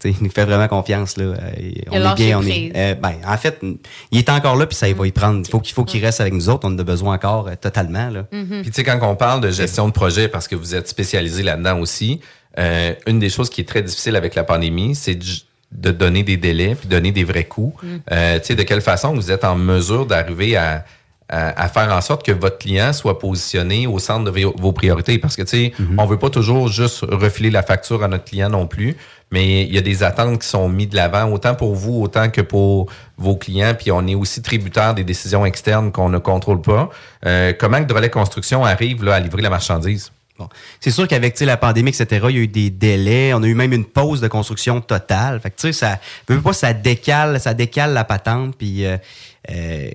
il 0.03 0.15
nous 0.21 0.29
fait 0.29 0.45
vraiment 0.45 0.67
confiance 0.67 1.17
là. 1.17 1.25
Euh, 1.25 1.71
on 1.91 2.11
est 2.11 2.15
bien, 2.15 2.39
on 2.39 2.43
est. 2.43 2.71
euh, 2.75 2.95
ben, 2.95 3.15
en 3.25 3.37
fait, 3.37 3.61
il 4.11 4.17
est 4.19 4.29
encore 4.29 4.55
là 4.55 4.65
puis 4.65 4.75
ça 4.75 4.87
il 4.87 4.95
va 4.95 5.07
y 5.07 5.11
prendre. 5.11 5.41
Il 5.45 5.49
faut 5.49 5.59
qu'il 5.59 5.73
faut 5.73 5.83
qu'il 5.83 6.03
reste 6.03 6.21
avec 6.21 6.33
nous 6.33 6.49
autres. 6.49 6.67
On 6.67 6.73
en 6.73 6.79
a 6.79 6.83
besoin 6.83 7.15
encore 7.15 7.47
euh, 7.47 7.55
totalement 7.59 8.09
là. 8.09 8.23
Puis 8.31 8.63
tu 8.65 8.73
sais, 8.73 8.83
quand 8.83 8.99
on 9.01 9.15
parle 9.15 9.41
de 9.41 9.51
gestion 9.51 9.87
de 9.87 9.93
projet, 9.93 10.27
parce 10.27 10.47
que 10.47 10.55
vous 10.55 10.75
êtes 10.75 10.87
spécialisé 10.87 11.43
là-dedans 11.43 11.79
aussi, 11.79 12.21
euh, 12.59 12.93
une 13.07 13.19
des 13.19 13.29
choses 13.29 13.49
qui 13.49 13.61
est 13.61 13.67
très 13.67 13.81
difficile 13.81 14.15
avec 14.15 14.35
la 14.35 14.43
pandémie, 14.43 14.95
c'est 14.95 15.15
de, 15.15 15.25
de 15.71 15.91
donner 15.91 16.23
des 16.23 16.37
délais, 16.37 16.75
puis 16.75 16.87
donner 16.87 17.11
des 17.11 17.23
vrais 17.23 17.45
coûts. 17.45 17.73
Mm. 17.81 17.87
Euh, 18.11 18.39
tu 18.39 18.45
sais, 18.47 18.55
de 18.55 18.63
quelle 18.63 18.81
façon 18.81 19.13
vous 19.13 19.31
êtes 19.31 19.43
en 19.43 19.55
mesure 19.55 20.05
d'arriver 20.05 20.57
à, 20.57 20.85
à, 21.31 21.63
à 21.63 21.67
faire 21.69 21.91
en 21.91 22.01
sorte 22.01 22.25
que 22.25 22.31
votre 22.31 22.57
client 22.57 22.93
soit 22.93 23.17
positionné 23.17 23.87
au 23.87 23.99
centre 23.99 24.29
de 24.29 24.41
vos, 24.59 24.71
priorités. 24.71 25.17
Parce 25.17 25.35
que, 25.35 25.41
tu 25.41 25.47
sais, 25.47 25.73
on 25.97 26.05
veut 26.05 26.19
pas 26.19 26.29
toujours 26.29 26.67
juste 26.67 27.05
refiler 27.09 27.49
la 27.49 27.63
facture 27.63 28.03
à 28.03 28.07
notre 28.07 28.25
client 28.25 28.49
non 28.49 28.67
plus, 28.67 28.97
mais 29.31 29.63
il 29.63 29.73
y 29.73 29.77
a 29.77 29.81
des 29.81 30.03
attentes 30.03 30.41
qui 30.41 30.47
sont 30.47 30.67
mises 30.67 30.89
de 30.89 30.95
l'avant, 30.97 31.31
autant 31.31 31.55
pour 31.55 31.75
vous, 31.75 32.01
autant 32.01 32.29
que 32.29 32.41
pour 32.41 32.87
vos 33.17 33.35
clients, 33.35 33.73
puis 33.77 33.91
on 33.91 34.05
est 34.07 34.15
aussi 34.15 34.41
tributaire 34.41 34.93
des 34.93 35.03
décisions 35.03 35.45
externes 35.45 35.91
qu'on 35.91 36.09
ne 36.09 36.17
contrôle 36.17 36.61
pas. 36.61 36.89
Euh, 37.25 37.53
comment 37.57 37.79
que 37.79 37.87
Drolet 37.87 38.09
Construction 38.09 38.65
arrive 38.65 39.03
là, 39.03 39.15
à 39.15 39.19
livrer 39.19 39.41
la 39.41 39.49
marchandise? 39.49 40.11
Bon. 40.37 40.49
C'est 40.79 40.91
sûr 40.91 41.07
qu'avec 41.07 41.33
tu 41.33 41.39
sais, 41.39 41.45
la 41.45 41.57
pandémie, 41.57 41.91
etc., 41.91 42.25
il 42.29 42.35
y 42.35 42.39
a 42.39 42.41
eu 42.41 42.47
des 42.47 42.69
délais. 42.69 43.33
On 43.33 43.43
a 43.43 43.47
eu 43.47 43.53
même 43.53 43.73
une 43.73 43.85
pause 43.85 44.21
de 44.21 44.27
construction 44.27 44.81
totale. 44.81 45.39
Fait 45.39 45.51
que, 45.51 45.55
tu 45.55 45.67
sais, 45.67 45.73
ça, 45.73 45.99
veux 46.27 46.41
pas, 46.41 46.53
ça 46.53 46.73
décale, 46.73 47.39
ça 47.39 47.53
décale 47.53 47.93
la 47.93 48.03
patente. 48.03 48.55
Puis, 48.57 48.85
euh, 48.85 48.97
euh, 49.49 49.91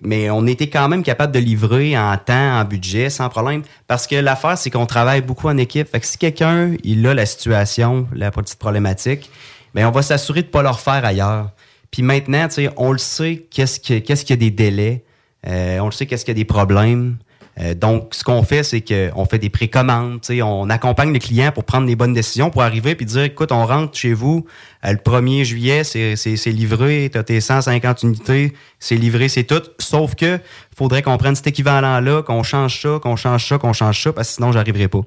mais 0.00 0.30
on 0.30 0.46
était 0.46 0.68
quand 0.68 0.88
même 0.88 1.02
capable 1.02 1.32
de 1.32 1.38
livrer 1.38 1.98
en 1.98 2.16
temps, 2.16 2.60
en 2.60 2.64
budget, 2.64 3.10
sans 3.10 3.28
problème. 3.28 3.62
Parce 3.88 4.06
que 4.06 4.16
l'affaire, 4.16 4.56
c'est 4.58 4.70
qu'on 4.70 4.86
travaille 4.86 5.22
beaucoup 5.22 5.48
en 5.48 5.56
équipe. 5.56 5.88
Fait 5.88 6.00
que 6.00 6.06
si 6.06 6.18
quelqu'un, 6.18 6.74
il 6.84 7.06
a 7.06 7.14
la 7.14 7.26
situation, 7.26 8.06
la 8.12 8.30
petite 8.30 8.58
problématique, 8.58 9.30
ben 9.74 9.86
on 9.86 9.90
va 9.90 10.02
s'assurer 10.02 10.42
de 10.42 10.48
pas 10.48 10.62
le 10.62 10.68
refaire 10.68 11.04
ailleurs. 11.04 11.50
Puis 11.90 12.02
maintenant, 12.02 12.48
on 12.76 12.92
le 12.92 12.98
sait, 12.98 13.46
qu'est-ce 13.50 13.80
que- 13.80 13.98
qu'est-ce 13.98 14.24
qu'il 14.24 14.34
y 14.34 14.38
a 14.38 14.40
des 14.40 14.50
délais. 14.50 15.04
Euh, 15.46 15.78
on 15.80 15.86
le 15.86 15.92
sait, 15.92 16.06
qu'est-ce 16.06 16.24
qu'il 16.24 16.32
y 16.32 16.38
a 16.38 16.42
des 16.42 16.44
problèmes. 16.44 17.16
Euh, 17.58 17.74
donc, 17.74 18.14
ce 18.14 18.22
qu'on 18.22 18.42
fait, 18.42 18.62
c'est 18.62 18.82
qu'on 18.82 19.24
fait 19.24 19.38
des 19.38 19.48
précommandes, 19.48 20.20
on 20.42 20.68
accompagne 20.68 21.12
le 21.12 21.18
client 21.18 21.52
pour 21.52 21.64
prendre 21.64 21.86
les 21.86 21.96
bonnes 21.96 22.12
décisions, 22.12 22.50
pour 22.50 22.62
arriver 22.62 22.94
puis 22.94 23.06
dire, 23.06 23.22
écoute, 23.22 23.50
on 23.50 23.64
rentre 23.64 23.96
chez 23.96 24.12
vous 24.12 24.44
euh, 24.84 24.92
le 24.92 24.98
1er 24.98 25.44
juillet, 25.44 25.82
c'est 25.82 26.14
livré, 26.52 27.08
tu 27.10 27.16
as 27.18 27.22
tes 27.24 27.40
150 27.40 28.02
unités, 28.02 28.52
c'est 28.78 28.96
livré, 28.96 29.28
c'est 29.30 29.44
tout. 29.44 29.62
Sauf 29.78 30.14
que 30.14 30.38
faudrait 30.76 31.00
qu'on 31.02 31.16
prenne 31.16 31.34
cet 31.34 31.46
équivalent-là, 31.46 32.22
qu'on 32.22 32.42
change 32.42 32.82
ça, 32.82 32.98
qu'on 33.02 33.16
change 33.16 33.48
ça, 33.48 33.56
qu'on 33.58 33.72
change 33.72 34.02
ça, 34.02 34.12
parce 34.12 34.28
que 34.28 34.34
sinon, 34.34 34.52
j'arriverai 34.52 34.88
pas. 34.88 35.00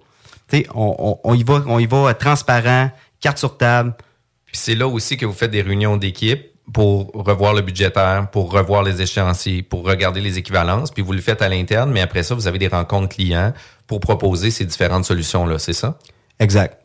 On, 0.74 0.96
on- 0.98 1.20
on 1.24 1.34
y 1.36 1.44
va, 1.44 1.64
on 1.68 1.78
y 1.78 1.86
va 1.86 1.98
euh, 2.10 2.14
transparent, 2.14 2.90
carte 3.22 3.38
sur 3.38 3.58
table. 3.58 3.94
C'est 4.52 4.74
là 4.74 4.88
aussi 4.88 5.18
que 5.18 5.28
vous 5.28 5.34
faites 5.34 5.52
des 5.52 5.62
réunions 5.62 5.98
d'équipe 5.98 6.49
pour 6.74 7.12
revoir 7.14 7.54
le 7.54 7.62
budgétaire, 7.62 8.30
pour 8.32 8.52
revoir 8.52 8.84
les 8.84 9.02
échéanciers, 9.02 9.64
pour 9.64 9.86
regarder 9.86 10.22
les 10.22 10.38
équivalences, 10.38 10.92
puis 10.92 11.02
vous 11.04 11.14
le 11.14 11.22
faites 11.22 11.42
à 11.42 11.50
l'interne, 11.50 11.92
mais 11.92 12.02
après 12.02 12.24
ça, 12.24 12.36
vous 12.36 12.48
avez 12.48 12.60
des 12.60 12.68
rencontres 12.68 13.16
clients 13.16 13.54
pour 13.88 14.00
proposer 14.00 14.52
ces 14.52 14.66
différentes 14.66 15.06
solutions-là, 15.06 15.58
c'est 15.60 15.74
ça? 15.74 15.98
Exact. 16.40 16.80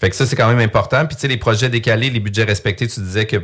Fait 0.00 0.10
que 0.10 0.16
ça, 0.16 0.26
c'est 0.26 0.34
quand 0.34 0.48
même 0.48 0.58
important. 0.58 1.06
Puis 1.06 1.14
tu 1.14 1.20
sais, 1.20 1.28
les 1.28 1.36
projets 1.36 1.68
décalés, 1.68 2.10
les 2.10 2.18
budgets 2.18 2.42
respectés, 2.42 2.88
tu 2.88 2.98
disais 2.98 3.24
que 3.24 3.36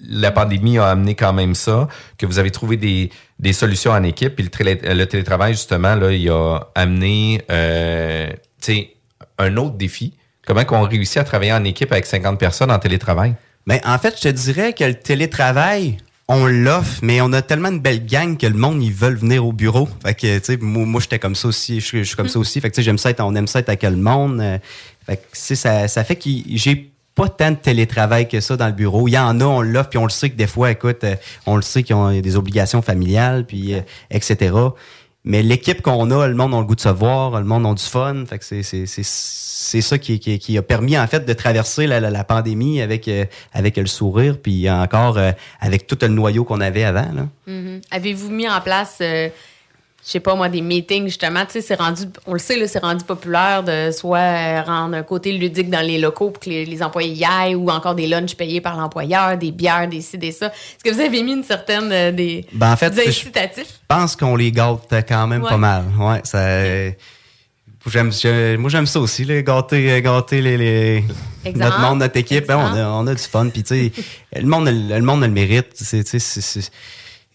la 0.00 0.32
pandémie 0.32 0.76
a 0.78 0.88
amené 0.88 1.14
quand 1.14 1.32
même 1.32 1.54
ça, 1.54 1.86
que 2.18 2.26
vous 2.26 2.40
avez 2.40 2.50
trouvé 2.50 2.76
des, 2.76 3.10
des 3.38 3.52
solutions 3.52 3.92
en 3.92 4.02
équipe, 4.02 4.34
puis 4.34 4.42
le, 4.44 4.50
télé- 4.50 4.80
le 4.94 5.04
télétravail, 5.06 5.52
justement, 5.52 5.94
là, 5.94 6.10
il 6.10 6.28
a 6.28 6.58
amené 6.74 7.42
euh, 7.50 8.30
tu 8.60 8.74
sais, 8.74 8.90
un 9.38 9.56
autre 9.56 9.76
défi. 9.76 10.14
Comment 10.44 10.64
qu'on 10.64 10.82
réussit 10.82 11.18
à 11.18 11.24
travailler 11.24 11.52
en 11.52 11.62
équipe 11.62 11.92
avec 11.92 12.06
50 12.06 12.36
personnes 12.40 12.72
en 12.72 12.80
télétravail? 12.80 13.36
Mais 13.66 13.80
en 13.86 13.98
fait, 13.98 14.14
je 14.16 14.22
te 14.22 14.28
dirais 14.28 14.72
que 14.72 14.84
le 14.84 14.94
télétravail, 14.94 15.98
on 16.28 16.46
l'offre, 16.46 16.98
mais 17.02 17.20
on 17.20 17.32
a 17.32 17.42
tellement 17.42 17.70
de 17.72 17.78
belles 17.78 18.06
gangs 18.06 18.36
que 18.36 18.46
le 18.46 18.54
monde, 18.56 18.82
ils 18.82 18.92
veulent 18.92 19.16
venir 19.16 19.44
au 19.46 19.52
bureau. 19.52 19.88
Fait 20.04 20.14
que, 20.14 20.38
tu 20.38 20.44
sais, 20.44 20.56
moi, 20.56 20.84
moi, 20.86 21.00
j'étais 21.00 21.18
comme 21.18 21.34
ça 21.34 21.48
aussi. 21.48 21.80
Je, 21.80 21.84
suis- 21.86 21.98
je 21.98 22.04
suis 22.04 22.16
comme 22.16 22.28
ça 22.28 22.38
aussi. 22.38 22.60
Fait 22.60 22.70
que, 22.70 22.74
tu 22.74 22.80
sais, 22.80 22.84
j'aime 22.84 22.98
ça 22.98 23.10
être, 23.10 23.20
on 23.20 23.34
aime 23.34 23.46
ça 23.46 23.58
être 23.60 23.68
avec 23.68 23.82
le 23.82 23.96
monde. 23.96 24.40
Euh, 24.40 24.58
Fait 25.06 25.16
que, 25.16 25.22
ça, 25.32 25.88
ça 25.88 26.04
fait 26.04 26.16
que 26.16 26.28
j'ai 26.54 26.90
pas 27.14 27.28
tant 27.28 27.50
de 27.50 27.56
télétravail 27.56 28.26
que 28.28 28.40
ça 28.40 28.56
dans 28.56 28.66
le 28.66 28.72
bureau. 28.72 29.06
Il 29.08 29.12
y 29.12 29.18
en 29.18 29.38
a, 29.40 29.44
on 29.44 29.60
l'offre, 29.60 29.90
puis 29.90 29.98
on 29.98 30.04
le 30.04 30.10
sait 30.10 30.30
que 30.30 30.36
des 30.36 30.46
fois, 30.46 30.70
écoute, 30.70 31.04
euh, 31.04 31.16
on 31.44 31.56
le 31.56 31.62
sait 31.62 31.82
qu'ils 31.82 31.94
ont 31.96 32.18
des 32.20 32.36
obligations 32.36 32.80
familiales, 32.82 33.44
puis 33.46 33.74
euh, 33.74 33.80
etc. 34.10 34.54
Mais 35.24 35.42
l'équipe 35.42 35.82
qu'on 35.82 36.10
a, 36.10 36.26
le 36.26 36.34
monde 36.34 36.54
a 36.54 36.58
le 36.58 36.64
goût 36.64 36.74
de 36.74 36.80
se 36.80 36.88
voir, 36.88 37.38
le 37.38 37.44
monde 37.46 37.66
a 37.66 37.74
du 37.74 37.82
fun. 37.82 38.24
Fait 38.28 38.38
que 38.38 38.44
c'est, 38.44 38.62
c'est, 39.72 39.80
ça 39.80 39.98
qui, 39.98 40.18
qui, 40.18 40.38
qui 40.38 40.58
a 40.58 40.62
permis, 40.62 40.98
en 40.98 41.06
fait, 41.06 41.24
de 41.24 41.32
traverser 41.32 41.86
la, 41.86 41.98
la, 42.00 42.10
la 42.10 42.24
pandémie 42.24 42.80
avec, 42.82 43.08
euh, 43.08 43.24
avec 43.52 43.76
le 43.76 43.86
sourire, 43.86 44.36
puis 44.42 44.68
encore 44.70 45.16
euh, 45.18 45.32
avec 45.60 45.86
tout 45.86 45.98
le 46.02 46.08
noyau 46.08 46.44
qu'on 46.44 46.60
avait 46.60 46.84
avant. 46.84 47.06
Mhm. 47.46 47.80
Avez-vous 47.90 48.30
mis 48.30 48.48
en 48.48 48.60
place, 48.60 48.98
euh, 49.00 49.28
je 50.04 50.10
sais 50.10 50.20
pas 50.20 50.34
moi, 50.34 50.48
des 50.48 50.62
meetings 50.62 51.04
justement? 51.06 51.44
Tu 51.46 51.52
sais, 51.52 51.60
c'est 51.60 51.74
rendu, 51.76 52.02
on 52.26 52.32
le 52.32 52.38
sait, 52.40 52.66
c'est 52.66 52.80
rendu 52.80 53.04
populaire 53.04 53.62
de 53.62 53.90
soit 53.92 54.62
rendre 54.62 54.96
un 54.96 55.02
côté 55.04 55.32
ludique 55.32 55.70
dans 55.70 55.80
les 55.86 55.98
locaux 55.98 56.30
pour 56.30 56.42
que 56.42 56.50
les, 56.50 56.64
les 56.64 56.82
employés 56.82 57.12
y 57.14 57.24
aillent 57.24 57.54
ou 57.54 57.70
encore 57.70 57.94
des 57.94 58.08
lunchs 58.08 58.34
payés 58.34 58.60
par 58.60 58.76
l'employeur, 58.76 59.38
des 59.38 59.52
bières, 59.52 59.88
des 59.88 60.00
ci, 60.00 60.18
des 60.18 60.32
ça. 60.32 60.46
Est-ce 60.46 60.82
que 60.84 60.92
vous 60.94 61.00
avez 61.00 61.22
mis 61.22 61.32
une 61.32 61.44
certaine 61.44 62.14
des, 62.14 62.44
Ben, 62.52 62.72
en 62.72 62.76
fait, 62.76 62.90
des 62.90 63.04
je- 63.04 63.08
incitatifs? 63.10 63.68
Je 63.80 63.86
pense 63.96 64.16
qu'on 64.16 64.34
les 64.36 64.50
gâte 64.50 64.92
quand 65.08 65.26
même 65.28 65.42
Ouais. 65.44 65.50
pas 65.50 65.56
mal. 65.56 65.84
Ouais, 65.98 66.20
ça. 66.24 66.40
Moi, 67.84 68.70
j'aime 68.70 68.86
ça 68.86 69.00
aussi, 69.00 69.24
là, 69.24 69.42
gâter, 69.42 70.00
gâter 70.02 70.40
les, 70.40 70.56
les- 70.56 71.04
notre 71.54 71.80
monde, 71.80 71.98
notre 72.00 72.16
équipe. 72.16 72.46
Ben, 72.46 72.56
on, 72.58 72.74
a, 72.76 72.86
on 72.88 73.06
a 73.06 73.14
du 73.14 73.22
fun. 73.22 73.48
Puis, 73.48 73.62
tu 73.62 73.90
sais, 73.90 73.92
le 74.40 74.46
monde, 74.46 74.68
le 74.68 75.00
monde 75.00 75.24
a 75.24 75.26
le 75.26 75.32
mérite. 75.32 75.68
C'est, 75.74 76.04
tu 76.04 76.10
sais, 76.10 76.18
c'est, 76.18 76.40
c'est- 76.40 76.70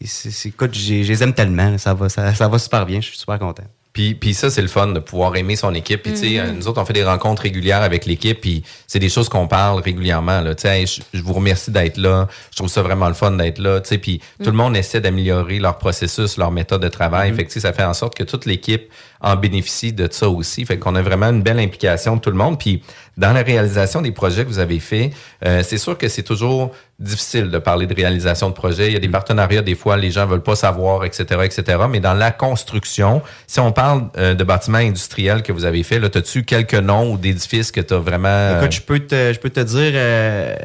c'est- 0.06 0.32
c'est- 0.32 0.50
écoute, 0.50 0.74
j'ai- 0.74 1.04
je 1.04 1.12
les 1.12 1.24
aime 1.24 1.34
tellement. 1.34 1.72
là. 1.72 1.78
Ça 1.78 1.94
va, 1.94 2.08
ça, 2.10 2.34
ça 2.34 2.48
va 2.48 2.60
super 2.60 2.86
bien. 2.86 3.02
Je 3.02 3.08
suis 3.08 3.18
super 3.18 3.40
content. 3.40 3.64
Puis, 3.94 4.14
puis 4.14 4.36
ça, 4.36 4.52
c'est 4.52 4.62
le 4.62 4.68
fun 4.68 4.86
de 4.90 5.00
pouvoir 5.00 5.36
aimer 5.38 5.56
son 5.56 5.74
équipe. 5.74 6.04
Puis, 6.04 6.12
tu 6.14 6.20
sais, 6.20 6.30
Mhm. 6.30 6.38
euh, 6.38 6.52
nous 6.52 6.68
autres, 6.68 6.80
on 6.80 6.86
fait 6.86 6.94
des 6.94 7.04
rencontres 7.04 7.42
régulières 7.42 7.82
avec 7.82 8.06
l'équipe, 8.06 8.40
puis 8.40 8.62
c'est 8.86 9.00
des 9.00 9.10
choses 9.10 9.28
qu'on 9.28 9.48
parle 9.48 9.82
régulièrement. 9.82 10.40
Là. 10.42 10.54
Tu 10.54 10.62
sais, 10.64 10.82
Hey, 10.82 10.86
je, 10.86 11.02
je 11.16 11.22
vous 11.24 11.34
remercie 11.34 11.72
d'être 11.72 11.98
là. 11.98 12.28
Je 12.52 12.58
trouve 12.58 12.70
ça 12.70 12.84
vraiment 12.84 13.08
le 13.08 13.16
fun 13.16 13.32
d'être 13.32 13.58
là. 13.58 13.82
Tu 13.82 13.90
sais, 13.90 13.98
puis 13.98 14.22
tout 14.44 14.52
le 14.52 14.56
monde 14.56 14.78
essaie 14.78 15.02
d'améliorer 15.02 15.58
leur 15.58 15.80
processus, 15.80 16.38
leur 16.38 16.52
méthode 16.52 16.84
de 16.84 16.90
travail. 16.90 17.34
Fait 17.34 17.44
que, 17.46 17.48
tu 17.48 17.56
sais, 17.56 17.62
ça 17.62 17.74
fait 17.74 17.84
en 17.86 17.96
sorte 17.96 18.14
que 18.16 18.24
toute 18.24 18.46
l'équipe 18.46 18.84
en 19.22 19.36
bénéficie 19.36 19.94
de 19.94 20.08
ça 20.12 20.30
aussi. 20.30 20.66
Fait 20.66 20.78
qu'on 20.78 20.96
a 20.96 21.02
vraiment 21.02 21.28
une 21.28 21.42
belle 21.42 21.60
implication 21.60 22.16
de 22.16 22.22
tout 22.22 22.30
le 22.30 22.36
monde. 22.38 22.60
Puis, 22.60 22.84
dans 23.18 23.34
la 23.34 23.42
réalisation 23.42 24.02
des 24.02 24.12
projets 24.12 24.44
que 24.44 24.50
vous 24.50 24.60
avez 24.60 24.80
faits, 24.80 25.12
euh, 25.46 25.64
c'est 25.64 25.78
sûr 25.80 25.98
que 25.98 26.08
c'est 26.08 26.24
toujours 26.24 26.72
difficile 27.00 27.50
de 27.50 27.58
parler 27.58 27.88
de 27.88 27.96
réalisation 27.96 28.50
de 28.50 28.54
projet. 28.54 28.88
Il 28.88 28.94
y 28.94 28.96
a 28.96 29.00
des 29.00 29.10
partenariats, 29.10 29.62
des 29.64 29.76
fois, 29.76 29.98
les 29.98 30.12
gens 30.12 30.26
veulent 30.28 30.44
pas 30.44 30.56
savoir, 30.56 31.04
etc., 31.06 31.26
etc. 31.44 31.80
Mais 31.90 32.00
dans 32.00 32.14
la 32.14 32.32
construction, 32.32 33.22
si 33.48 33.60
on 33.60 33.72
parle 33.72 34.10
euh, 34.18 34.34
de 34.36 34.44
bâtiments 34.44 34.78
industriels 34.80 35.42
que 35.44 35.52
vous 35.52 35.66
avez 35.66 35.84
fait, 35.84 36.00
là, 36.00 36.10
as-tu 36.14 36.44
quelques 36.44 36.74
noms 36.76 37.12
ou 37.14 37.18
d'édifices 37.18 37.72
que 37.72 37.82
tu 37.82 37.94
as 37.94 37.98
vraiment... 38.00 38.28
euh, 38.30 38.60
Écoute, 38.60 38.72
je 38.74 38.82
peux 38.82 39.00
te, 39.00 39.34
je 39.34 39.40
peux 39.40 39.50
te 39.50 39.60
dire, 39.60 39.92
euh, 39.96 40.56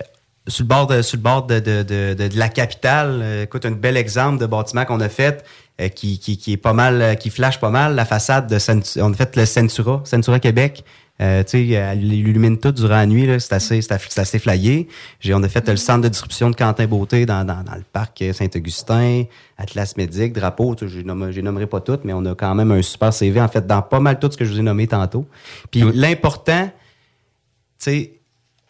sur 0.49 0.65
le 0.65 0.69
bord 0.69 0.87
de, 0.89 1.03
sur 1.03 1.17
le 1.19 1.23
bord 1.23 1.47
de, 1.47 1.59
de, 1.61 1.83
de, 1.83 2.15
de- 2.15 2.39
la 2.39 2.49
capitale, 2.49 3.21
euh, 3.23 3.43
écoute, 3.45 3.65
un 3.65 3.71
bel 3.71 3.97
exemple 3.97 4.39
de 4.41 4.47
bâtiment 4.47 4.85
qu'on 4.85 5.01
a 5.01 5.09
fait, 5.09 5.45
qui, 5.89 6.19
qui, 6.19 6.37
qui 6.39 6.53
est 6.53 6.57
pas 6.57 6.73
mal, 6.73 7.01
euh, 7.03 7.15
qui 7.15 7.31
flash 7.31 7.59
pas 7.61 7.71
mal, 7.71 7.95
la 7.95 8.05
façade 8.05 8.49
de 8.49 8.59
Cent- 8.59 8.97
on 8.99 9.13
a 9.13 9.15
fait 9.15 9.35
le 9.37 9.47
Centura, 9.47 10.01
Centura 10.05 10.39
Québec. 10.41 10.85
Euh, 11.21 11.45
tu 11.45 11.51
sais, 11.51 11.69
elle 11.69 12.03
illumine 12.13 12.59
tout 12.59 12.73
durant 12.73 12.97
la 12.97 13.07
nuit, 13.07 13.27
là, 13.27 13.39
c'est 13.39 13.53
assez, 13.53 13.81
c'est 13.83 13.93
assez- 14.19 14.39
flyé. 14.41 14.89
J'ai, 15.21 15.35
on 15.35 15.43
a 15.43 15.49
fait 15.49 15.69
le 15.69 15.77
centre 15.77 16.01
de 16.01 16.09
distribution 16.09 16.51
de 16.51 16.57
Quentin 16.57 16.87
Beauté 16.87 17.27
dans, 17.27 17.45
dans, 17.45 17.63
dans 17.63 17.75
le 17.77 17.85
parc 17.93 18.25
Saint-Augustin, 18.33 19.25
Atlas 19.57 19.97
Médic, 19.97 20.33
Drapeau, 20.33 20.75
tu 20.75 20.87
sais, 20.87 20.93
je 20.93 20.99
les 20.99 21.05
nomme- 21.05 21.31
je 21.31 21.37
les 21.37 21.43
nommerai 21.43 21.67
pas 21.67 21.81
toutes, 21.81 22.05
mais 22.05 22.13
on 22.13 22.25
a 22.25 22.35
quand 22.35 22.55
même 22.55 22.73
un 22.73 22.83
super 22.83 23.13
CV, 23.13 23.41
en 23.41 23.47
fait, 23.49 23.65
dans 23.67 23.83
pas 23.83 24.01
mal 24.01 24.19
tout 24.19 24.31
ce 24.33 24.37
que 24.37 24.45
je 24.45 24.53
vous 24.53 24.59
ai 24.59 24.63
nommé 24.63 24.87
tantôt. 24.89 25.27
Puis 25.71 25.85
l'important, 25.95 26.67
tu 26.67 26.73
sais, 27.79 28.13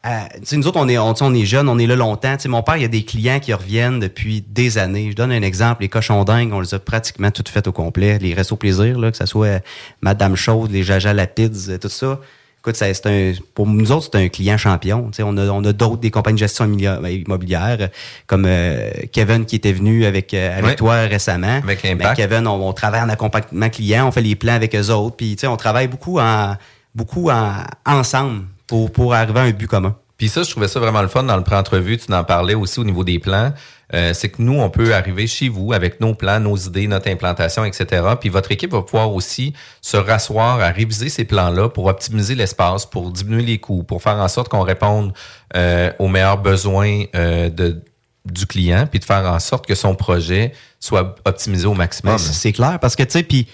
euh, 0.05 0.09
nous 0.53 0.67
autres, 0.67 0.81
on 0.81 0.89
est, 0.89 0.99
on, 0.99 1.15
on 1.21 1.35
est 1.35 1.45
jeunes, 1.45 1.69
on 1.69 1.79
est 1.79 1.87
là 1.87 1.97
longtemps. 1.97 2.37
Tu 2.37 2.43
sais, 2.43 2.49
mon 2.49 2.63
père, 2.63 2.77
il 2.77 2.83
y 2.83 2.87
a 2.87 2.89
des 2.89 3.05
clients 3.05 3.39
qui 3.39 3.53
reviennent 3.53 4.01
depuis 4.01 4.41
des 4.41 4.79
années. 4.79 5.11
Je 5.11 5.17
donne 5.17 5.33
un 5.33 5.43
exemple. 5.43 5.83
Les 5.83 5.89
cochons 5.89 6.25
dingues, 6.25 6.53
on 6.53 6.61
les 6.61 6.75
a 6.75 6.79
pratiquement 6.79 7.31
toutes 7.31 7.49
faites 7.49 7.67
au 7.69 7.73
complet. 7.73 8.19
Les 8.19 8.35
restos 8.35 8.57
plaisir, 8.57 8.99
là, 8.99 9.11
que 9.11 9.17
ce 9.17 9.27
soit 9.27 9.47
euh, 9.47 9.59
Madame 10.01 10.35
Chaude, 10.35 10.73
les 10.73 10.83
Jaja 10.83 11.13
Lapides, 11.13 11.57
euh, 11.69 11.79
tout 11.79 11.89
ça. 11.89 12.19
Écoute, 12.63 12.77
ça, 12.77 12.95
c'est 12.95 13.07
un, 13.07 13.33
pour 13.55 13.67
nous 13.67 13.91
autres, 13.91 14.09
c'est 14.13 14.19
un 14.19 14.29
client 14.29 14.57
champion. 14.57 15.09
Tu 15.11 15.17
sais, 15.17 15.23
on 15.25 15.37
a, 15.37 15.49
on 15.49 15.65
a 15.65 15.73
d'autres, 15.73 15.97
des 15.97 16.13
compagnies 16.13 16.37
de 16.37 16.47
gestion 16.47 16.65
immobilière, 16.73 17.77
euh, 17.81 17.89
comme 18.29 18.45
euh, 18.47 18.89
Kevin 19.11 19.47
qui 19.47 19.57
était 19.57 19.73
venu 19.73 20.05
avec, 20.05 20.33
euh, 20.33 20.59
avec 20.59 20.77
toi 20.77 21.01
récemment. 21.01 21.61
Avec 21.63 21.83
Ben. 21.83 22.15
Kevin, 22.15 22.47
on, 22.47 22.69
on 22.69 22.73
travaille 22.73 23.03
en 23.03 23.09
accompagnement 23.09 23.69
client, 23.69 24.07
on 24.07 24.13
fait 24.13 24.23
les 24.23 24.37
plans 24.37 24.55
avec 24.55 24.77
eux 24.77 24.91
autres. 24.91 25.17
Puis, 25.17 25.35
tu 25.35 25.41
sais, 25.41 25.47
on 25.49 25.57
travaille 25.57 25.89
beaucoup 25.89 26.21
en, 26.21 26.55
beaucoup 26.95 27.31
en, 27.31 27.65
ensemble 27.85 28.45
pour, 28.73 28.91
pour 28.91 29.13
arriver 29.13 29.39
à 29.39 29.43
un 29.43 29.51
but 29.51 29.67
commun. 29.67 29.95
Puis 30.17 30.31
ça, 30.31 30.45
je 30.45 30.51
trouvais 30.51 30.67
ça 30.67 30.81
vraiment 30.81 31.03
le 31.03 31.09
fun 31.09 31.25
dans 31.25 31.37
le 31.37 31.43
pré-entrevue. 31.43 31.99
Tu 31.99 32.11
en 32.11 32.25
parlais 32.25 32.55
aussi 32.55 32.81
au 32.81 32.85
niveau 32.85 33.05
des 33.05 33.19
plans. 33.19 33.53
Euh, 33.93 34.15
c'est 34.15 34.31
que 34.31 34.41
nous, 34.41 34.59
on 34.59 34.71
peut 34.71 34.95
arriver 34.95 35.27
chez 35.27 35.51
vous 35.51 35.75
avec 35.75 36.01
nos 36.01 36.15
plans, 36.15 36.41
nos 36.41 36.57
idées, 36.57 36.87
notre 36.87 37.11
implantation, 37.11 37.67
etc. 37.67 38.03
Puis 38.19 38.31
votre 38.31 38.51
équipe 38.51 38.73
va 38.73 38.81
pouvoir 38.81 39.13
aussi 39.13 39.53
se 39.83 39.99
rasseoir 39.99 40.59
à 40.61 40.69
réviser 40.69 41.11
ces 41.11 41.25
plans-là 41.25 41.69
pour 41.69 41.85
optimiser 41.85 42.35
l'espace, 42.35 42.87
pour 42.87 43.11
diminuer 43.11 43.43
les 43.43 43.59
coûts, 43.59 43.83
pour 43.83 44.03
faire 44.03 44.17
en 44.17 44.29
sorte 44.29 44.49
qu'on 44.49 44.63
réponde 44.63 45.13
euh, 45.55 45.93
aux 45.99 46.09
meilleurs 46.09 46.39
besoins 46.39 47.03
euh, 47.15 47.51
de, 47.51 47.83
du 48.25 48.47
client, 48.47 48.87
puis 48.91 49.01
de 49.01 49.05
faire 49.05 49.31
en 49.31 49.39
sorte 49.39 49.67
que 49.67 49.75
son 49.75 49.95
projet 49.95 50.55
soit 50.81 51.17
optimisé 51.27 51.67
au 51.67 51.75
maximum. 51.75 52.15
Ben, 52.15 52.19
c'est 52.19 52.53
clair 52.53 52.79
parce 52.81 52.97
que 52.97 53.03
tu 53.03 53.11
sais 53.11 53.23
puis 53.23 53.49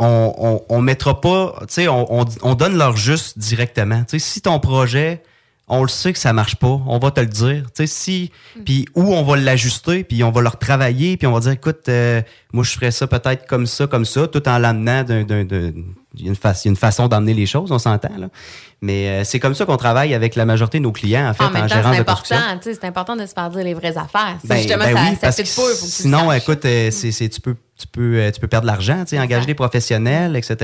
on, 0.00 0.34
on, 0.38 0.62
on 0.68 0.80
mettra 0.80 1.20
pas 1.20 1.54
tu 1.60 1.66
sais 1.68 1.88
on, 1.88 2.20
on, 2.20 2.24
on 2.42 2.54
donne 2.54 2.76
leur 2.76 2.96
juste 2.96 3.38
directement. 3.38 4.02
Tu 4.04 4.18
sais 4.18 4.32
si 4.32 4.40
ton 4.40 4.58
projet 4.58 5.22
on 5.72 5.82
le 5.82 5.88
sait 5.88 6.12
que 6.12 6.18
ça 6.18 6.32
marche 6.32 6.56
pas. 6.56 6.80
On 6.86 6.98
va 6.98 7.10
te 7.12 7.20
le 7.20 7.26
dire. 7.28 7.62
Tu 7.74 7.86
sais 7.86 7.86
si 7.86 8.30
puis 8.64 8.86
où 8.94 9.14
on 9.14 9.22
va 9.22 9.36
l'ajuster 9.36 10.04
puis 10.04 10.22
on 10.24 10.30
va 10.30 10.40
leur 10.42 10.58
travailler 10.58 11.16
puis 11.16 11.26
on 11.26 11.32
va 11.32 11.40
dire 11.40 11.52
écoute 11.52 11.88
euh, 11.88 12.20
moi 12.52 12.64
je 12.64 12.70
ferais 12.72 12.90
ça 12.90 13.06
peut-être 13.06 13.46
comme 13.46 13.66
ça 13.66 13.86
comme 13.86 14.04
ça 14.04 14.26
tout 14.26 14.46
en 14.48 14.58
l'amenant 14.58 15.04
d'un 15.04 15.22
d'un 15.24 15.44
d'un- 15.44 15.72
il 16.16 16.24
y 16.24 16.26
a 16.26 16.30
une, 16.30 16.34
fa- 16.36 16.54
il 16.64 16.66
y 16.66 16.68
a 16.68 16.70
une 16.70 16.76
façon 16.76 17.06
d'amener 17.06 17.34
les 17.34 17.46
choses 17.46 17.70
on 17.70 17.78
s'entend 17.78 18.10
là. 18.18 18.26
Mais 18.82 19.08
euh, 19.08 19.24
c'est 19.24 19.38
comme 19.38 19.54
ça 19.54 19.64
qu'on 19.64 19.76
travaille 19.76 20.12
avec 20.14 20.34
la 20.34 20.44
majorité 20.44 20.78
de 20.78 20.82
nos 20.82 20.90
clients 20.90 21.28
en 21.28 21.34
fait 21.34 21.44
En 21.44 21.48
en, 21.48 21.50
même 21.50 21.62
temps, 21.68 21.74
gérance 21.76 21.94
c'est 21.94 22.02
de 22.02 22.06
construction. 22.08 22.36
important, 22.36 22.58
tu 22.58 22.62
sais, 22.64 22.78
c'est 22.80 22.86
important 22.86 23.14
de 23.16 23.26
se 23.26 23.32
faire 23.32 23.50
dire 23.50 23.62
les 23.62 23.74
vraies 23.74 23.96
affaires. 23.96 24.36
Si 24.40 24.48
ben, 24.48 24.56
justement, 24.56 24.84
ben 24.86 24.96
ça, 24.96 25.02
oui, 25.02 25.16
ça 25.20 25.42
que 25.42 25.48
faut 25.48 25.62
que 25.62 25.68
le 25.68 25.74
sinon, 25.74 26.32
écoute, 26.32 26.64
euh, 26.64 26.90
c'est, 26.90 27.12
c'est- 27.12 27.28
tu 27.28 27.40
peux, 27.42 27.54
tu 27.78 27.86
peux, 27.86 28.14
euh, 28.16 28.30
tu 28.32 28.40
peux 28.40 28.48
perdre 28.48 28.66
de 28.66 28.72
l'argent, 28.72 29.00
tu 29.04 29.10
sais, 29.10 29.20
engager 29.20 29.46
des 29.46 29.54
professionnels, 29.54 30.34
etc. 30.34 30.56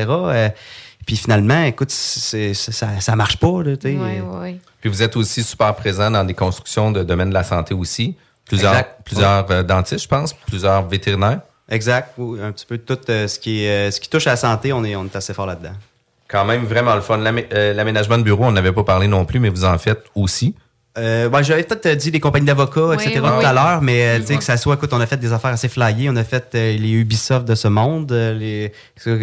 puis 1.07 1.17
finalement, 1.17 1.63
écoute, 1.65 1.91
c'est, 1.91 2.53
c'est- 2.53 2.73
ça, 2.73 3.01
ça 3.01 3.17
marche 3.17 3.39
pas, 3.39 3.63
là. 3.63 3.73
Oui, 3.85 3.99
oui. 4.43 4.61
Puis 4.81 4.91
vous 4.91 5.03
êtes 5.03 5.17
aussi 5.17 5.43
super 5.43 5.75
présent 5.75 6.11
dans 6.11 6.25
des 6.25 6.35
constructions 6.35 6.91
de 6.91 7.03
domaine 7.03 7.29
de 7.31 7.35
la 7.35 7.45
santé 7.45 7.73
aussi. 7.75 8.15
Plusieurs, 8.45 8.73
Exact. 8.75 9.01
plusieurs 9.05 9.51
euh, 9.51 9.63
dentistes, 9.63 10.03
je 10.05 10.09
pense, 10.09 10.33
plusieurs 10.33 10.87
vétérinaires. 10.87 11.41
Exact. 11.69 12.13
Oui, 12.19 12.41
un 12.41 12.53
petit 12.53 12.67
peu 12.67 12.79
tout 12.79 12.99
euh, 13.09 13.27
ce, 13.27 13.39
qui 13.41 13.65
est, 13.65 13.89
euh, 13.89 13.91
ce 13.91 14.01
qui 14.01 14.09
touche 14.09 14.27
à 14.27 14.31
la 14.31 14.37
santé, 14.37 14.73
on 14.73 14.85
est, 14.85 14.95
on 14.95 15.05
est 15.05 15.17
assez 15.17 15.35
fort 15.35 15.47
là-dedans. 15.47 15.73
Quand 16.29 16.45
même 16.45 16.65
vraiment 16.65 16.95
le 16.95 17.01
fun. 17.01 17.17
L'amé- 17.19 17.49
euh, 17.53 17.73
L'aménagement 17.73 18.19
de 18.19 18.23
bureau, 18.23 18.45
on 18.45 18.53
n'avait 18.53 18.73
pas 18.73 18.85
parlé 18.85 19.09
non 19.09 19.25
plus, 19.25 19.41
mais 19.41 19.49
vous 19.49 19.65
en 19.65 19.79
faites 19.79 20.05
aussi. 20.15 20.55
Euh, 20.99 21.29
ouais, 21.29 21.45
J'avais 21.45 21.63
peut-être 21.63 21.99
dit 21.99 22.11
les 22.11 22.21
compagnies 22.21 22.47
d'avocats, 22.47 22.87
Oui, 22.87 22.95
etc. 22.95 23.21
oui, 23.23 23.29
tout 23.29 23.37
oui. 23.41 23.45
à 23.45 23.53
l'heure, 23.53 23.83
mais 23.83 24.07
euh, 24.07 24.21
tu 24.21 24.27
sais, 24.27 24.37
que 24.39 24.45
ça 24.45 24.57
soit, 24.57 24.75
écoute, 24.77 24.93
on 24.95 25.01
a 25.01 25.07
fait 25.07 25.19
des 25.19 25.33
affaires 25.33 25.51
assez 25.53 25.69
flyées. 25.69 26.09
On 26.11 26.17
a 26.17 26.25
fait 26.25 26.55
euh, 26.55 26.77
les 26.79 26.91
Ubisoft 26.91 27.47
de 27.47 27.55
ce 27.55 27.69
monde. 27.69 28.11
euh, 28.13 28.33
les, 28.33 28.73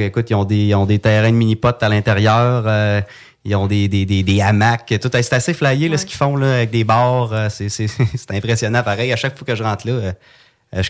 écoute, 0.05 0.29
ils 0.29 0.35
ont 0.35 0.43
des, 0.45 0.65
ils 0.67 0.75
ont 0.75 0.85
des 0.85 0.99
terrains 0.99 1.31
de 1.31 1.35
mini-potes 1.35 1.81
à 1.81 1.89
l'intérieur. 1.89 2.63
euh, 2.67 3.01
ils 3.45 3.55
ont 3.55 3.67
des, 3.67 3.87
des, 3.89 4.05
des, 4.05 4.23
des 4.23 4.39
hamacs. 4.41 4.93
Tout, 5.01 5.09
c'est 5.11 5.33
assez 5.33 5.53
flyé 5.53 5.89
là, 5.89 5.97
ce 5.97 6.05
qu'ils 6.05 6.15
font 6.15 6.35
là, 6.37 6.55
avec 6.57 6.69
des 6.69 6.83
bars. 6.83 7.33
euh, 7.33 7.47
c'est, 7.49 7.69
c'est, 7.69 7.87
c'est 8.15 8.31
impressionnant. 8.31 8.83
Pareil, 8.83 9.11
à 9.11 9.15
chaque 9.17 9.35
fois 9.37 9.45
que 9.45 9.55
je 9.55 9.63
rentre 9.63 9.87
là, 9.87 9.93
euh, 9.93 10.11
euh, 10.75 10.83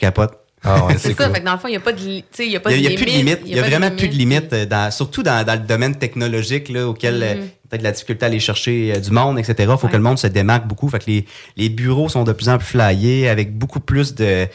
capote. 0.64 0.98
C'est 0.98 1.14
ça, 1.18 1.30
fait 1.30 1.40
que 1.40 1.46
dans 1.46 1.54
le 1.54 1.60
fond, 1.60 1.68
il 1.68 1.72
n'y 1.72 1.78
a 1.78 1.82
pas 1.82 1.92
de, 1.94 2.00
li- 2.00 2.22
tu 2.24 2.38
sais, 2.38 2.46
il 2.46 2.52
y 2.52 2.56
a 2.56 2.60
pas 2.60 2.72
Il 2.72 2.78
de 2.78 2.82
n'y 2.82 2.88
a, 2.88 2.90
il 2.90 2.94
y 2.94 2.96
a 2.96 2.98
plus 2.98 3.06
de 3.06 3.18
limite. 3.18 3.40
Il 3.46 3.50
y 3.50 3.54
a 3.54 3.62
pas 3.62 3.68
de 3.68 3.70
vraiment 3.72 3.86
limite. 3.88 4.00
plus 4.00 4.08
de 4.10 4.14
limite, 4.16 4.54
euh, 4.54 4.66
dans, 4.66 4.92
surtout 4.92 5.24
dans, 5.24 5.46
dans 5.46 5.54
le 5.54 5.66
domaine 5.68 5.96
technologique, 5.96 6.70
là, 6.70 6.88
auquel 6.88 7.22
euh, 7.24 7.36
Mhm. 7.36 7.50
peut-être 7.70 7.82
la 7.84 7.92
difficulté 7.92 8.24
à 8.26 8.28
aller 8.28 8.40
chercher 8.40 8.94
euh, 8.96 9.00
du 9.00 9.12
monde, 9.12 9.40
etc. 9.40 9.56
Il 9.72 9.78
faut 9.78 9.88
que 9.88 9.96
le 9.98 10.02
monde 10.04 10.18
se 10.20 10.28
démarque 10.28 10.68
beaucoup. 10.68 10.90
Fait 10.90 11.00
que 11.00 11.06
les, 11.08 11.26
les 11.58 11.70
bureaux 11.70 12.08
sont 12.10 12.24
de 12.24 12.32
plus 12.34 12.50
en 12.50 12.58
plus 12.58 12.68
flyés, 12.68 13.28
avec 13.30 13.58
beaucoup 13.58 13.80
plus 13.80 14.16
de 14.16 14.48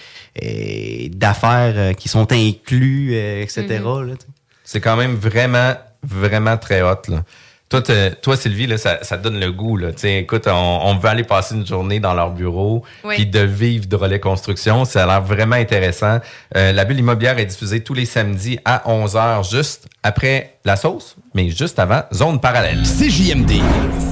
euh, 0.42 1.08
d'affaires 1.10 1.74
euh, 1.76 1.92
qui 1.92 2.08
sont 2.08 2.30
inclus, 2.32 3.10
euh, 3.14 3.42
etc. 3.42 3.62
Mhm. 3.82 4.06
là, 4.08 4.14
tu 4.14 4.20
sais. 4.20 4.26
C'est 4.64 4.80
quand 4.80 4.96
même 4.96 5.14
vraiment, 5.14 5.74
vraiment 6.02 6.56
très 6.58 6.82
hot. 6.82 7.00
Là. 7.08 7.24
Toi, 7.68 7.82
toi, 8.22 8.34
Sylvie, 8.36 8.66
là, 8.66 8.78
ça, 8.78 8.98
ça 9.02 9.18
te 9.18 9.22
donne 9.24 9.38
le 9.38 9.52
goût. 9.52 9.76
Là. 9.76 9.92
Tu 9.92 9.98
sais, 9.98 10.18
Écoute, 10.20 10.46
on, 10.46 10.80
on 10.84 10.96
veut 10.96 11.08
aller 11.10 11.22
passer 11.24 11.54
une 11.54 11.66
journée 11.66 12.00
dans 12.00 12.14
leur 12.14 12.30
bureau, 12.30 12.82
Oui. 13.04 13.16
puis 13.16 13.26
de 13.26 13.40
vivre 13.40 13.86
de 13.86 13.94
relais 13.94 14.20
construction. 14.20 14.86
Ça 14.86 15.02
a 15.02 15.06
l'air 15.06 15.22
vraiment 15.22 15.56
intéressant. 15.56 16.18
Euh, 16.56 16.72
la 16.72 16.84
bulle 16.86 17.00
immobilière 17.00 17.38
est 17.38 17.44
diffusée 17.44 17.80
tous 17.82 17.92
les 17.92 18.06
samedis 18.06 18.58
à 18.64 18.84
11h, 18.86 19.50
juste 19.50 19.86
après 20.02 20.54
la 20.64 20.76
sauce, 20.76 21.16
mais 21.34 21.50
juste 21.50 21.78
avant 21.78 22.02
Zone 22.14 22.40
Parallèle. 22.40 22.82
CJMD, 22.84 23.60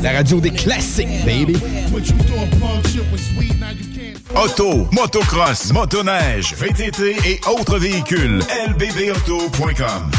la 0.02 0.12
radio 0.12 0.38
des 0.38 0.50
classiques, 0.50 1.24
baby. 1.24 1.57
Auto, 4.34 4.86
motocross, 4.92 5.72
motoneige, 5.72 6.54
VTT 6.54 7.16
et 7.24 7.40
autres 7.48 7.78
véhicules. 7.78 8.40
lbbauto.com. 8.68 10.11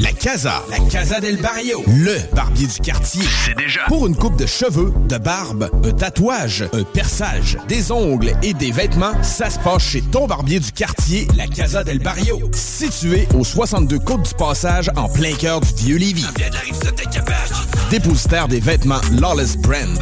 La 0.00 0.12
Casa, 0.12 0.62
la 0.70 0.78
Casa 0.88 1.20
del 1.20 1.36
Barrio, 1.36 1.82
le 1.86 2.16
barbier 2.34 2.66
du 2.66 2.78
quartier. 2.80 3.22
C'est 3.44 3.54
déjà. 3.54 3.82
Pour 3.86 4.06
une 4.06 4.16
coupe 4.16 4.36
de 4.36 4.46
cheveux, 4.46 4.94
de 5.08 5.18
barbe, 5.18 5.68
un 5.84 5.92
tatouage, 5.92 6.64
un 6.72 6.84
perçage, 6.84 7.58
des 7.68 7.92
ongles 7.92 8.32
et 8.42 8.54
des 8.54 8.70
vêtements, 8.70 9.22
ça 9.22 9.50
se 9.50 9.58
passe 9.58 9.82
chez 9.82 10.00
ton 10.00 10.26
barbier 10.26 10.58
du 10.58 10.72
quartier, 10.72 11.28
la 11.36 11.46
Casa 11.46 11.84
del 11.84 11.98
Barrio. 11.98 12.40
Situé 12.54 13.28
au 13.34 13.44
62 13.44 13.98
Côte 13.98 14.22
du 14.22 14.34
Passage, 14.36 14.90
en 14.96 15.06
plein 15.10 15.34
cœur 15.34 15.60
du 15.60 15.74
vieux 15.74 15.98
Lévis. 15.98 16.26
Dépositaire 17.90 18.48
des 18.48 18.60
vêtements 18.60 19.02
Lawless 19.20 19.58
Brand. 19.58 19.98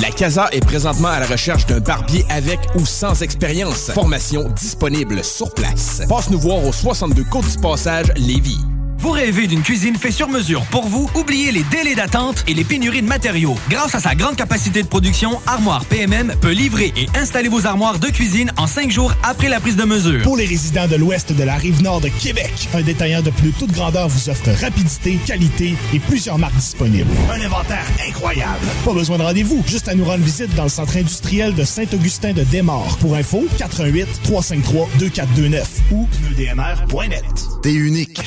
La 0.00 0.10
Casa 0.10 0.48
est 0.52 0.64
présentement 0.64 1.08
à 1.08 1.20
la 1.20 1.26
recherche 1.26 1.66
d'un 1.66 1.80
barbier 1.80 2.24
avec 2.30 2.58
ou 2.74 2.86
sans 2.86 3.22
expérience. 3.22 3.90
Formation 3.90 4.48
disponible 4.50 5.22
sur 5.22 5.52
place. 5.52 6.00
Passe 6.08 6.30
nous 6.30 6.38
voir 6.38 6.64
au 6.64 6.72
62 6.72 7.24
Côte 7.24 7.50
du 7.50 7.58
Passage, 7.58 8.10
Lévis. 8.16 8.60
Vous 9.00 9.12
rêvez 9.12 9.46
d'une 9.46 9.62
cuisine 9.62 9.96
faite 9.96 10.12
sur 10.12 10.28
mesure 10.28 10.62
pour 10.66 10.86
vous? 10.86 11.08
Oubliez 11.14 11.52
les 11.52 11.62
délais 11.62 11.94
d'attente 11.94 12.44
et 12.46 12.52
les 12.52 12.64
pénuries 12.64 13.00
de 13.00 13.06
matériaux. 13.06 13.54
Grâce 13.70 13.94
à 13.94 14.00
sa 14.00 14.14
grande 14.14 14.36
capacité 14.36 14.82
de 14.82 14.88
production, 14.88 15.40
Armoire 15.46 15.86
PMM 15.86 16.34
peut 16.38 16.50
livrer 16.50 16.92
et 16.94 17.06
installer 17.16 17.48
vos 17.48 17.64
armoires 17.64 17.98
de 17.98 18.08
cuisine 18.08 18.52
en 18.58 18.66
cinq 18.66 18.90
jours 18.90 19.14
après 19.22 19.48
la 19.48 19.58
prise 19.58 19.76
de 19.76 19.84
mesure. 19.84 20.20
Pour 20.22 20.36
les 20.36 20.44
résidents 20.44 20.86
de 20.86 20.96
l'ouest 20.96 21.32
de 21.32 21.42
la 21.42 21.54
rive 21.54 21.80
nord 21.82 22.02
de 22.02 22.08
Québec, 22.08 22.52
un 22.74 22.82
détaillant 22.82 23.22
de 23.22 23.30
plus 23.30 23.52
toute 23.52 23.72
grandeur 23.72 24.06
vous 24.06 24.28
offre 24.28 24.50
rapidité, 24.60 25.18
qualité 25.26 25.74
et 25.94 25.98
plusieurs 25.98 26.36
marques 26.36 26.56
disponibles. 26.56 27.08
Un 27.32 27.40
inventaire 27.40 27.86
incroyable. 28.06 28.66
Pas 28.84 28.92
besoin 28.92 29.16
de 29.16 29.22
rendez-vous, 29.22 29.64
juste 29.66 29.88
à 29.88 29.94
nous 29.94 30.04
rendre 30.04 30.24
visite 30.24 30.54
dans 30.54 30.64
le 30.64 30.68
centre 30.68 30.98
industriel 30.98 31.54
de 31.54 31.64
Saint-Augustin 31.64 32.34
de 32.34 32.42
Desmaures. 32.42 32.98
Pour 32.98 33.14
info, 33.14 33.46
88 33.56 34.06
353 34.24 34.90
2429 34.98 35.68
ou 35.92 36.06
pneudmr.net. 36.06 37.22
T'es 37.62 37.72
unique. 37.74 38.22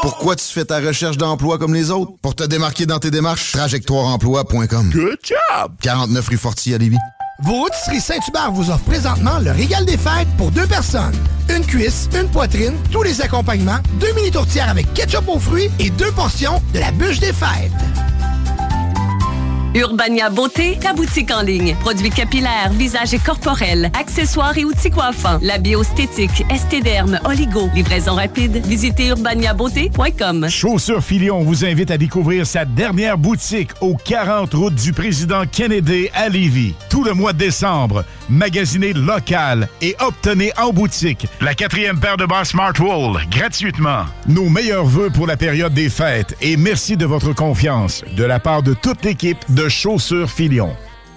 Pourquoi 0.00 0.34
tu 0.34 0.44
fais 0.46 0.64
ta 0.64 0.80
recherche 0.80 1.18
d'emploi 1.18 1.58
comme 1.58 1.74
les 1.74 1.90
autres? 1.90 2.12
Pour 2.22 2.34
te 2.34 2.42
démarquer 2.44 2.86
dans 2.86 2.98
tes 2.98 3.10
démarches, 3.10 3.52
trajectoireemploi.com. 3.52 4.90
Good 4.90 5.18
job! 5.22 5.72
49 5.82 6.26
rue 6.28 6.36
Fortier 6.38 6.74
à 6.74 6.78
Lévis. 6.78 6.96
Vos 7.42 7.52
rôtisseries 7.52 8.00
Saint-Hubert 8.00 8.50
vous 8.52 8.70
offrent 8.70 8.84
présentement 8.84 9.38
le 9.40 9.50
régal 9.50 9.84
des 9.84 9.98
fêtes 9.98 10.28
pour 10.38 10.50
deux 10.50 10.66
personnes. 10.66 11.14
Une 11.50 11.66
cuisse, 11.66 12.08
une 12.18 12.28
poitrine, 12.28 12.74
tous 12.90 13.02
les 13.02 13.20
accompagnements, 13.20 13.78
deux 14.00 14.12
mini 14.14 14.30
tourtières 14.30 14.70
avec 14.70 14.92
ketchup 14.94 15.28
aux 15.28 15.38
fruits 15.38 15.70
et 15.78 15.90
deux 15.90 16.12
portions 16.12 16.62
de 16.72 16.78
la 16.78 16.92
bûche 16.92 17.20
des 17.20 17.32
fêtes. 17.32 17.72
Urbania 19.74 20.28
Beauté, 20.28 20.78
ta 20.78 20.92
boutique 20.92 21.30
en 21.30 21.40
ligne. 21.40 21.74
Produits 21.80 22.10
capillaires, 22.10 22.70
visage 22.72 23.14
et 23.14 23.18
corporel, 23.18 23.90
accessoires 23.98 24.56
et 24.58 24.66
outils 24.66 24.90
coiffants. 24.90 25.38
La 25.40 25.56
biostétique, 25.56 26.44
estéderme, 26.50 27.18
oligo. 27.24 27.70
Livraison 27.74 28.14
rapide. 28.14 28.60
Visitez 28.66 29.06
urbaniabeauté.com. 29.08 30.50
Chaussures 30.50 31.02
Filion 31.02 31.42
vous 31.42 31.64
invite 31.64 31.90
à 31.90 31.96
découvrir 31.96 32.46
sa 32.46 32.66
dernière 32.66 33.16
boutique 33.16 33.70
au 33.80 33.96
40 33.96 34.52
route 34.52 34.74
du 34.74 34.92
président 34.92 35.44
Kennedy 35.50 36.08
à 36.12 36.28
Lévis. 36.28 36.74
Tout 36.90 37.02
le 37.02 37.14
mois 37.14 37.32
de 37.32 37.38
décembre, 37.38 38.04
magasinez 38.28 38.92
local 38.92 39.68
et 39.80 39.96
obtenez 40.00 40.52
en 40.58 40.74
boutique 40.74 41.26
la 41.40 41.54
quatrième 41.54 41.98
paire 41.98 42.18
de 42.18 42.26
bas 42.26 42.44
Smartwool 42.44 43.22
gratuitement. 43.30 44.04
Nos 44.28 44.50
meilleurs 44.50 44.84
voeux 44.84 45.08
pour 45.08 45.26
la 45.26 45.38
période 45.38 45.72
des 45.72 45.88
fêtes 45.88 46.36
et 46.42 46.58
merci 46.58 46.98
de 46.98 47.06
votre 47.06 47.32
confiance 47.32 48.04
de 48.14 48.24
la 48.24 48.38
part 48.38 48.62
de 48.62 48.74
toute 48.74 49.02
l'équipe 49.04 49.38
de 49.48 49.61
Chaussures 49.68 50.30
Filion. 50.30 50.70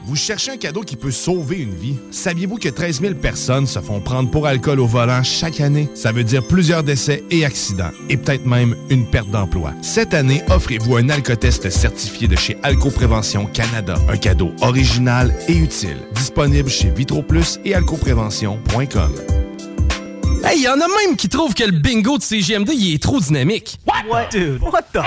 Vous 0.07 0.15
cherchez 0.15 0.51
un 0.51 0.57
cadeau 0.57 0.81
qui 0.81 0.95
peut 0.95 1.09
sauver 1.09 1.57
une 1.57 1.73
vie? 1.73 1.95
Saviez-vous 2.11 2.57
que 2.57 2.69
13 2.69 3.01
000 3.01 3.15
personnes 3.15 3.65
se 3.65 3.79
font 3.79 3.99
prendre 3.99 4.29
pour 4.29 4.45
alcool 4.45 4.79
au 4.79 4.85
volant 4.85 5.23
chaque 5.23 5.61
année? 5.61 5.89
Ça 5.95 6.11
veut 6.11 6.23
dire 6.23 6.45
plusieurs 6.47 6.83
décès 6.83 7.23
et 7.31 7.43
accidents, 7.43 7.89
et 8.07 8.17
peut-être 8.17 8.45
même 8.45 8.75
une 8.91 9.09
perte 9.09 9.31
d'emploi. 9.31 9.73
Cette 9.81 10.13
année, 10.13 10.43
offrez-vous 10.47 10.97
un 10.97 11.09
alcotest 11.09 11.71
certifié 11.71 12.27
de 12.27 12.35
chez 12.35 12.55
Alcoprévention 12.61 13.47
Canada. 13.47 13.95
Un 14.07 14.17
cadeau 14.17 14.51
original 14.61 15.33
et 15.47 15.57
utile. 15.57 15.97
Disponible 16.13 16.69
chez 16.69 16.91
VitroPlus 16.91 17.59
et 17.65 17.73
alcoprévention.com. 17.73 19.11
Hey, 20.43 20.61
y 20.61 20.67
en 20.67 20.73
a 20.73 20.87
même 20.87 21.15
qui 21.17 21.29
trouvent 21.29 21.55
que 21.55 21.63
le 21.63 21.71
bingo 21.71 22.19
de 22.19 22.23
CGMD, 22.23 22.69
il 22.73 22.93
est 22.93 23.01
trop 23.01 23.19
dynamique. 23.19 23.79
What? 24.07 24.29
Dude, 24.29 24.61
what 24.61 24.83
the? 24.93 25.01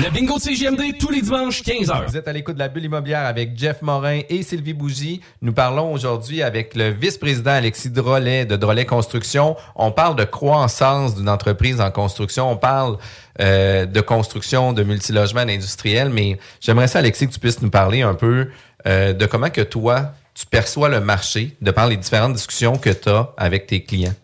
Le 0.00 0.10
bingo 0.10 0.38
CGMD, 0.38 0.96
tous 0.98 1.10
les 1.10 1.20
dimanches, 1.20 1.62
15h. 1.62 2.06
Vous 2.06 2.16
êtes 2.16 2.26
à 2.26 2.32
l'écoute 2.32 2.54
de 2.54 2.58
la 2.60 2.68
bulle 2.68 2.84
immobilière 2.84 3.26
avec 3.26 3.58
Jeff 3.58 3.82
Morin 3.82 4.20
et 4.30 4.42
Sylvie 4.42 4.72
Bougie. 4.72 5.20
Nous 5.42 5.52
parlons 5.52 5.92
aujourd'hui 5.92 6.42
avec 6.42 6.74
le 6.74 6.88
vice-président 6.88 7.50
Alexis 7.50 7.90
Drolet 7.90 8.46
de 8.46 8.56
Drolet 8.56 8.86
Construction. 8.86 9.54
On 9.76 9.92
parle 9.92 10.16
de 10.16 10.24
croissance 10.24 11.14
d'une 11.14 11.28
entreprise 11.28 11.78
en 11.78 11.90
construction. 11.90 12.50
On 12.50 12.56
parle 12.56 12.96
euh, 13.40 13.84
de 13.84 14.00
construction 14.00 14.72
de 14.72 14.82
multilogements 14.82 15.42
industriels, 15.42 16.08
mais 16.08 16.38
j'aimerais 16.62 16.88
ça, 16.88 17.00
Alexis, 17.00 17.28
que 17.28 17.34
tu 17.34 17.40
puisses 17.40 17.60
nous 17.60 17.70
parler 17.70 18.00
un 18.00 18.14
peu 18.14 18.48
euh, 18.86 19.12
de 19.12 19.26
comment 19.26 19.50
que 19.50 19.60
toi, 19.60 20.12
tu 20.32 20.46
perçois 20.46 20.88
le 20.88 21.00
marché, 21.00 21.54
de 21.60 21.70
par 21.70 21.86
les 21.86 21.98
différentes 21.98 22.32
discussions 22.32 22.78
que 22.78 22.90
tu 22.90 23.10
as 23.10 23.34
avec 23.36 23.66
tes 23.66 23.84
clients. 23.84 24.14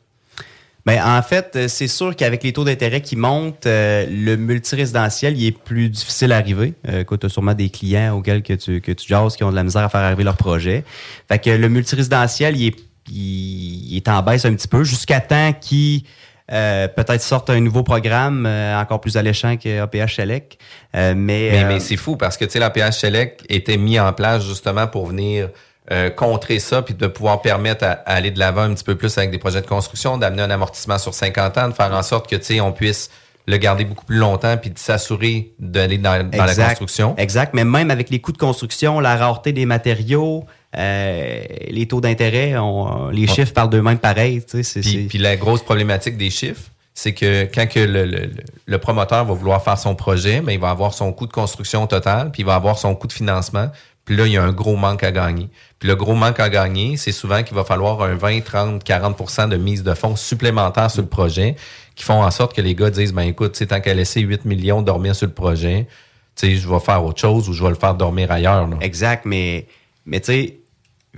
Ben, 0.88 1.02
en 1.04 1.20
fait, 1.20 1.54
euh, 1.54 1.68
c'est 1.68 1.86
sûr 1.86 2.16
qu'avec 2.16 2.42
les 2.42 2.54
taux 2.54 2.64
d'intérêt 2.64 3.02
qui 3.02 3.14
montent, 3.14 3.66
euh, 3.66 4.06
le 4.08 4.38
multirésidentiel, 4.38 5.36
il 5.36 5.48
est 5.48 5.52
plus 5.52 5.90
difficile 5.90 6.32
à 6.32 6.38
arriver. 6.38 6.72
Euh, 6.88 7.04
tu 7.04 7.26
as 7.26 7.28
sûrement 7.28 7.52
des 7.52 7.68
clients 7.68 8.16
auxquels 8.16 8.42
que 8.42 8.54
tu, 8.54 8.80
que 8.80 8.92
tu 8.92 9.06
jases 9.06 9.36
qui 9.36 9.44
ont 9.44 9.50
de 9.50 9.54
la 9.54 9.64
misère 9.64 9.82
à 9.82 9.90
faire 9.90 10.00
arriver 10.00 10.24
leur 10.24 10.38
projet. 10.38 10.84
Fait 11.30 11.38
que 11.38 11.50
le 11.50 11.68
multirésidentiel, 11.68 12.56
il 12.56 12.68
est, 12.68 12.76
il, 13.10 13.92
il 13.92 13.96
est 13.98 14.08
en 14.08 14.22
baisse 14.22 14.46
un 14.46 14.54
petit 14.54 14.66
peu 14.66 14.82
jusqu'à 14.82 15.20
temps 15.20 15.52
qu'il 15.52 16.04
euh, 16.50 16.88
peut-être 16.88 17.20
sorte 17.20 17.50
un 17.50 17.60
nouveau 17.60 17.82
programme 17.82 18.46
euh, 18.46 18.80
encore 18.80 19.02
plus 19.02 19.18
alléchant 19.18 19.58
que 19.58 19.82
APH 19.82 20.14
Select. 20.14 20.58
Euh, 20.96 21.12
mais 21.14 21.50
Mais, 21.52 21.64
mais 21.64 21.80
c'est 21.80 21.98
fou 21.98 22.16
parce 22.16 22.38
que 22.38 22.46
tu 22.46 22.52
sais, 22.52 22.58
la 22.58 22.70
PH 22.70 22.96
Select 22.96 23.44
était 23.50 23.76
mis 23.76 24.00
en 24.00 24.14
place 24.14 24.46
justement 24.46 24.86
pour 24.86 25.06
venir 25.06 25.50
euh, 25.90 26.10
contrer 26.10 26.58
ça 26.58 26.82
puis 26.82 26.94
de 26.94 27.06
pouvoir 27.06 27.40
permettre 27.40 27.84
à, 27.84 27.90
à 27.92 28.14
aller 28.14 28.30
de 28.30 28.38
l'avant 28.38 28.62
un 28.62 28.74
petit 28.74 28.84
peu 28.84 28.94
plus 28.96 29.16
avec 29.18 29.30
des 29.30 29.38
projets 29.38 29.62
de 29.62 29.66
construction, 29.66 30.18
d'amener 30.18 30.42
un 30.42 30.50
amortissement 30.50 30.98
sur 30.98 31.14
50 31.14 31.58
ans, 31.58 31.68
de 31.68 31.74
faire 31.74 31.92
en 31.94 32.02
sorte 32.02 32.28
que 32.28 32.36
tu 32.36 32.44
sais, 32.44 32.60
on 32.60 32.72
puisse 32.72 33.10
le 33.46 33.56
garder 33.56 33.86
beaucoup 33.86 34.04
plus 34.04 34.18
longtemps 34.18 34.58
puis 34.58 34.68
de 34.68 34.78
s'assurer 34.78 35.52
d'aller 35.58 35.96
dans, 35.96 36.22
dans 36.28 36.44
la 36.44 36.52
construction. 36.68 37.14
Exact, 37.16 37.54
mais 37.54 37.64
même 37.64 37.90
avec 37.90 38.10
les 38.10 38.20
coûts 38.20 38.32
de 38.32 38.36
construction, 38.38 39.00
la 39.00 39.16
rareté 39.16 39.52
des 39.52 39.64
matériaux, 39.64 40.44
euh, 40.76 41.42
les 41.68 41.88
taux 41.88 42.00
d'intérêt, 42.02 42.56
on- 42.58 43.08
les 43.08 43.26
chiffres 43.26 43.52
parlent 43.54 43.70
d'eux-mêmes 43.70 43.98
pareil. 43.98 44.42
tu 44.44 44.58
sais, 44.58 44.62
c'est- 44.62 44.80
Puis, 44.80 45.06
puis 45.08 45.18
la 45.18 45.36
grosse 45.36 45.62
problématique 45.62 46.16
des 46.18 46.28
chiffres, 46.28 46.60
c'est 46.92 47.14
que 47.14 47.44
quand 47.44 47.66
que 47.66 47.80
le, 47.80 48.04
le- 48.04 48.30
le- 48.66 48.78
promoteur 48.78 49.24
va 49.24 49.32
vouloir 49.32 49.62
faire 49.62 49.78
son 49.78 49.94
projet, 49.94 50.40
ben, 50.42 50.52
il 50.52 50.60
va 50.60 50.68
avoir 50.70 50.92
son 50.92 51.12
coût 51.12 51.26
de 51.26 51.32
construction 51.32 51.86
total, 51.86 52.30
puis 52.32 52.42
il 52.42 52.46
va 52.46 52.54
avoir 52.54 52.78
son 52.78 52.94
coût 52.94 53.06
de 53.06 53.12
financement. 53.12 53.68
Puis 54.08 54.16
là, 54.16 54.26
il 54.26 54.32
y 54.32 54.38
a 54.38 54.42
un 54.42 54.52
gros 54.52 54.76
manque 54.76 55.04
à 55.04 55.12
gagner. 55.12 55.50
Puis 55.78 55.86
le 55.86 55.94
gros 55.94 56.14
manque 56.14 56.40
à 56.40 56.48
gagner, 56.48 56.96
c'est 56.96 57.12
souvent 57.12 57.42
qu'il 57.42 57.54
va 57.54 57.62
falloir 57.62 58.00
un 58.00 58.14
20, 58.14 58.40
30, 58.40 58.82
40% 58.82 59.50
de 59.50 59.58
mise 59.58 59.82
de 59.82 59.92
fonds 59.92 60.16
supplémentaires 60.16 60.90
sur 60.90 61.02
le 61.02 61.08
projet 61.08 61.56
qui 61.94 62.04
font 62.04 62.22
en 62.22 62.30
sorte 62.30 62.56
que 62.56 62.62
les 62.62 62.74
gars 62.74 62.88
disent, 62.88 63.12
ben 63.12 63.24
écoute, 63.24 63.62
tant 63.68 63.82
qu'à 63.82 63.92
laisser 63.92 64.22
8 64.22 64.46
millions 64.46 64.80
dormir 64.80 65.14
sur 65.14 65.26
le 65.26 65.34
projet, 65.34 65.88
tu 66.36 66.46
sais, 66.46 66.56
je 66.56 66.66
vais 66.66 66.80
faire 66.80 67.04
autre 67.04 67.20
chose 67.20 67.50
ou 67.50 67.52
je 67.52 67.62
vais 67.62 67.68
le 67.68 67.74
faire 67.74 67.94
dormir 67.94 68.32
ailleurs. 68.32 68.66
Exact, 68.80 69.26
mais, 69.26 69.66
mais 70.06 70.20
tu 70.20 70.32
sais, 70.32 70.57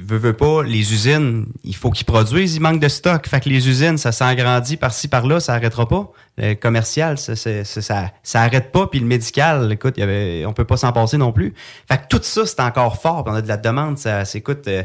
veux, 0.04 0.18
veux 0.18 0.32
pas, 0.32 0.62
les 0.62 0.92
usines, 0.92 1.46
il 1.64 1.74
faut 1.74 1.90
qu'ils 1.90 2.06
produisent, 2.06 2.54
il 2.56 2.60
manque 2.60 2.80
de 2.80 2.88
stock. 2.88 3.26
Fait 3.26 3.40
que 3.40 3.48
les 3.48 3.68
usines, 3.68 3.98
ça 3.98 4.12
s'agrandit 4.12 4.76
par-ci, 4.76 5.08
par-là, 5.08 5.40
ça 5.40 5.54
arrêtera 5.54 5.88
pas. 5.88 6.10
Le 6.38 6.54
commercial, 6.54 7.18
ça, 7.18 7.36
c'est- 7.36 7.64
ça, 7.64 8.10
ça 8.22 8.40
arrête 8.42 8.72
pas. 8.72 8.86
Puis 8.86 9.00
le 9.00 9.06
médical, 9.06 9.70
écoute, 9.72 9.98
y 9.98 10.02
avait, 10.02 10.44
on 10.46 10.52
peut 10.52 10.64
pas 10.64 10.76
s'en 10.76 10.92
passer 10.92 11.18
non 11.18 11.32
plus. 11.32 11.54
Fait 11.88 11.98
que 11.98 12.02
tout 12.08 12.20
ça, 12.22 12.46
c'est 12.46 12.60
encore 12.60 13.00
fort. 13.00 13.24
Puis 13.24 13.32
on 13.32 13.36
a 13.36 13.42
de 13.42 13.48
la 13.48 13.56
demande, 13.56 13.98
ça, 13.98 14.24
c'est, 14.24 14.38
écoute, 14.38 14.66
euh, 14.68 14.82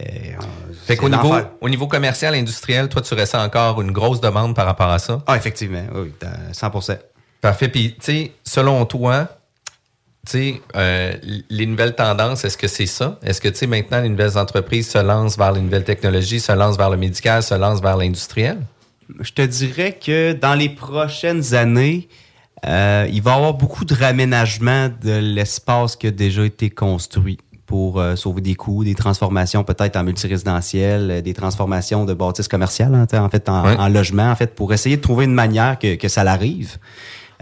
euh, 0.00 0.04
Fait 0.86 0.96
qu'au 0.96 1.08
niveau, 1.08 1.34
au 1.60 1.68
niveau 1.68 1.86
commercial, 1.86 2.34
industriel, 2.34 2.88
toi, 2.88 3.02
tu 3.02 3.14
ressens 3.14 3.42
encore 3.44 3.82
une 3.82 3.90
grosse 3.92 4.20
demande 4.20 4.54
par 4.56 4.64
rapport 4.66 4.88
à 4.88 4.98
ça? 4.98 5.22
Ah, 5.26 5.36
effectivement, 5.36 5.84
oui, 5.94 6.12
t'as 6.18 6.52
100 6.52 6.70
Parfait. 7.40 7.68
Puis, 7.68 7.94
tu 7.94 7.96
sais, 8.00 8.32
selon 8.44 8.84
toi, 8.86 9.28
sais, 10.30 10.62
euh, 10.76 11.14
les 11.50 11.66
nouvelles 11.66 11.94
tendances, 11.94 12.44
est-ce 12.44 12.56
que 12.56 12.68
c'est 12.68 12.86
ça? 12.86 13.18
Est-ce 13.22 13.40
que, 13.40 13.48
tu 13.48 13.56
sais, 13.56 13.66
maintenant, 13.66 14.00
les 14.00 14.08
nouvelles 14.08 14.38
entreprises 14.38 14.88
se 14.88 14.98
lancent 14.98 15.36
vers 15.36 15.52
les 15.52 15.60
nouvelles 15.60 15.84
technologies, 15.84 16.40
se 16.40 16.52
lancent 16.52 16.78
vers 16.78 16.90
le 16.90 16.96
médical, 16.96 17.42
se 17.42 17.54
lancent 17.54 17.82
vers 17.82 17.96
l'industriel? 17.96 18.58
Je 19.20 19.32
te 19.32 19.42
dirais 19.42 19.98
que 20.00 20.32
dans 20.32 20.54
les 20.54 20.68
prochaines 20.68 21.54
années, 21.54 22.08
euh, 22.64 23.08
il 23.10 23.20
va 23.20 23.32
y 23.32 23.34
avoir 23.34 23.54
beaucoup 23.54 23.84
de 23.84 23.94
raménagement 23.94 24.88
de 24.88 25.18
l'espace 25.18 25.96
qui 25.96 26.06
a 26.06 26.12
déjà 26.12 26.44
été 26.44 26.70
construit 26.70 27.38
pour 27.66 27.98
euh, 27.98 28.14
sauver 28.14 28.42
des 28.42 28.54
coûts, 28.54 28.84
des 28.84 28.94
transformations 28.94 29.64
peut-être 29.64 29.96
en 29.96 30.04
multirésidentiel, 30.04 31.22
des 31.22 31.34
transformations 31.34 32.04
de 32.04 32.14
bâtisses 32.14 32.48
commerciales, 32.48 32.94
hein, 32.94 33.06
en 33.14 33.28
fait, 33.28 33.48
en, 33.48 33.88
logement, 33.88 34.30
en 34.30 34.36
fait, 34.36 34.54
pour 34.54 34.72
essayer 34.72 34.96
de 34.96 35.02
trouver 35.02 35.24
une 35.24 35.34
manière 35.34 35.78
que, 35.78 35.96
que 35.96 36.08
ça 36.08 36.22
l'arrive. 36.22 36.78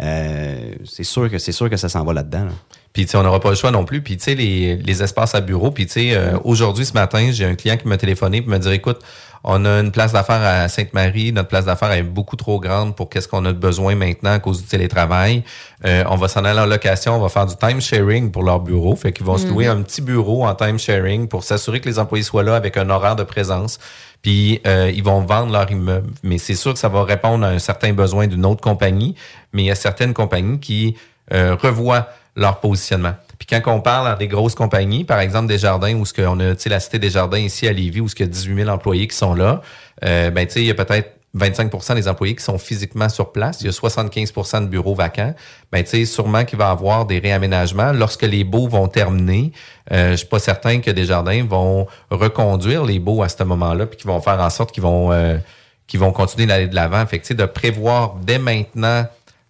Euh, 0.01 0.74
c'est 0.85 1.05
sûr 1.05 1.31
que 1.31 1.39
c'est 1.39 1.53
sûr 1.53 1.68
que 1.68 1.76
ça 1.76 1.89
s'en 1.89 2.05
va 2.05 2.12
là-dedans. 2.12 2.45
là. 2.45 2.53
Puis, 2.93 3.05
tu 3.07 3.12
sais, 3.12 3.16
on 3.18 3.22
n'aura 3.22 3.38
pas 3.41 3.51
le 3.51 3.55
choix 3.55 3.70
non 3.70 3.84
plus. 3.84 4.03
Puis, 4.03 4.16
tu 4.16 4.24
sais, 4.24 4.34
les, 4.34 4.76
les 4.76 5.03
espaces 5.03 5.34
à 5.36 5.41
bureau. 5.41 5.70
Puis, 5.70 5.86
tu 5.86 5.93
sais, 5.93 6.14
euh, 6.14 6.36
aujourd'hui, 6.45 6.84
ce 6.84 6.93
matin, 6.93 7.28
j'ai 7.30 7.45
un 7.45 7.55
client 7.55 7.76
qui 7.76 7.86
m'a 7.86 7.97
téléphoné 7.97 8.38
et 8.38 8.41
me 8.41 8.59
dit, 8.59 8.68
écoute, 8.72 8.99
on 9.45 9.64
a 9.64 9.78
une 9.80 9.91
place 9.93 10.12
d'affaires 10.12 10.43
à 10.43 10.68
Sainte-Marie. 10.68 11.32
Notre 11.32 11.49
place 11.49 11.64
d'affaires 11.64 11.93
est 11.93 12.03
beaucoup 12.03 12.36
trop 12.36 12.59
grande 12.61 12.95
pour 12.97 13.09
qu'est-ce 13.09 13.28
qu'on 13.28 13.45
a 13.47 13.53
besoin 13.53 13.95
maintenant 13.95 14.32
à 14.32 14.38
cause 14.38 14.61
du 14.62 14.68
télétravail. 14.68 15.45
Euh, 15.86 16.05
on 16.11 16.16
va 16.16 16.28
s'en 16.28 16.45
aller 16.45 16.61
en 16.61 16.66
location. 16.66 17.14
On 17.16 17.20
va 17.20 17.28
faire 17.30 17.47
du 17.47 17.55
time 17.57 17.80
sharing 17.80 18.32
pour 18.32 18.43
leur 18.43 18.61
bureau. 18.61 18.97
Fait 18.97 19.12
qu'ils 19.12 19.24
vont 19.24 19.38
se 19.38 19.47
louer 19.47 19.66
Mhm. 19.68 19.78
un 19.78 19.82
petit 19.82 20.03
bureau 20.03 20.45
en 20.45 20.55
time 20.55 20.78
sharing 20.78 21.26
pour 21.28 21.45
s'assurer 21.45 21.80
que 21.80 21.88
les 21.88 21.99
employés 21.99 22.24
soient 22.24 22.43
là 22.43 22.55
avec 22.57 22.76
un 22.76 22.91
horaire 22.91 23.16
de 23.16 23.22
présence. 23.22 23.78
Puis 24.20 24.61
euh, 24.66 24.91
ils 24.95 25.03
vont 25.03 25.20
vendre 25.20 25.53
leur 25.53 25.70
immeuble. 25.70 26.11
Mais 26.22 26.36
c'est 26.36 26.55
sûr 26.55 26.74
que 26.74 26.78
ça 26.78 26.88
va 26.88 27.05
répondre 27.05 27.47
à 27.47 27.49
un 27.49 27.59
certain 27.61 27.95
besoin 27.95 28.26
d'une 28.26 28.45
autre 28.45 28.61
compagnie. 28.61 29.14
Mais 29.55 29.62
il 29.62 29.66
y 29.66 29.70
a 29.70 29.74
certaines 29.74 30.12
compagnies 30.12 30.59
qui 30.61 30.97
euh, 31.32 31.57
revoient 31.59 32.09
leur 32.37 32.61
positionnement. 32.61 33.14
Puis 33.39 33.47
quand 33.47 33.74
on 33.74 33.81
parle 33.81 34.09
à 34.09 34.16
des 34.16 34.28
grosses 34.28 34.55
compagnies, 34.55 35.05
par 35.05 35.20
exemple 35.20 35.47
des 35.47 35.59
jardins, 35.59 35.95
où 35.95 36.05
ce 36.05 36.20
a, 36.20 36.55
tu 36.55 36.61
sais, 36.61 36.68
la 36.68 36.81
cité 36.81 36.99
des 36.99 37.11
jardins 37.11 37.39
ici 37.39 37.66
à 37.66 37.72
Lévis, 37.72 38.01
où 38.01 38.09
ce 38.09 38.14
qu'il 38.14 38.26
y 38.26 38.28
a 38.28 38.33
18 38.33 38.57
000 38.64 38.68
employés 38.68 39.09
qui 39.09 39.16
sont 39.16 39.35
là, 39.35 39.62
euh, 40.05 40.31
ben 40.31 40.47
tu 40.47 40.55
sais, 40.55 40.61
il 40.61 40.66
y 40.66 40.70
a 40.70 40.74
peut-être 40.74 41.20
25% 41.37 41.95
des 41.95 42.09
employés 42.09 42.35
qui 42.35 42.43
sont 42.43 42.59
physiquement 42.59 43.09
sur 43.09 43.31
place. 43.31 43.61
Il 43.61 43.66
y 43.66 43.68
a 43.68 43.72
75% 43.72 44.62
de 44.62 44.66
bureaux 44.66 44.95
vacants. 44.95 45.35
Ben, 45.70 45.85
tu 45.85 45.91
sais, 45.91 46.05
sûrement 46.05 46.45
qu'il 46.45 46.59
va 46.59 46.68
y 46.68 46.70
avoir 46.70 47.07
des 47.07 47.20
réaménagements. 47.20 47.93
Lorsque 47.93 48.22
les 48.22 48.43
baux 48.43 48.66
vont 48.66 48.89
terminer, 48.89 49.53
euh, 49.93 50.12
je 50.12 50.16
suis 50.16 50.26
pas 50.26 50.41
certain 50.41 50.81
que 50.81 50.91
des 50.91 51.05
jardins 51.05 51.45
vont 51.45 51.87
reconduire 52.11 52.85
les 52.85 52.99
baux 52.99 53.22
à 53.22 53.28
ce 53.28 53.43
moment-là, 53.45 53.87
puis 53.87 53.97
qu'ils 53.97 54.09
vont 54.09 54.20
faire 54.20 54.41
en 54.41 54.51
sorte 54.51 54.72
qu'ils 54.72 54.83
vont, 54.83 55.12
euh, 55.12 55.39
qu'ils 55.87 56.01
vont 56.01 56.12
continuer 56.12 56.47
d'aller 56.47 56.66
de 56.66 56.74
l'avant. 56.74 57.07
Fait 57.07 57.20
que, 57.20 57.33
de 57.33 57.45
prévoir 57.45 58.16
dès 58.20 58.39
maintenant 58.39 59.07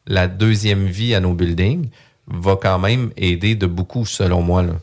la 0.07 0.29
deuxième 0.29 0.85
vie 0.85 1.15
à 1.15 1.21
nos 1.21 1.33
buildings 1.33 1.89
va 2.27 2.57
quand 2.57 2.79
même 2.79 3.11
aider 3.17 3.55
de 3.55 3.67
beaucoup, 3.67 4.05
selon 4.07 4.43
moi. 4.43 4.63
Là. 4.63 4.75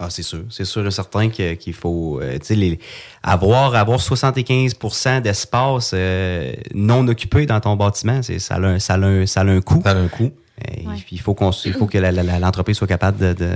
Ah, 0.00 0.10
c'est 0.10 0.22
sûr. 0.22 0.40
C'est 0.50 0.64
sûr 0.64 0.84
et 0.86 0.90
certain 0.90 1.28
que- 1.28 1.54
qu'il 1.54 1.72
faut 1.72 2.18
euh, 2.20 2.38
tu 2.38 2.46
sais, 2.46 2.54
les- 2.56 2.78
avoir, 3.22 3.74
avoir 3.74 4.00
75% 4.00 5.20
d'espace 5.20 5.92
euh, 5.94 6.52
non 6.74 7.06
occupé 7.08 7.46
dans 7.46 7.60
ton 7.60 7.76
bâtiment, 7.76 8.20
c'est, 8.22 8.38
ça, 8.38 8.56
a 8.56 8.60
un, 8.60 8.78
ça, 8.78 8.94
a 8.94 8.98
un, 8.98 9.26
ça 9.26 9.40
a 9.42 9.44
un 9.44 9.60
coût. 9.60 9.80
Ça 9.84 9.90
a 9.92 9.94
un 9.94 10.08
coût. 10.08 10.30
Il 11.10 11.20
faut, 11.20 11.34
qu'on, 11.34 11.50
il 11.50 11.72
faut 11.72 11.86
que 11.86 11.98
l'entreprise 11.98 12.76
soit 12.76 12.86
capable 12.86 13.18
de. 13.18 13.32
de 13.32 13.50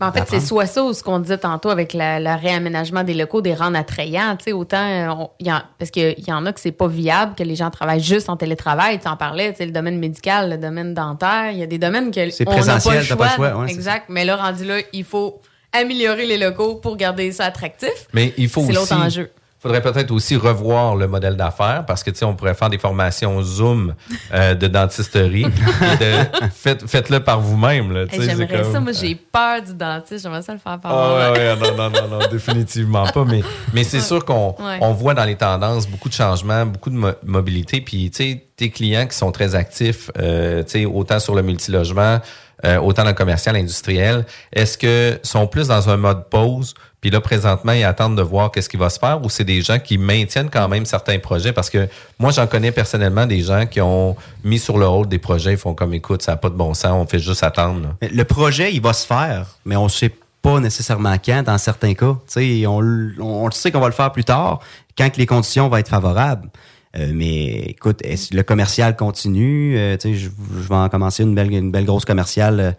en 0.00 0.12
fait, 0.12 0.24
c'est 0.28 0.40
soit 0.40 0.66
ça 0.66 0.82
ou 0.82 0.92
ce 0.92 1.02
qu'on 1.02 1.18
disait 1.18 1.38
tantôt 1.38 1.68
avec 1.70 1.92
le 1.94 2.40
réaménagement 2.40 3.04
des 3.04 3.14
locaux, 3.14 3.40
des 3.42 3.54
rendre 3.54 3.76
attrayants. 3.78 4.36
Tu 4.38 4.44
sais, 4.44 4.52
autant, 4.52 4.78
euh, 4.78 5.08
on- 5.10 5.30
il 5.38 5.46
y 5.46 5.52
en- 5.52 5.62
parce 5.78 5.90
qu'il 5.90 6.14
y 6.26 6.32
en 6.32 6.46
a 6.46 6.52
que 6.52 6.60
c'est 6.60 6.72
pas 6.72 6.88
viable, 6.88 7.34
que 7.36 7.42
les 7.42 7.54
gens 7.56 7.70
travaillent 7.70 8.02
juste 8.02 8.28
en 8.28 8.36
télétravail. 8.36 8.98
Tu 8.98 9.08
en 9.08 9.16
parlais, 9.16 9.50
tu 9.52 9.58
sais, 9.58 9.66
le 9.66 9.72
domaine 9.72 9.98
médical, 9.98 10.50
le 10.50 10.56
domaine 10.58 10.94
dentaire. 10.94 11.50
Il 11.52 11.58
y 11.58 11.62
a 11.62 11.66
des 11.66 11.78
domaines 11.78 12.10
que 12.10 12.30
C'est 12.30 12.44
n'a 12.44 12.50
pas 12.50 12.56
le 12.56 12.56
présentiel, 12.62 13.06
t'as 13.08 13.16
pas 13.16 13.24
le 13.24 13.30
choix. 13.30 13.50
choix, 13.50 13.60
ouais, 13.60 13.68
c'est 13.68 13.74
exact. 13.74 14.06
Mais 14.08 14.24
là, 14.24 14.36
rendu 14.36 14.64
là, 14.64 14.76
il 14.92 15.04
faut 15.04 15.40
améliorer 15.72 16.26
les 16.26 16.38
locaux 16.38 16.76
pour 16.76 16.96
garder 16.96 17.30
ça 17.32 17.44
attractif. 17.44 18.06
Mais 18.12 18.32
il 18.38 18.48
faut 18.48 18.62
C'est 18.62 18.76
aussi. 18.76 18.92
l'autre 18.94 18.96
enjeu. 19.06 19.30
Faudrait 19.62 19.82
peut-être 19.82 20.10
aussi 20.10 20.36
revoir 20.36 20.96
le 20.96 21.06
modèle 21.06 21.36
d'affaires 21.36 21.84
parce 21.86 22.02
que 22.02 22.10
tu 22.10 22.18
sais 22.18 22.24
on 22.24 22.34
pourrait 22.34 22.54
faire 22.54 22.70
des 22.70 22.78
formations 22.78 23.42
Zoom 23.42 23.94
euh, 24.32 24.54
de 24.54 24.66
dentisterie 24.66 25.42
de 26.00 26.48
faites 26.54 26.86
faites-le 26.88 27.20
par 27.20 27.40
vous-même 27.40 27.92
là, 27.92 28.06
tu 28.06 28.14
Hey, 28.14 28.22
sais, 28.22 28.36
J'aimerais 28.36 28.62
comme- 28.62 28.72
ça. 28.72 28.80
Moi, 28.80 28.92
j'ai 28.92 29.14
peur 29.14 29.62
du 29.62 29.74
dentiste. 29.74 30.22
J'aimerais 30.22 30.42
ça 30.42 30.52
le 30.54 30.58
faire 30.58 30.78
par 30.80 30.92
Ah 30.92 31.08
moi-même. 31.08 31.32
ouais, 31.32 31.62
ouais, 31.62 31.76
non, 31.76 31.90
non, 31.90 31.90
non, 32.08 32.18
non, 32.20 32.26
définitivement 32.30 33.06
pas. 33.06 33.24
Mais, 33.24 33.42
mais 33.74 33.84
c'est 33.84 34.00
sûr 34.00 34.24
qu'on 34.24 34.54
Ouais. 34.58 34.78
on 34.80 34.92
voit 34.92 35.14
dans 35.14 35.24
les 35.24 35.36
tendances 35.36 35.86
beaucoup 35.86 36.08
de 36.08 36.14
changements, 36.14 36.64
beaucoup 36.66 36.90
de 36.90 36.96
mo- 36.96 37.12
mobilité. 37.24 37.80
Puis, 37.80 38.10
tu 38.10 38.16
sais, 38.24 38.44
tes 38.56 38.70
clients 38.70 39.06
qui 39.06 39.16
sont 39.16 39.30
très 39.32 39.54
actifs, 39.54 40.10
euh, 40.18 40.62
tu 40.62 40.70
sais, 40.70 40.84
autant 40.86 41.18
sur 41.18 41.34
le 41.34 41.42
multilogement, 41.42 42.18
euh, 42.64 42.78
autant 42.78 43.02
dans 43.04 43.08
le 43.10 43.14
commercial, 43.14 43.56
industriel, 43.56 44.24
est-ce 44.52 44.76
que 44.76 45.18
sont 45.22 45.46
plus 45.46 45.68
dans 45.68 45.88
un 45.88 45.96
mode 45.96 46.28
pause? 46.28 46.74
Puis 47.00 47.10
là, 47.10 47.20
présentement, 47.20 47.72
ils 47.72 47.84
attendent 47.84 48.16
de 48.16 48.22
voir 48.22 48.50
qu'est-ce 48.50 48.68
qui 48.68 48.76
va 48.76 48.90
se 48.90 48.98
faire 48.98 49.24
ou 49.24 49.30
c'est 49.30 49.44
des 49.44 49.62
gens 49.62 49.78
qui 49.78 49.96
maintiennent 49.96 50.50
quand 50.50 50.68
même 50.68 50.84
certains 50.84 51.18
projets? 51.18 51.52
Parce 51.52 51.70
que 51.70 51.88
moi, 52.18 52.30
j'en 52.30 52.46
connais 52.46 52.72
personnellement 52.72 53.26
des 53.26 53.40
gens 53.40 53.66
qui 53.66 53.80
ont 53.80 54.16
mis 54.44 54.58
sur 54.58 54.76
le 54.76 54.84
hold 54.84 55.08
des 55.08 55.18
projets, 55.18 55.52
ils 55.52 55.58
font 55.58 55.74
comme, 55.74 55.94
écoute, 55.94 56.22
ça 56.22 56.32
n'a 56.32 56.36
pas 56.36 56.50
de 56.50 56.56
bon 56.56 56.74
sens, 56.74 56.92
on 56.92 57.06
fait 57.06 57.18
juste 57.18 57.42
attendre. 57.42 57.96
Le 58.02 58.22
projet, 58.24 58.72
il 58.74 58.82
va 58.82 58.92
se 58.92 59.06
faire, 59.06 59.46
mais 59.64 59.76
on 59.76 59.84
ne 59.84 59.88
sait 59.88 60.14
pas 60.42 60.60
nécessairement 60.60 61.16
quand 61.24 61.42
dans 61.42 61.58
certains 61.58 61.94
cas. 61.94 62.16
Tu 62.26 62.62
sais, 62.62 62.66
on, 62.66 62.78
on 63.18 63.46
le 63.46 63.52
sait 63.52 63.70
qu'on 63.70 63.80
va 63.80 63.88
le 63.88 63.94
faire 63.94 64.12
plus 64.12 64.24
tard, 64.24 64.60
quand 64.96 65.16
les 65.16 65.26
conditions 65.26 65.68
vont 65.68 65.76
être 65.76 65.88
favorables. 65.88 66.48
Euh, 66.96 67.12
mais 67.14 67.46
écoute, 67.68 68.02
le 68.04 68.42
commercial 68.42 68.96
continue? 68.96 69.78
Euh, 69.78 69.96
je, 70.02 70.10
je 70.12 70.28
vais 70.68 70.74
en 70.74 70.88
commencer 70.88 71.22
une 71.22 71.34
belle, 71.34 71.52
une 71.52 71.70
belle 71.70 71.84
grosse 71.84 72.04
commerciale 72.04 72.60
euh, 72.60 72.72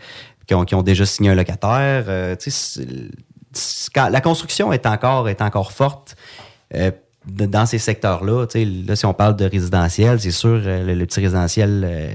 qui, 0.46 0.54
ont, 0.54 0.66
qui 0.66 0.76
ont 0.76 0.84
déjà 0.84 1.06
signé 1.06 1.30
un 1.30 1.36
locataire. 1.36 2.06
La 3.96 4.22
construction 4.22 4.72
est 4.72 4.86
encore, 4.86 5.30
est 5.30 5.42
encore 5.42 5.72
forte. 5.72 6.16
euh, 6.76 6.92
dans 7.26 7.66
ces 7.66 7.78
secteurs-là, 7.78 8.48
là, 8.56 8.96
si 8.96 9.06
on 9.06 9.14
parle 9.14 9.36
de 9.36 9.46
résidentiel, 9.46 10.20
c'est 10.20 10.32
sûr, 10.32 10.62
euh, 10.66 10.96
le, 10.96 11.06
petit 11.06 11.20
résidentiel 11.20 11.84
euh, 11.86 12.14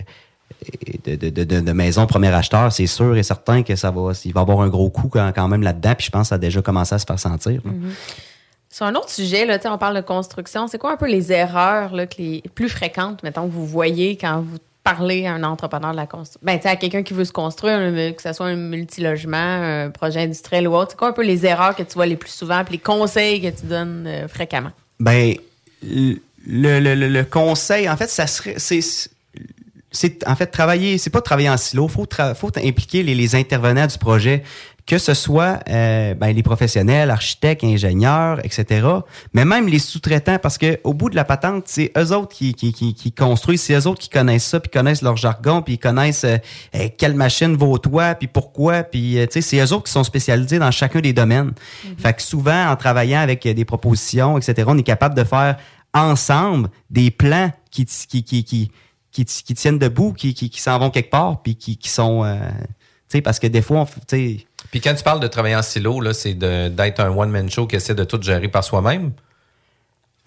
de, 1.05 1.31
de, 1.31 1.45
de, 1.45 1.73
maison 1.73 2.07
premier 2.07 2.29
acheteur, 2.29 2.73
c'est 2.73 2.87
sûr 2.87 3.17
et 3.17 3.23
certain 3.23 3.63
que 3.63 3.77
ça 3.77 3.91
va, 3.91 4.13
il 4.25 4.33
va 4.33 4.41
avoir 4.41 4.63
un 4.63 4.69
gros 4.69 4.91
coup 4.91 5.09
quand, 5.09 5.49
même 5.49 5.63
là-dedans. 5.63 5.95
Puis 5.97 6.07
je 6.07 6.11
pense 6.11 6.23
que 6.23 6.29
ça 6.31 6.35
a 6.35 6.39
déjà 6.39 6.61
commencé 6.61 6.95
à 6.95 6.99
se 6.99 7.07
faire 7.07 7.21
sentir. 7.21 7.61
Mhm. 7.65 7.93
Sur 8.69 8.87
un 8.87 8.95
autre 8.97 9.11
sujet, 9.11 9.47
là, 9.47 9.59
on 9.67 9.79
parle 9.79 9.97
de 9.97 10.01
construction. 10.01 10.67
C'est 10.67 10.79
quoi 10.79 10.93
un 10.93 10.97
peu 10.97 11.07
les 11.07 11.33
erreurs 11.33 11.95
là, 11.95 12.07
que 12.07 12.17
les 12.19 12.43
plus 12.55 12.69
fréquentes, 12.69 13.23
mettons, 13.23 13.47
que 13.47 13.53
vous 13.53 13.67
voyez 13.67 14.17
quand 14.17 14.41
vous 14.41 14.59
parlez 14.87 15.27
à 15.27 15.35
un 15.35 15.43
entrepreneur 15.43 15.91
de 15.91 15.97
la 15.97 16.07
construction? 16.07 16.41
Ben, 16.43 16.61
à 16.63 16.77
quelqu'un 16.77 17.03
qui 17.03 17.13
veut 17.13 17.25
se 17.25 17.33
construire, 17.33 17.79
que 18.15 18.23
ce 18.23 18.33
soit 18.33 18.47
un 18.47 18.57
multilogement, 18.57 19.37
un 19.37 19.91
projet 19.91 20.21
industriel 20.21 20.69
ou 20.69 20.75
autre. 20.75 20.93
C'est 20.93 20.97
quoi 20.97 21.09
un 21.09 21.13
peu 21.13 21.25
les 21.25 21.45
erreurs 21.45 21.75
que 21.75 21.83
tu 21.83 21.95
vois 21.95 22.07
les 22.07 22.17
plus 22.17 22.31
souvent, 22.31 22.63
puis 22.65 22.75
les 22.75 22.79
conseils 22.79 23.41
que 23.41 23.49
tu 23.49 23.67
donnes 23.67 24.05
euh, 24.07 24.29
fréquemment? 24.29 24.71
Ben, 25.01 25.35
le, 25.83 26.15
le, 26.47 26.95
le- 26.95 27.25
conseil, 27.25 27.89
en 27.89 27.97
fait, 27.97 28.09
ça 28.09 28.27
serait. 28.27 28.55
C'est, 28.59 28.81
c'est 29.91 30.29
en 30.29 30.37
fait 30.37 30.47
travailler, 30.47 30.99
c'est 30.99 31.11
pas 31.11 31.21
travailler 31.21 31.51
en 31.51 31.57
silo, 31.57 31.89
faut, 31.89 32.07
faut 32.35 32.53
impliquer 32.59 33.03
les, 33.03 33.15
les 33.15 33.35
intervenants 33.35 33.87
du 33.87 33.99
projet, 33.99 34.45
que 34.87 34.99
ce 34.99 35.15
soit 35.15 35.59
euh, 35.69 36.15
ben, 36.15 36.29
les 36.29 36.43
professionnels, 36.45 37.11
architectes, 37.11 37.65
ingénieurs, 37.65 38.39
etc. 38.45 38.87
Mais 39.33 39.45
même 39.45 39.67
les 39.67 39.81
sous-traitants, 39.81 40.39
parce 40.39 40.59
que 40.59 40.79
au 40.85 40.95
bout 40.95 41.11
de 41.11 41.17
la 41.17 41.25
patente, 41.25 41.65
c'est 41.67 41.91
eux 41.99 42.13
autres 42.13 42.35
qui, 42.35 42.55
qui, 42.55 42.73
qui, 42.73 42.95
qui 42.95 43.13
construisent, 43.13 43.63
c'est 43.63 43.75
eux 43.75 43.87
autres 43.89 44.01
qui 44.01 44.09
connaissent 44.09 44.47
ça, 44.47 44.61
puis 44.61 44.71
connaissent 44.71 45.03
leur 45.03 45.17
jargon, 45.17 45.61
puis 45.61 45.75
ils 45.75 45.79
connaissent 45.79 46.25
euh, 46.25 46.37
euh, 46.77 46.89
quelle 46.97 47.15
machine 47.15 47.57
vaut 47.57 47.79
toi, 47.79 48.15
puis 48.15 48.29
pourquoi, 48.29 48.85
puis 48.85 49.19
euh, 49.19 49.27
tu 49.27 49.35
sais, 49.35 49.41
c'est 49.41 49.59
eux 49.59 49.73
autres 49.73 49.85
qui 49.85 49.93
sont 49.93 50.05
spécialisés 50.05 50.61
dans 50.61 50.71
chacun 50.71 51.01
des 51.01 51.13
domaines. 51.13 51.53
Fait 51.99 52.15
que 52.15 52.23
souvent, 52.23 52.71
en 52.71 52.77
travaillant 52.77 53.21
avec 53.21 53.43
des 53.47 53.65
propositions, 53.65 54.39
etc., 54.39 54.65
on 54.69 54.79
est 54.79 54.83
capable 54.85 55.17
de 55.17 55.25
faire 55.25 55.57
ensemble 55.93 56.69
des 56.91 57.11
plans 57.11 57.51
qui, 57.71 57.87
qui, 57.87 58.23
qui, 58.23 58.45
qui, 58.45 58.71
qui, 59.11 59.55
tiennent 59.55 59.79
debout, 59.79 60.13
qui, 60.13 60.35
qui, 60.35 60.51
qui 60.51 60.61
s'en 60.61 60.79
vont 60.79 60.91
quelque 60.91 61.11
part, 61.11 61.43
puis 61.43 61.57
qui, 61.57 61.77
qui 61.77 61.89
sont... 61.89 62.25
euh, 62.25 62.37
tu 63.09 63.19
sais, 63.19 63.23
parce 63.23 63.39
que 63.39 63.47
des 63.47 63.63
fois, 63.63 63.81
on, 63.81 63.87
sais, 64.09 64.47
Puis 64.77 64.83
quand 64.83 64.95
tu 64.95 65.03
parles 65.03 65.21
de 65.21 65.27
travailler 65.27 65.57
en 65.57 65.63
silo, 65.63 66.03
là, 66.03 66.13
c'est 66.13 66.35
de- 66.35 66.69
d'être 66.69 67.01
un 67.01 67.09
one-man 67.09 67.49
show 67.51 67.67
qui 67.67 67.77
essaie 67.77 67.95
de 67.95 68.05
tout 68.05 68.21
gérer 68.21 68.49
par 68.49 68.63
soi-même? 68.63 69.13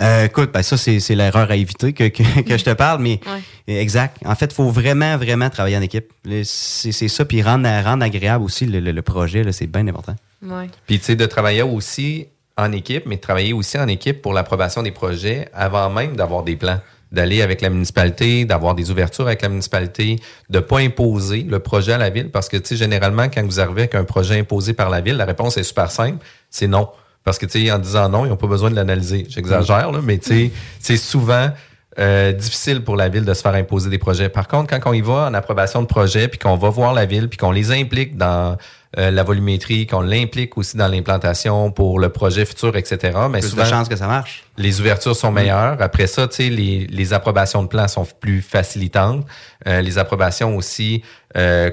Euh, 0.02 0.26
écoute, 0.26 0.50
ben 0.52 0.64
ça, 0.64 0.76
c'est 0.76 1.00
c'est 1.00 1.14
l'erreur 1.14 1.52
à 1.52 1.56
éviter 1.56 1.94
que, 1.94 2.06
que, 2.08 2.42
que 2.42 2.58
je 2.58 2.64
te 2.64 2.72
parle, 2.74 3.00
mais 3.00 3.20
exact. 3.68 4.18
En 4.26 4.34
fait, 4.34 4.48
il 4.48 4.54
faut 4.56 4.72
vraiment, 4.72 5.18
vraiment 5.18 5.52
travailler 5.52 5.78
en 5.78 5.84
équipe. 5.84 6.12
C'est 6.46 6.92
c'est 6.92 7.08
ça, 7.10 7.26
puis 7.26 7.44
rendre, 7.44 7.70
rendre 7.84 8.04
agréable 8.04 8.44
aussi 8.44 8.66
le, 8.66 8.80
le- 8.80 8.92
le 8.92 9.02
projet, 9.04 9.44
là, 9.44 9.52
c'est 9.52 9.68
bien 9.68 9.86
important. 9.88 10.16
Ouais. 10.42 10.68
Puis, 10.88 10.98
tu 10.98 11.06
sais, 11.06 11.16
de 11.16 11.28
travailler 11.28 11.62
aussi 11.62 12.26
en 12.58 12.72
équipe, 12.72 13.06
mais 13.06 13.18
de 13.18 13.22
travailler 13.22 13.54
aussi 13.54 13.78
en 13.78 13.88
équipe 13.88 14.20
pour 14.24 14.34
l'approbation 14.34 14.82
des 14.82 14.92
projets 14.92 15.48
avant 15.54 15.92
même 15.92 16.16
d'avoir 16.16 16.42
des 16.42 16.56
plans. 16.56 16.80
D'aller 17.12 17.42
avec 17.42 17.62
la 17.62 17.70
municipalité, 17.70 18.46
d'avoir 18.46 18.76
des 18.76 18.92
ouvertures 18.92 19.26
avec 19.26 19.42
la 19.42 19.50
municipalité, 19.50 20.20
de 20.50 20.60
pas 20.60 20.80
imposer 20.80 21.42
le 21.42 21.60
projet 21.60 21.94
à 21.94 21.98
la 21.98 22.12
ville. 22.12 22.30
Parce 22.30 22.50
que, 22.50 22.58
tu 22.58 22.68
sais, 22.68 22.76
généralement, 22.76 23.30
quand 23.30 23.44
vous 23.44 23.60
arrivez 23.60 23.82
avec 23.82 23.96
un 23.96 24.04
projet 24.04 24.40
imposé 24.40 24.74
par 24.74 24.90
la 24.92 25.02
ville, 25.02 25.18
la 25.18 25.26
réponse 25.26 25.58
est 25.58 25.64
super 25.64 25.90
simple, 25.90 26.24
c'est 26.52 26.68
non. 26.68 26.88
Parce 27.24 27.38
que, 27.38 27.46
tu 27.46 27.66
sais, 27.66 27.72
en 27.72 27.80
disant 27.80 28.10
non, 28.10 28.26
ils 28.26 28.30
n'ont 28.30 28.38
pas 28.38 28.48
besoin 28.48 28.70
de 28.70 28.76
l'analyser. 28.76 29.26
J'exagère, 29.28 29.92
là, 29.92 30.00
mais 30.04 30.20
tu 30.20 30.28
sais, 30.28 30.52
c'est 30.80 30.98
souvent 30.98 31.50
euh, 31.98 32.32
difficile 32.34 32.84
pour 32.84 32.96
la 32.96 33.10
ville 33.10 33.26
de 33.26 33.34
se 33.34 33.42
faire 33.42 33.56
imposer 33.56 33.90
des 33.90 33.98
projets. 33.98 34.30
Par 34.30 34.48
contre, 34.48 34.70
quand 34.70 34.92
on 34.92 34.94
y 34.94 35.02
va 35.02 35.28
en 35.28 35.34
approbation 35.34 35.82
de 35.82 35.88
projet, 35.88 36.28
puis 36.28 36.38
qu'on 36.38 36.56
va 36.56 36.70
voir 36.70 36.94
la 36.94 37.06
ville, 37.06 37.28
puis 37.30 37.38
qu'on 37.38 37.52
les 37.52 37.72
implique 37.72 38.16
dans 38.16 38.58
euh, 39.00 39.10
la 39.10 39.24
volumétrie, 39.24 39.88
qu'on 39.88 40.02
l'implique 40.02 40.56
aussi 40.56 40.78
dans 40.78 40.88
l'implantation 40.88 41.72
pour 41.72 42.00
le 42.00 42.10
projet 42.10 42.46
futur, 42.46 42.76
etc. 42.78 43.18
Mais 43.32 43.40
Plus 43.40 43.50
souvent, 43.50 43.64
de 43.64 43.68
chances 43.68 43.90
que 43.90 43.96
ça 43.96 44.06
marche. 44.06 44.44
les 44.58 44.80
ouvertures 44.80 45.16
sont 45.16 45.32
meilleures. 45.32 45.82
Après 45.82 46.06
ça, 46.06 46.28
tu 46.28 46.36
sais, 46.36 46.50
les, 46.50 46.86
les 46.86 47.14
approbations 47.14 47.64
de 47.64 47.68
plans 47.68 47.88
sont 47.88 48.08
plus 48.20 48.44
facilitantes. 48.44 49.26
Euh, 49.68 49.82
les 49.82 49.98
approbations 49.98 50.56
aussi 50.56 51.04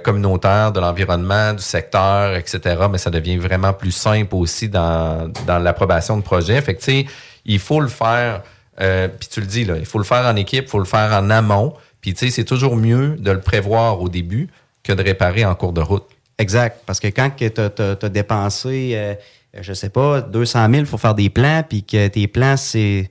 communautaires 0.04 0.70
de 0.70 0.80
l'environnement, 0.80 1.54
du 1.54 1.62
secteur, 1.62 2.36
etc. 2.36 2.60
Mais 2.90 2.98
ça 2.98 3.08
devient 3.10 3.38
vraiment 3.38 3.72
plus 3.72 3.92
simple 3.92 4.34
aussi 4.34 4.68
dans, 4.68 5.30
dans 5.46 5.58
l'approbation 5.58 6.16
de 6.16 6.22
projet. 6.22 6.60
Fait 6.60 6.74
que, 6.74 6.80
tu 6.80 6.84
sais, 6.84 7.06
il 7.46 7.58
faut 7.58 7.80
le 7.80 7.88
faire, 7.88 8.42
euh, 8.80 9.08
puis 9.08 9.28
tu 9.28 9.40
le 9.40 9.46
dis, 9.46 9.64
là, 9.64 9.76
il 9.78 9.86
faut 9.86 9.98
le 9.98 10.04
faire 10.04 10.24
en 10.26 10.36
équipe, 10.36 10.64
il 10.64 10.70
faut 10.70 10.78
le 10.78 10.84
faire 10.84 11.12
en 11.12 11.30
amont. 11.30 11.74
Puis, 12.00 12.14
tu 12.14 12.26
sais, 12.26 12.30
c'est 12.30 12.44
toujours 12.44 12.76
mieux 12.76 13.16
de 13.18 13.30
le 13.30 13.40
prévoir 13.40 14.00
au 14.00 14.08
début 14.08 14.48
que 14.82 14.92
de 14.92 15.02
réparer 15.02 15.44
en 15.44 15.54
cours 15.54 15.72
de 15.72 15.80
route. 15.80 16.04
Exact. 16.38 16.82
Parce 16.86 17.00
que 17.00 17.08
quand 17.08 17.30
tu 17.36 17.46
as, 17.46 18.08
dépensé, 18.08 18.92
euh, 18.94 19.14
je 19.60 19.72
sais 19.72 19.88
pas, 19.88 20.20
200 20.20 20.70
000 20.70 20.84
pour 20.84 21.00
faire 21.00 21.14
des 21.14 21.30
plans, 21.30 21.62
puis 21.68 21.82
que 21.82 22.08
tes 22.08 22.28
plans, 22.28 22.56
c'est, 22.56 23.08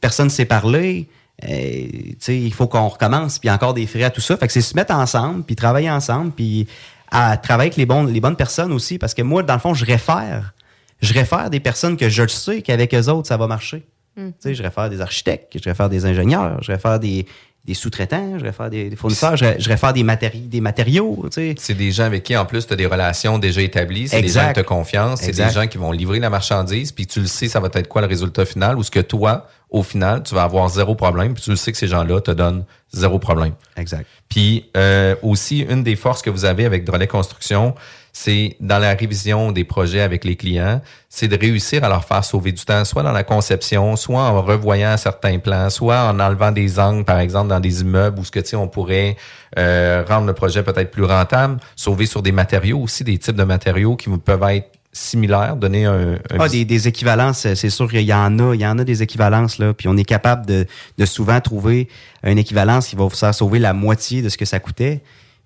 personne 0.00 0.26
ne 0.26 0.30
s'est 0.30 0.44
parlé, 0.44 1.08
euh, 1.44 1.86
il 2.28 2.52
faut 2.52 2.66
qu'on 2.66 2.88
recommence, 2.88 3.38
puis 3.38 3.48
il 3.48 3.52
encore 3.52 3.74
des 3.74 3.86
frais 3.86 4.04
à 4.04 4.10
tout 4.10 4.20
ça. 4.20 4.36
Fait 4.36 4.46
que 4.46 4.52
c'est 4.52 4.60
se 4.60 4.74
mettre 4.74 4.94
ensemble, 4.94 5.44
puis 5.44 5.54
travailler 5.54 5.90
ensemble, 5.90 6.32
puis 6.32 6.66
à 7.10 7.36
travailler 7.36 7.72
avec 7.72 8.06
les, 8.06 8.12
les 8.12 8.20
bonnes 8.20 8.36
personnes 8.36 8.72
aussi. 8.72 8.98
Parce 8.98 9.14
que 9.14 9.22
moi, 9.22 9.42
dans 9.42 9.54
le 9.54 9.60
fond, 9.60 9.74
je 9.74 9.84
réfère. 9.84 10.52
Je 11.00 11.14
réfère 11.14 11.50
des 11.50 11.60
personnes 11.60 11.96
que 11.96 12.08
je 12.08 12.26
sais 12.26 12.62
qu'avec 12.62 12.94
eux 12.94 13.08
autres, 13.08 13.28
ça 13.28 13.36
va 13.36 13.46
marcher. 13.46 13.84
Mm. 14.16 14.28
Tu 14.28 14.32
sais, 14.40 14.54
je 14.54 14.62
réfère 14.62 14.88
des 14.90 15.00
architectes, 15.00 15.52
je 15.56 15.68
réfère 15.68 15.88
des 15.88 16.06
ingénieurs, 16.06 16.62
je 16.62 16.70
réfère 16.72 17.00
des, 17.00 17.26
des 17.64 17.74
sous-traitants, 17.74 18.38
je 18.38 18.44
réfère 18.44 18.70
des, 18.70 18.90
des 18.90 18.96
fournisseurs, 18.96 19.36
je, 19.36 19.46
je 19.58 19.68
réfère 19.68 19.92
des, 19.92 20.04
matéri- 20.04 20.48
des 20.48 20.60
matériaux. 20.60 21.18
Tu 21.24 21.32
sais. 21.32 21.54
C'est 21.58 21.74
des 21.74 21.90
gens 21.92 22.04
avec 22.04 22.22
qui, 22.22 22.36
en 22.36 22.44
plus, 22.44 22.66
tu 22.66 22.72
as 22.72 22.76
des 22.76 22.86
relations 22.86 23.38
déjà 23.38 23.62
établies. 23.62 24.08
C'est 24.08 24.20
des 24.20 24.28
gens 24.28 24.48
qui 24.48 24.54
te 24.54 24.60
confiance. 24.60 25.20
C'est 25.20 25.32
des 25.32 25.50
gens 25.50 25.66
qui 25.66 25.78
vont 25.78 25.90
livrer 25.92 26.20
la 26.20 26.30
marchandise. 26.30 26.92
Puis 26.92 27.06
tu 27.06 27.20
le 27.20 27.26
sais, 27.26 27.48
ça 27.48 27.60
va 27.60 27.68
être 27.72 27.88
quoi 27.88 28.02
le 28.02 28.06
résultat 28.06 28.44
final. 28.44 28.76
Ou 28.76 28.82
ce 28.82 28.90
que 28.90 29.00
toi, 29.00 29.48
au 29.70 29.82
final, 29.82 30.22
tu 30.22 30.34
vas 30.34 30.42
avoir 30.44 30.68
zéro 30.68 30.94
problème. 30.94 31.34
Puis 31.34 31.42
tu 31.42 31.50
le 31.50 31.56
sais 31.56 31.72
que 31.72 31.78
ces 31.78 31.88
gens-là 31.88 32.20
te 32.20 32.30
donnent 32.30 32.64
zéro 32.92 33.18
problème. 33.18 33.54
Exact. 33.76 34.06
Puis 34.28 34.70
euh, 34.76 35.16
aussi, 35.22 35.60
une 35.60 35.82
des 35.82 35.96
forces 35.96 36.22
que 36.22 36.30
vous 36.30 36.44
avez 36.44 36.64
avec 36.66 36.84
Drolet 36.84 37.08
Construction, 37.08 37.74
c'est 38.16 38.56
dans 38.60 38.78
la 38.78 38.94
révision 38.94 39.50
des 39.50 39.64
projets 39.64 40.00
avec 40.00 40.24
les 40.24 40.36
clients, 40.36 40.80
c'est 41.08 41.26
de 41.26 41.36
réussir 41.36 41.82
à 41.82 41.88
leur 41.88 42.04
faire 42.04 42.24
sauver 42.24 42.52
du 42.52 42.64
temps, 42.64 42.84
soit 42.84 43.02
dans 43.02 43.12
la 43.12 43.24
conception, 43.24 43.96
soit 43.96 44.22
en 44.22 44.40
revoyant 44.40 44.96
certains 44.96 45.40
plans, 45.40 45.68
soit 45.68 46.04
en 46.04 46.20
enlevant 46.20 46.52
des 46.52 46.78
angles, 46.78 47.04
par 47.04 47.18
exemple, 47.18 47.48
dans 47.48 47.58
des 47.58 47.80
immeubles 47.80 48.20
où 48.20 48.24
ce 48.24 48.30
que 48.30 48.38
tu 48.38 48.50
sais, 48.50 48.56
on 48.56 48.68
pourrait 48.68 49.16
euh, 49.58 50.04
rendre 50.08 50.28
le 50.28 50.32
projet 50.32 50.62
peut-être 50.62 50.92
plus 50.92 51.02
rentable, 51.02 51.58
sauver 51.74 52.06
sur 52.06 52.22
des 52.22 52.30
matériaux 52.30 52.78
aussi, 52.78 53.02
des 53.02 53.18
types 53.18 53.34
de 53.34 53.42
matériaux 53.42 53.96
qui 53.96 54.08
vous 54.08 54.18
peuvent 54.18 54.44
être 54.44 54.70
similaires, 54.92 55.56
donner 55.56 55.84
un, 55.84 56.12
un 56.14 56.38
Ah, 56.38 56.48
des, 56.48 56.64
des 56.64 56.86
équivalences, 56.86 57.52
c'est 57.54 57.70
sûr 57.70 57.90
qu'il 57.90 58.02
y 58.02 58.14
en 58.14 58.38
a. 58.38 58.54
Il 58.54 58.60
y 58.60 58.66
en 58.66 58.78
a 58.78 58.84
des 58.84 59.02
équivalences, 59.02 59.58
là. 59.58 59.74
Puis 59.74 59.88
on 59.88 59.96
est 59.96 60.04
capable 60.04 60.46
de, 60.46 60.66
de 60.98 61.04
souvent 61.04 61.40
trouver 61.40 61.88
une 62.22 62.38
équivalence 62.38 62.86
qui 62.86 62.94
va 62.94 63.02
vous 63.02 63.10
faire 63.10 63.34
sauver 63.34 63.58
la 63.58 63.72
moitié 63.72 64.22
de 64.22 64.28
ce 64.28 64.38
que 64.38 64.44
ça 64.44 64.60
coûtait. 64.60 65.02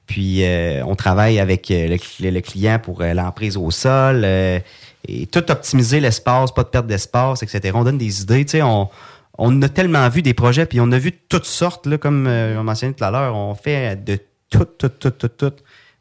Puis 0.09 0.43
euh, 0.43 0.83
on 0.87 0.97
travaille 0.97 1.39
avec 1.39 1.71
euh, 1.71 1.97
le, 2.21 2.31
le 2.31 2.41
client 2.41 2.81
pour 2.83 3.03
euh, 3.03 3.13
l'emprise 3.13 3.57
au 3.57 3.71
sol 3.71 4.25
et 4.25 5.27
tout 5.31 5.51
optimiser 5.51 6.01
l'espace, 6.01 6.51
pas 6.51 6.65
de 6.65 6.69
perte 6.69 6.87
d'espace, 6.87 7.43
etc. 7.43 7.73
On 7.75 7.85
donne 7.85 7.99
des 7.99 8.23
idées. 8.23 8.45
Tu 8.45 8.53
sais, 8.53 8.63
on, 8.63 8.89
on 9.37 9.63
a 9.63 9.69
tellement 9.69 10.09
vu 10.09 10.23
des 10.23 10.35
projets, 10.35 10.67
puis 10.67 10.81
on 10.81 10.91
a 10.91 10.99
vu 10.99 11.13
toutes 11.13 11.45
sortes, 11.45 11.87
là, 11.87 11.99
comme 11.99 12.27
on 12.27 12.65
mentionnait 12.65 12.95
tout 12.95 13.05
à 13.05 13.11
l'heure. 13.11 13.37
On 13.37 13.55
fait 13.55 14.03
de 14.03 14.19
tout, 14.51 14.65
tout, 14.65 14.89
tout, 14.89 15.11
tout, 15.11 15.29
tout. 15.29 15.53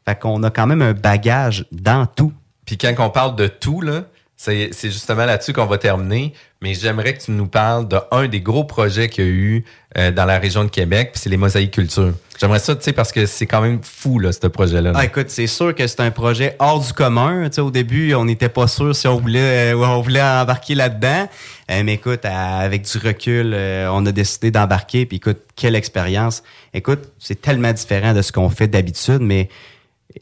Fait 0.04 0.18
qu'on 0.18 0.42
a 0.42 0.50
quand 0.50 0.66
même 0.66 0.82
un 0.82 0.94
bagage 0.94 1.66
dans 1.70 2.06
tout. 2.06 2.32
Puis 2.64 2.76
quand 2.76 2.92
on 2.98 3.10
parle 3.10 3.36
de 3.36 3.46
tout, 3.46 3.80
là, 3.80 4.04
c'est 4.38 4.70
justement 4.84 5.26
là-dessus 5.26 5.52
qu'on 5.52 5.66
va 5.66 5.78
terminer. 5.78 6.32
Mais 6.62 6.74
j'aimerais 6.74 7.14
que 7.14 7.22
tu 7.22 7.32
nous 7.32 7.46
parles 7.46 7.86
d'un 7.88 8.26
des 8.28 8.40
gros 8.40 8.64
projets 8.64 9.08
qu'il 9.08 9.24
y 9.24 9.26
a 9.26 9.30
eu 9.30 9.64
euh, 9.96 10.10
dans 10.10 10.24
la 10.24 10.38
région 10.38 10.64
de 10.64 10.70
Québec, 10.70 11.12
c'est 11.14 11.28
les 11.28 11.36
mosaïcultures. 11.36 12.14
J'aimerais 12.40 12.60
ça, 12.60 12.76
tu 12.76 12.84
sais, 12.84 12.92
parce 12.92 13.10
que 13.10 13.26
c'est 13.26 13.46
quand 13.46 13.60
même 13.60 13.80
fou, 13.82 14.20
là, 14.20 14.30
ce 14.30 14.46
projet-là. 14.46 14.92
là. 14.92 14.98
Ah, 15.00 15.04
écoute, 15.04 15.28
c'est 15.28 15.48
sûr 15.48 15.74
que 15.74 15.86
c'est 15.88 16.00
un 16.00 16.12
projet 16.12 16.54
hors 16.60 16.80
du 16.80 16.92
commun. 16.92 17.48
Tu 17.48 17.56
sais, 17.56 17.60
au 17.60 17.72
début, 17.72 18.14
on 18.14 18.24
n'était 18.24 18.48
pas 18.48 18.68
sûr 18.68 18.94
si 18.94 19.08
on 19.08 19.18
voulait, 19.18 19.74
euh, 19.74 19.76
on 19.76 20.00
voulait 20.00 20.22
embarquer 20.22 20.76
là-dedans. 20.76 21.28
Euh, 21.70 21.82
mais 21.84 21.94
écoute, 21.94 22.24
avec 22.24 22.82
du 22.82 22.98
recul, 22.98 23.52
euh, 23.54 23.90
on 23.92 24.06
a 24.06 24.12
décidé 24.12 24.52
d'embarquer. 24.52 25.04
Puis 25.04 25.16
écoute, 25.16 25.38
quelle 25.56 25.74
expérience. 25.74 26.44
Écoute, 26.74 27.10
c'est 27.18 27.40
tellement 27.40 27.72
différent 27.72 28.14
de 28.14 28.22
ce 28.22 28.30
qu'on 28.30 28.50
fait 28.50 28.68
d'habitude, 28.68 29.20
mais 29.20 29.48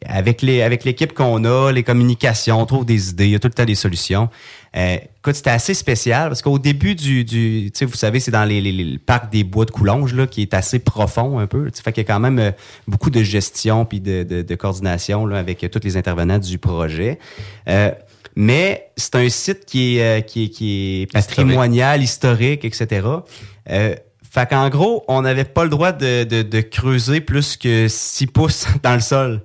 avec 0.04 0.42
les 0.42 0.62
avec 0.62 0.84
l'équipe 0.84 1.12
qu'on 1.12 1.44
a, 1.44 1.70
les 1.70 1.82
communications, 1.84 2.60
on 2.60 2.66
trouve 2.66 2.84
des 2.84 3.10
idées, 3.10 3.26
il 3.26 3.30
y 3.30 3.34
a 3.34 3.38
tout 3.38 3.48
le 3.48 3.54
temps 3.54 3.64
des 3.64 3.74
solutions. 3.76 4.28
Euh, 4.76 4.96
écoute, 5.18 5.36
c'était 5.36 5.50
assez 5.50 5.74
spécial 5.74 6.28
parce 6.28 6.42
qu'au 6.42 6.58
début 6.58 6.94
du, 6.94 7.24
du 7.24 7.70
tu 7.72 7.78
sais, 7.78 7.84
vous 7.84 7.94
savez, 7.94 8.18
c'est 8.20 8.32
dans 8.32 8.44
les, 8.44 8.60
les- 8.60 8.72
les- 8.72 8.84
le 8.84 8.98
parc 8.98 9.30
des 9.32 9.42
bois 9.44 9.64
de 9.64 9.70
Coulonges 9.70 10.12
là, 10.12 10.26
qui 10.26 10.42
est 10.42 10.54
assez 10.54 10.80
profond 10.80 11.38
un 11.38 11.46
peu. 11.46 11.70
Tu 11.70 11.82
fait 11.82 11.92
qu'il 11.92 12.02
y 12.02 12.06
a 12.06 12.12
quand 12.12 12.20
même 12.20 12.38
euh, 12.38 12.50
beaucoup 12.88 13.10
de 13.10 13.22
gestion 13.22 13.84
puis 13.84 14.00
de, 14.00 14.22
de, 14.24 14.42
de 14.42 14.54
coordination 14.56 15.24
là, 15.24 15.38
avec 15.38 15.62
euh, 15.64 15.68
tous 15.68 15.80
les 15.84 15.96
intervenants 15.96 16.38
du 16.38 16.58
projet. 16.58 17.18
Euh, 17.68 17.90
mais 18.34 18.88
c'est 18.96 19.14
un 19.14 19.28
site 19.30 19.64
qui 19.64 19.96
est, 19.98 20.02
euh, 20.02 20.20
qui 20.20 20.44
est, 20.44 20.48
qui 20.48 21.02
est 21.02 21.12
patrimonial, 21.12 22.02
historique, 22.02 22.64
etc. 22.66 23.06
Fait 24.36 24.46
qu'en 24.46 24.68
gros, 24.68 25.02
on 25.08 25.22
n'avait 25.22 25.44
pas 25.44 25.64
le 25.64 25.70
droit 25.70 25.92
de, 25.92 26.24
de, 26.24 26.42
de 26.42 26.60
creuser 26.60 27.22
plus 27.22 27.56
que 27.56 27.88
6 27.88 28.26
pouces 28.26 28.66
dans 28.82 28.92
le 28.92 29.00
sol. 29.00 29.40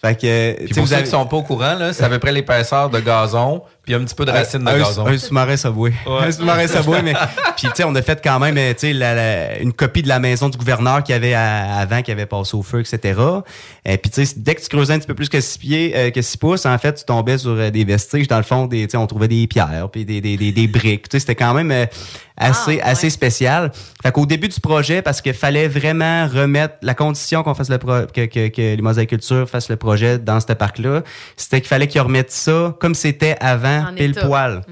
Fait 0.00 0.14
que, 0.14 0.64
Puis 0.64 0.74
pour 0.74 0.82
vous 0.84 0.88
ceux 0.90 0.94
avez- 0.94 1.02
qui 1.02 1.10
sont 1.10 1.26
pas 1.26 1.38
au 1.38 1.42
courant, 1.42 1.74
là, 1.74 1.92
c'est 1.92 2.04
à 2.04 2.08
peu 2.08 2.20
près 2.20 2.30
l'épaisseur 2.30 2.88
de 2.88 3.00
gazon, 3.00 3.62
puis 3.88 3.94
un 3.94 4.04
petit 4.04 4.14
peu 4.14 4.26
de 4.26 4.30
racines 4.30 4.62
de 4.62 4.68
un, 4.68 4.78
gazon. 4.78 5.06
Un 5.06 5.16
sous-marin 5.16 5.56
Subway. 5.56 5.94
Un 6.06 6.30
sous-marin 6.30 6.66
Subway, 6.66 7.00
mais 7.02 7.14
puis 7.56 7.68
tu 7.68 7.70
sais, 7.74 7.84
on 7.84 7.94
a 7.94 8.02
fait 8.02 8.20
quand 8.22 8.38
même, 8.38 8.58
euh, 8.58 8.74
tu 8.74 8.80
sais, 8.80 8.92
la- 8.92 9.14
la- 9.14 9.58
une 9.60 9.72
copie 9.72 10.02
de 10.02 10.08
la 10.08 10.18
maison 10.18 10.50
du 10.50 10.58
gouverneur 10.58 11.02
qu'il 11.02 11.14
y 11.14 11.16
avait 11.16 11.32
à- 11.32 11.76
avant, 11.78 12.02
qui 12.02 12.12
avait 12.12 12.26
passé 12.26 12.54
au 12.54 12.62
feu, 12.62 12.80
etc. 12.80 13.18
Et 13.86 13.96
puis 13.96 14.10
tu 14.10 14.26
sais, 14.26 14.34
dès 14.36 14.54
que 14.56 14.60
tu 14.60 14.68
creusais 14.68 14.92
un 14.92 14.98
petit 14.98 15.06
peu 15.06 15.14
plus 15.14 15.30
que 15.30 15.40
6 15.40 15.56
pieds, 15.56 15.92
euh, 15.96 16.10
que 16.10 16.20
6 16.20 16.36
pouces, 16.36 16.66
en 16.66 16.76
fait, 16.76 16.92
tu 16.96 17.04
tombais 17.06 17.38
sur 17.38 17.52
euh, 17.52 17.70
des 17.70 17.84
vestiges. 17.84 18.28
Dans 18.28 18.36
le 18.36 18.42
fond, 18.42 18.66
des, 18.66 18.86
tu 18.86 18.90
sais, 18.90 18.96
on 18.98 19.06
trouvait 19.06 19.28
des 19.28 19.46
pierres, 19.46 19.88
puis 19.90 20.04
des, 20.04 20.20
des, 20.20 20.36
des, 20.36 20.52
des 20.52 20.66
briques. 20.68 21.08
Tu 21.08 21.14
sais, 21.16 21.20
c'était 21.20 21.34
quand 21.34 21.54
même 21.54 21.70
euh, 21.70 21.86
assez, 22.36 22.80
assez 22.80 23.08
spécial. 23.10 23.72
Fait 24.02 24.12
qu'au 24.12 24.26
début 24.26 24.48
du 24.48 24.60
projet, 24.60 25.00
parce 25.02 25.20
qu'il 25.22 25.32
fallait 25.34 25.66
vraiment 25.68 26.26
remettre 26.28 26.74
la 26.82 26.94
condition 26.94 27.42
qu'on 27.42 27.54
fasse 27.54 27.70
le 27.70 27.78
pro- 27.78 28.06
que, 28.12 28.26
que, 28.26 28.48
que 28.48 28.76
les 28.76 28.82
mosaïcultures 28.82 29.48
fassent 29.48 29.70
le 29.70 29.76
projet 29.76 30.18
dans 30.18 30.38
ce 30.40 30.52
parc-là, 30.52 31.02
c'était 31.36 31.60
qu'il 31.60 31.68
fallait 31.68 31.86
qu'ils 31.88 32.00
remettent 32.00 32.30
ça 32.32 32.74
comme 32.80 32.94
c'était 32.94 33.36
avant, 33.40 33.77
En 33.78 33.94
pile 33.94 34.10
état. 34.10 34.26
poil. 34.26 34.62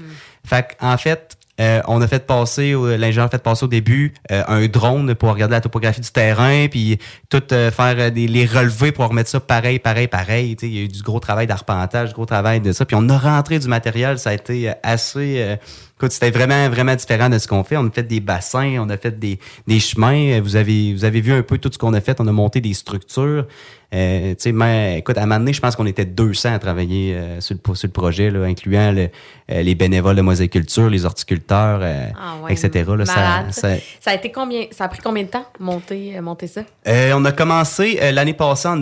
Fait 0.45 0.77
en 0.79 0.97
fait, 0.97 1.37
euh, 1.59 1.81
on 1.87 2.01
a 2.01 2.07
fait 2.07 2.25
passer, 2.27 2.73
l'ingénieur 2.73 3.25
a 3.25 3.29
fait 3.29 3.41
passer 3.41 3.65
au 3.65 3.67
début 3.67 4.13
euh, 4.31 4.43
un 4.47 4.67
drone 4.67 5.15
pour 5.15 5.29
regarder 5.29 5.55
la 5.55 5.61
topographie 5.61 6.01
du 6.01 6.11
terrain, 6.11 6.67
puis 6.69 6.99
tout 7.29 7.41
euh, 7.51 7.71
faire 7.71 8.11
des, 8.11 8.27
les 8.27 8.45
relevés 8.45 8.91
pour 8.91 9.07
remettre 9.07 9.29
ça 9.29 9.39
pareil, 9.39 9.79
pareil, 9.79 10.07
pareil. 10.07 10.55
Il 10.61 10.73
y 10.73 10.79
a 10.79 10.81
eu 10.83 10.87
du 10.87 11.01
gros 11.01 11.19
travail 11.19 11.47
d'arpentage, 11.47 12.09
du 12.09 12.13
gros 12.13 12.27
travail 12.27 12.61
de 12.61 12.71
ça. 12.71 12.85
Puis 12.85 12.95
on 12.95 13.09
a 13.09 13.17
rentré 13.17 13.57
du 13.57 13.67
matériel, 13.67 14.19
ça 14.19 14.29
a 14.29 14.33
été 14.33 14.71
assez... 14.83 15.57
écoute, 15.97 16.11
c'était 16.11 16.29
vraiment, 16.29 16.69
vraiment 16.69 16.93
différent 16.95 17.29
de 17.29 17.39
ce 17.39 17.47
qu'on 17.47 17.63
fait. 17.63 17.75
On 17.75 17.87
a 17.87 17.91
fait 17.91 18.03
des 18.03 18.19
bassins, 18.19 18.77
on 18.79 18.89
a 18.89 18.97
fait 18.97 19.17
des, 19.17 19.39
des 19.65 19.79
chemins. 19.79 20.39
Vous 20.41 20.55
avez, 20.55 20.93
vous 20.93 21.05
avez 21.05 21.21
vu 21.21 21.33
un 21.33 21.41
peu 21.41 21.57
tout 21.57 21.71
ce 21.73 21.79
qu'on 21.79 21.95
a 21.95 22.01
fait. 22.01 22.21
On 22.21 22.27
a 22.27 22.31
monté 22.31 22.61
des 22.61 22.75
structures. 22.75 23.47
Euh, 23.93 24.31
tu 24.31 24.35
sais, 24.39 24.51
mais 24.51 24.99
écoute, 24.99 25.17
à 25.17 25.21
un 25.21 25.25
moment 25.25 25.39
donné, 25.39 25.53
je 25.53 25.61
pense 25.61 25.77
qu'on 25.77 25.85
était 25.85 26.03
200 26.03 26.53
à 26.55 26.59
travailler 26.59 27.13
euh, 27.15 27.39
sur, 27.39 27.55
le, 27.55 27.75
sur 27.75 27.87
le 27.87 27.91
projet, 27.93 28.29
là, 28.29 28.43
incluant 28.43 28.91
le- 28.91 29.09
euh, 29.49 29.61
les 29.61 29.75
bénévoles 29.75 30.17
de 30.17 30.21
mosaïculture, 30.21 30.89
les 30.89 31.05
horticulteurs, 31.05 31.81
Ah 31.81 32.35
ouais, 32.43 32.51
etc. 32.51 32.83
Là, 32.97 33.05
ça- 33.05 33.13
ça- 33.51 33.75
Ça 34.01 34.11
a 34.11 34.15
été 34.15 34.29
combien 34.31 34.65
Ça 34.71 34.83
a 34.83 34.87
pris 34.89 34.99
combien 35.01 35.23
de 35.23 35.29
temps 35.29 35.45
monter 35.59 36.19
monter 36.19 36.47
ça? 36.47 36.63
On 36.85 37.23
a 37.23 37.31
commencé 37.31 37.97
l'année 38.11 38.33
passée 38.33 38.67
en, 38.67 38.81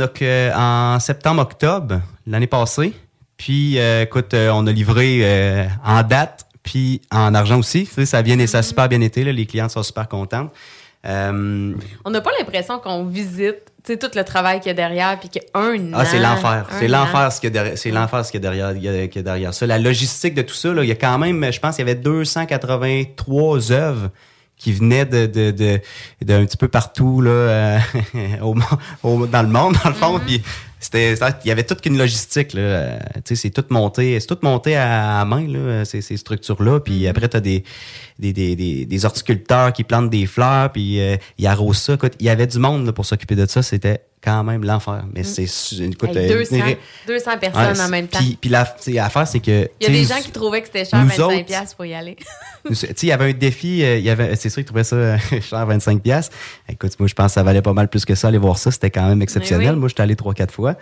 en 0.55 0.99
septembre-octobre, 0.99 2.01
l'année 2.25 2.47
passée. 2.47 2.93
Puis, 3.37 3.77
écoute, 3.77 4.33
on 4.33 4.65
a 4.65 4.71
livré 4.71 5.67
en 5.85 6.01
date, 6.01 6.47
puis 6.63 7.01
en 7.11 7.35
argent 7.35 7.59
aussi. 7.59 7.85
Ça 7.85 8.17
a 8.17 8.21
bien, 8.23 8.47
ça 8.47 8.57
a 8.57 8.63
super 8.63 8.89
bien 8.89 9.01
été. 9.01 9.23
Là, 9.23 9.31
les 9.31 9.45
clients 9.45 9.69
sont 9.69 9.83
super 9.83 10.07
contents. 10.07 10.49
On 11.03 12.09
n'a 12.09 12.21
pas 12.21 12.31
l'impression 12.39 12.79
qu'on 12.79 13.03
visite 13.05 13.71
sais, 13.93 13.97
tout 13.97 14.09
le 14.15 14.23
travail 14.23 14.59
qu'il 14.59 14.67
y 14.67 14.71
a 14.71 14.73
derrière, 14.73 15.19
puis 15.19 15.29
qu'un 15.29 15.41
Ah, 15.93 16.05
c'est 16.05 16.19
l'enfer. 16.19 16.67
C'est 16.79 16.87
l'enfer 16.87 17.31
ce 17.31 17.39
qu'il 17.39 17.47
y 17.47 17.51
a 17.51 17.53
derrière, 17.53 17.77
c'est 17.77 17.91
l'enfer 17.91 18.25
ce 18.25 18.31
qu'il 18.31 18.41
y 18.43 18.45
a 18.45 18.49
derrière, 18.49 18.71
il 18.75 18.83
y 18.83 18.89
a- 18.89 19.07
qu'il 19.07 19.17
y 19.17 19.19
a 19.19 19.23
derrière 19.23 19.53
ça. 19.53 19.65
La 19.67 19.77
logistique 19.79 20.33
de 20.33 20.41
tout 20.41 20.53
ça, 20.55 20.73
là, 20.73 20.83
il 20.83 20.89
y 20.89 20.91
a 20.91 20.95
quand 20.95 21.17
même, 21.17 21.51
je 21.51 21.59
pense, 21.59 21.75
qu'il 21.75 21.87
y 21.87 21.89
avait 21.89 21.99
283 21.99 23.71
œuvres 23.71 24.09
qui 24.57 24.71
venaient 24.71 25.05
de, 25.05 25.25
de, 25.25 25.51
de, 25.51 25.81
d'un 26.23 26.45
petit 26.45 26.57
peu 26.57 26.67
partout 26.69 27.19
là, 27.21 27.29
euh, 27.31 27.79
au, 29.03 29.25
dans 29.27 29.41
le 29.41 29.49
monde, 29.49 29.75
dans 29.83 29.89
le 29.89 29.95
fond. 29.95 30.19
Puis 30.25 30.41
c'était, 30.85 31.15
il 31.43 31.47
y 31.47 31.51
avait 31.51 31.63
toute 31.63 31.81
qu'une 31.81 31.97
logistique. 31.97 32.53
Là, 32.53 32.61
euh, 32.61 32.99
tu 33.15 33.35
sais, 33.35 33.35
c'est 33.35 33.49
tout 33.49 33.65
monté, 33.71 34.19
c'est 34.19 34.27
tout 34.27 34.37
monté 34.43 34.75
à, 34.75 35.19
à 35.19 35.25
main 35.25 35.47
là, 35.47 35.83
ces, 35.83 36.01
ces 36.01 36.15
structures-là. 36.15 36.79
Puis 36.79 37.07
après, 37.07 37.27
t'as 37.27 37.39
des, 37.39 37.63
des, 38.19 38.33
des, 38.33 38.55
des, 38.55 38.85
des 38.85 39.05
horticulteurs 39.05 39.73
qui 39.73 39.83
plantent 39.83 40.11
des 40.11 40.27
fleurs, 40.27 40.71
puis 40.71 40.99
euh, 41.01 41.17
ils 41.39 41.47
arrosent 41.47 41.79
ça. 41.79 41.95
Écoute, 41.95 42.13
il 42.19 42.27
y 42.27 42.29
avait 42.29 42.47
du 42.47 42.59
monde 42.59 42.85
là, 42.85 42.93
pour 42.93 43.05
s'occuper 43.05 43.35
de 43.35 43.47
ça. 43.47 43.63
C'était 43.63 44.01
quand 44.25 44.43
même 44.43 44.65
l'enfer. 44.65 45.05
Mais 45.13 45.23
c'est, 45.23 45.45
su- 45.45 45.83
écoute, 45.83 46.15
Hey, 46.15 46.31
euh, 46.31 46.39
200, 46.39 46.55
200 47.07 47.37
personnes 47.39 47.61
Ouais, 47.61 47.81
en 47.81 47.89
même 47.89 48.07
temps. 48.07 48.19
Puis, 48.41 48.49
la, 48.49 48.75
l'affaire, 48.87 49.27
c'est 49.27 49.39
que. 49.39 49.69
Il 49.79 49.87
y 49.87 49.89
a 49.89 49.89
des 49.89 50.05
gens 50.05 50.19
qui 50.21 50.31
trouvaient 50.31 50.61
que 50.61 50.67
c'était 50.67 50.85
cher, 50.85 51.03
nous 51.03 51.09
25$ 51.09 51.21
autres, 51.21 51.45
piastres 51.45 51.75
pour 51.75 51.85
y 51.85 51.93
aller. 51.93 52.17
nous, 52.65 52.71
Tu 52.71 52.75
sais, 52.75 52.95
il 53.03 53.09
y 53.09 53.11
avait 53.11 53.29
un 53.29 53.33
défi, 53.33 53.83
euh, 53.83 53.97
il 53.97 54.03
y 54.03 54.09
avait, 54.09 54.35
c'est 54.35 54.49
sûr 54.49 54.57
qu'ils 54.57 54.65
trouvaient 54.65 54.83
ça 54.83 54.95
euh, 54.95 55.17
cher, 55.41 55.65
25 55.65 56.01
pièces. 56.01 56.29
Écoute, 56.67 56.93
moi, 56.99 57.07
je 57.07 57.13
pense 57.13 57.27
que 57.27 57.33
ça 57.33 57.43
valait 57.43 57.61
pas 57.61 57.73
mal 57.73 57.87
plus 57.87 58.03
que 58.03 58.15
ça, 58.15 58.29
aller 58.29 58.37
voir 58.37 58.57
ça. 58.57 58.71
C'était 58.71 58.91
quand 58.91 59.07
même 59.07 59.21
exceptionnel. 59.21 59.73
Oui. 59.73 59.79
Moi, 59.79 59.89
j'étais 59.89 60.03
allé 60.03 60.15
trois, 60.15 60.33
quatre 60.33 60.53
fois. 60.53 60.75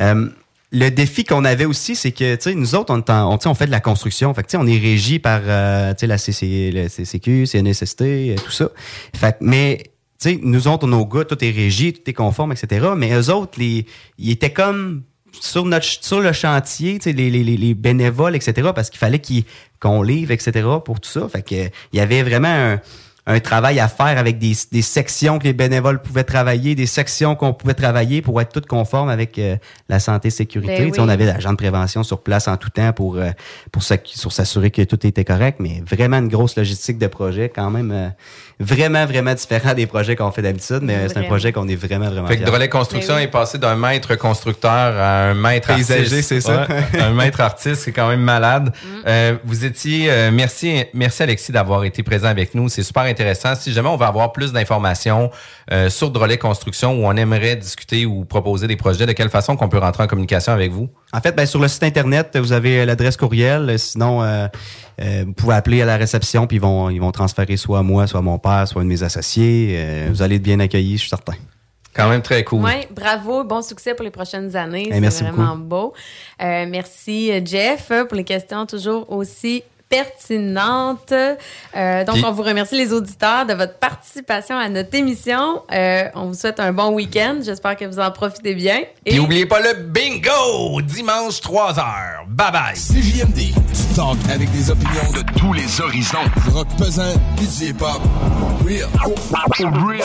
Euh, 0.00 0.28
le 0.74 0.90
défi 0.90 1.24
qu'on 1.24 1.44
avait 1.44 1.64
aussi, 1.66 1.94
c'est 1.94 2.10
que, 2.10 2.52
nous 2.52 2.74
autres, 2.74 2.92
on, 2.92 3.38
on, 3.44 3.54
fait 3.54 3.66
de 3.66 3.70
la 3.70 3.80
construction. 3.80 4.34
Fait 4.34 4.42
que, 4.42 4.56
on 4.56 4.66
est 4.66 4.78
régi 4.78 5.20
par, 5.20 5.40
euh, 5.44 5.94
la 6.02 6.18
CC, 6.18 6.70
le 6.72 6.88
CCQ, 6.88 7.46
CNSST, 7.46 8.02
euh, 8.02 8.34
tout 8.44 8.50
ça. 8.50 8.68
Fait 9.14 9.36
mais, 9.40 9.84
sais, 10.30 10.40
nous 10.42 10.68
autres, 10.68 10.86
nos 10.86 11.06
gars, 11.06 11.24
tout 11.24 11.42
est 11.44 11.50
régi, 11.50 11.92
tout 11.92 12.08
est 12.08 12.12
conforme, 12.12 12.52
etc. 12.52 12.88
Mais 12.96 13.12
eux 13.12 13.30
autres, 13.30 13.58
les, 13.58 13.86
ils 14.18 14.30
étaient 14.32 14.52
comme 14.52 15.02
sur 15.40 15.64
notre 15.64 15.84
sur 15.86 16.20
le 16.20 16.32
chantier, 16.32 16.98
les, 17.04 17.12
les, 17.12 17.30
les- 17.42 17.56
les 17.56 17.74
bénévoles, 17.74 18.36
etc. 18.36 18.70
Parce 18.74 18.88
qu'il 18.90 18.98
fallait 18.98 19.20
qu'on 19.80 20.02
livre, 20.02 20.30
etc. 20.30 20.66
pour 20.84 21.00
tout 21.00 21.10
ça. 21.10 21.28
Fait 21.28 21.42
que 21.42 21.54
il 21.92 21.98
y 21.98 22.00
avait 22.00 22.22
vraiment 22.22 22.48
un, 22.48 22.80
un 23.26 23.40
travail 23.40 23.80
à 23.80 23.88
faire 23.88 24.18
avec 24.18 24.38
des, 24.38 24.52
des 24.70 24.82
sections 24.82 25.38
que 25.38 25.44
les 25.44 25.52
bénévoles 25.54 26.02
pouvaient 26.02 26.24
travailler, 26.24 26.74
des 26.74 26.86
sections 26.86 27.34
qu'on 27.36 27.52
pouvait 27.54 27.72
travailler 27.74 28.20
pour 28.22 28.38
être 28.40 28.52
toutes 28.52 28.66
conformes 28.66 29.08
avec 29.08 29.38
euh, 29.38 29.56
la 29.88 29.98
santé 29.98 30.28
sécurité. 30.30 30.90
Ben 30.90 31.00
On 31.00 31.08
avait 31.08 31.24
l'agent 31.24 31.50
de 31.52 31.56
prévention 31.56 32.02
sur 32.02 32.22
place 32.22 32.46
en 32.48 32.56
tout 32.58 32.68
temps 32.70 32.92
pour 32.92 33.16
euh, 33.16 33.30
pour 33.72 33.82
s'assurer 33.82 34.70
que 34.70 34.82
tout 34.82 35.04
était 35.06 35.24
correct, 35.24 35.56
mais 35.58 35.82
vraiment 35.90 36.18
une 36.18 36.28
grosse 36.28 36.54
logistique 36.56 36.98
de 36.98 37.06
projet, 37.08 37.48
quand 37.48 37.70
même 37.70 37.90
euh, 37.92 38.08
vraiment 38.60 39.04
vraiment 39.06 39.34
différent 39.34 39.74
des 39.74 39.86
projets 39.86 40.16
qu'on 40.16 40.30
fait 40.30 40.42
d'habitude, 40.42 40.80
mais 40.82 41.08
c'est 41.08 41.18
un 41.18 41.24
projet 41.24 41.52
qu'on 41.52 41.68
est 41.68 41.76
vraiment 41.76 42.08
vraiment 42.08 42.28
Fait 42.28 42.38
que. 42.38 42.44
Drolet 42.44 42.68
Construction 42.68 43.14
oui. 43.16 43.22
est 43.22 43.28
passé 43.28 43.58
d'un 43.58 43.76
maître 43.76 44.14
constructeur 44.16 44.70
à 44.70 45.30
un 45.30 45.34
maître 45.34 45.74
Paysager, 45.74 46.22
c'est 46.22 46.40
ça. 46.40 46.66
Ouais, 46.68 47.00
un 47.00 47.12
maître 47.12 47.40
artiste, 47.40 47.82
c'est 47.82 47.92
quand 47.92 48.08
même 48.08 48.20
malade. 48.20 48.72
Euh, 49.06 49.36
vous 49.44 49.64
étiez, 49.64 50.10
euh, 50.10 50.30
merci, 50.32 50.84
merci 50.94 51.22
Alexis 51.22 51.52
d'avoir 51.52 51.84
été 51.84 52.02
présent 52.02 52.28
avec 52.28 52.54
nous. 52.54 52.68
C'est 52.68 52.82
super 52.82 53.02
intéressant. 53.02 53.54
Si 53.54 53.72
jamais 53.72 53.88
on 53.88 53.96
veut 53.96 54.06
avoir 54.06 54.32
plus 54.32 54.52
d'informations 54.52 55.30
euh, 55.72 55.90
sur 55.90 56.10
Drolet 56.10 56.38
Construction 56.38 56.92
ou 56.92 57.06
on 57.06 57.16
aimerait 57.16 57.56
discuter 57.56 58.06
ou 58.06 58.24
proposer 58.24 58.66
des 58.66 58.76
projets, 58.76 59.06
de 59.06 59.12
quelle 59.12 59.30
façon 59.30 59.56
qu'on 59.56 59.68
peut 59.68 59.78
rentrer 59.78 60.04
en 60.04 60.06
communication 60.06 60.52
avec 60.52 60.70
vous? 60.70 60.88
En 61.12 61.20
fait, 61.20 61.34
ben, 61.34 61.46
sur 61.46 61.60
le 61.60 61.68
site 61.68 61.82
internet, 61.82 62.36
vous 62.36 62.52
avez 62.52 62.84
l'adresse 62.84 63.16
courriel. 63.16 63.78
Sinon, 63.78 64.48
euh, 65.00 65.24
vous 65.26 65.32
pouvez 65.32 65.54
appeler 65.54 65.82
à 65.82 65.86
la 65.86 65.96
réception, 65.96 66.46
puis 66.46 66.56
ils 66.56 66.60
vont, 66.60 66.90
ils 66.90 67.00
vont 67.00 67.12
transférer 67.12 67.56
soit 67.56 67.80
à 67.80 67.82
moi, 67.82 68.06
soit 68.06 68.20
à 68.20 68.22
mon 68.22 68.38
père, 68.38 68.66
soit 68.68 68.80
à 68.80 68.82
un 68.82 68.84
de 68.86 68.90
mes 68.90 69.02
associés. 69.02 69.74
Euh, 69.76 70.08
vous 70.10 70.22
allez 70.22 70.36
être 70.36 70.42
bien 70.42 70.60
accueillis, 70.60 70.94
je 70.94 71.00
suis 71.02 71.08
certain. 71.10 71.34
Quand 71.94 72.08
même 72.08 72.22
très 72.22 72.42
cool. 72.42 72.64
Oui, 72.64 72.86
bravo, 72.90 73.44
bon 73.44 73.62
succès 73.62 73.94
pour 73.94 74.04
les 74.04 74.10
prochaines 74.10 74.56
années. 74.56 74.88
Eh, 74.90 75.00
merci 75.00 75.18
C'est 75.18 75.30
vraiment 75.30 75.56
beaucoup. 75.56 75.68
beau. 75.68 75.94
Euh, 76.42 76.66
merci, 76.68 77.30
Jeff, 77.44 77.92
pour 78.08 78.16
les 78.16 78.24
questions 78.24 78.66
toujours 78.66 79.10
aussi 79.12 79.62
pertinentes. 79.94 81.12
Euh, 81.12 82.04
donc, 82.04 82.16
Puis- 82.16 82.24
on 82.26 82.32
vous 82.32 82.42
remercie, 82.42 82.76
les 82.76 82.92
auditeurs, 82.92 83.46
de 83.46 83.54
votre 83.54 83.78
participation 83.78 84.56
à 84.56 84.68
notre 84.68 84.94
émission. 84.94 85.62
Euh, 85.72 86.08
on 86.14 86.26
vous 86.26 86.34
souhaite 86.34 86.58
un 86.60 86.72
bon 86.72 86.90
week-end. 86.90 87.38
J'espère 87.42 87.76
que 87.76 87.84
vous 87.84 88.00
en 88.00 88.10
profitez 88.10 88.54
bien. 88.54 88.80
Et 89.06 89.16
n'oubliez 89.16 89.46
pas 89.46 89.60
le 89.60 89.74
bingo! 89.74 90.80
Dimanche 90.82 91.40
3h. 91.40 92.26
Bye 92.28 92.52
bye! 92.52 92.74
CJMD, 92.74 93.36
du 93.36 93.94
talk 93.94 94.18
avec 94.32 94.50
des 94.50 94.70
opinions 94.70 95.12
de 95.12 95.22
tous 95.38 95.52
les 95.52 95.80
horizons. 95.80 96.18
Du 96.44 96.50
rock 96.54 96.68
pesant, 96.76 97.14
du 97.36 97.44
hip-hop. 97.64 98.00
Real. 98.66 98.88
Real. 99.60 100.02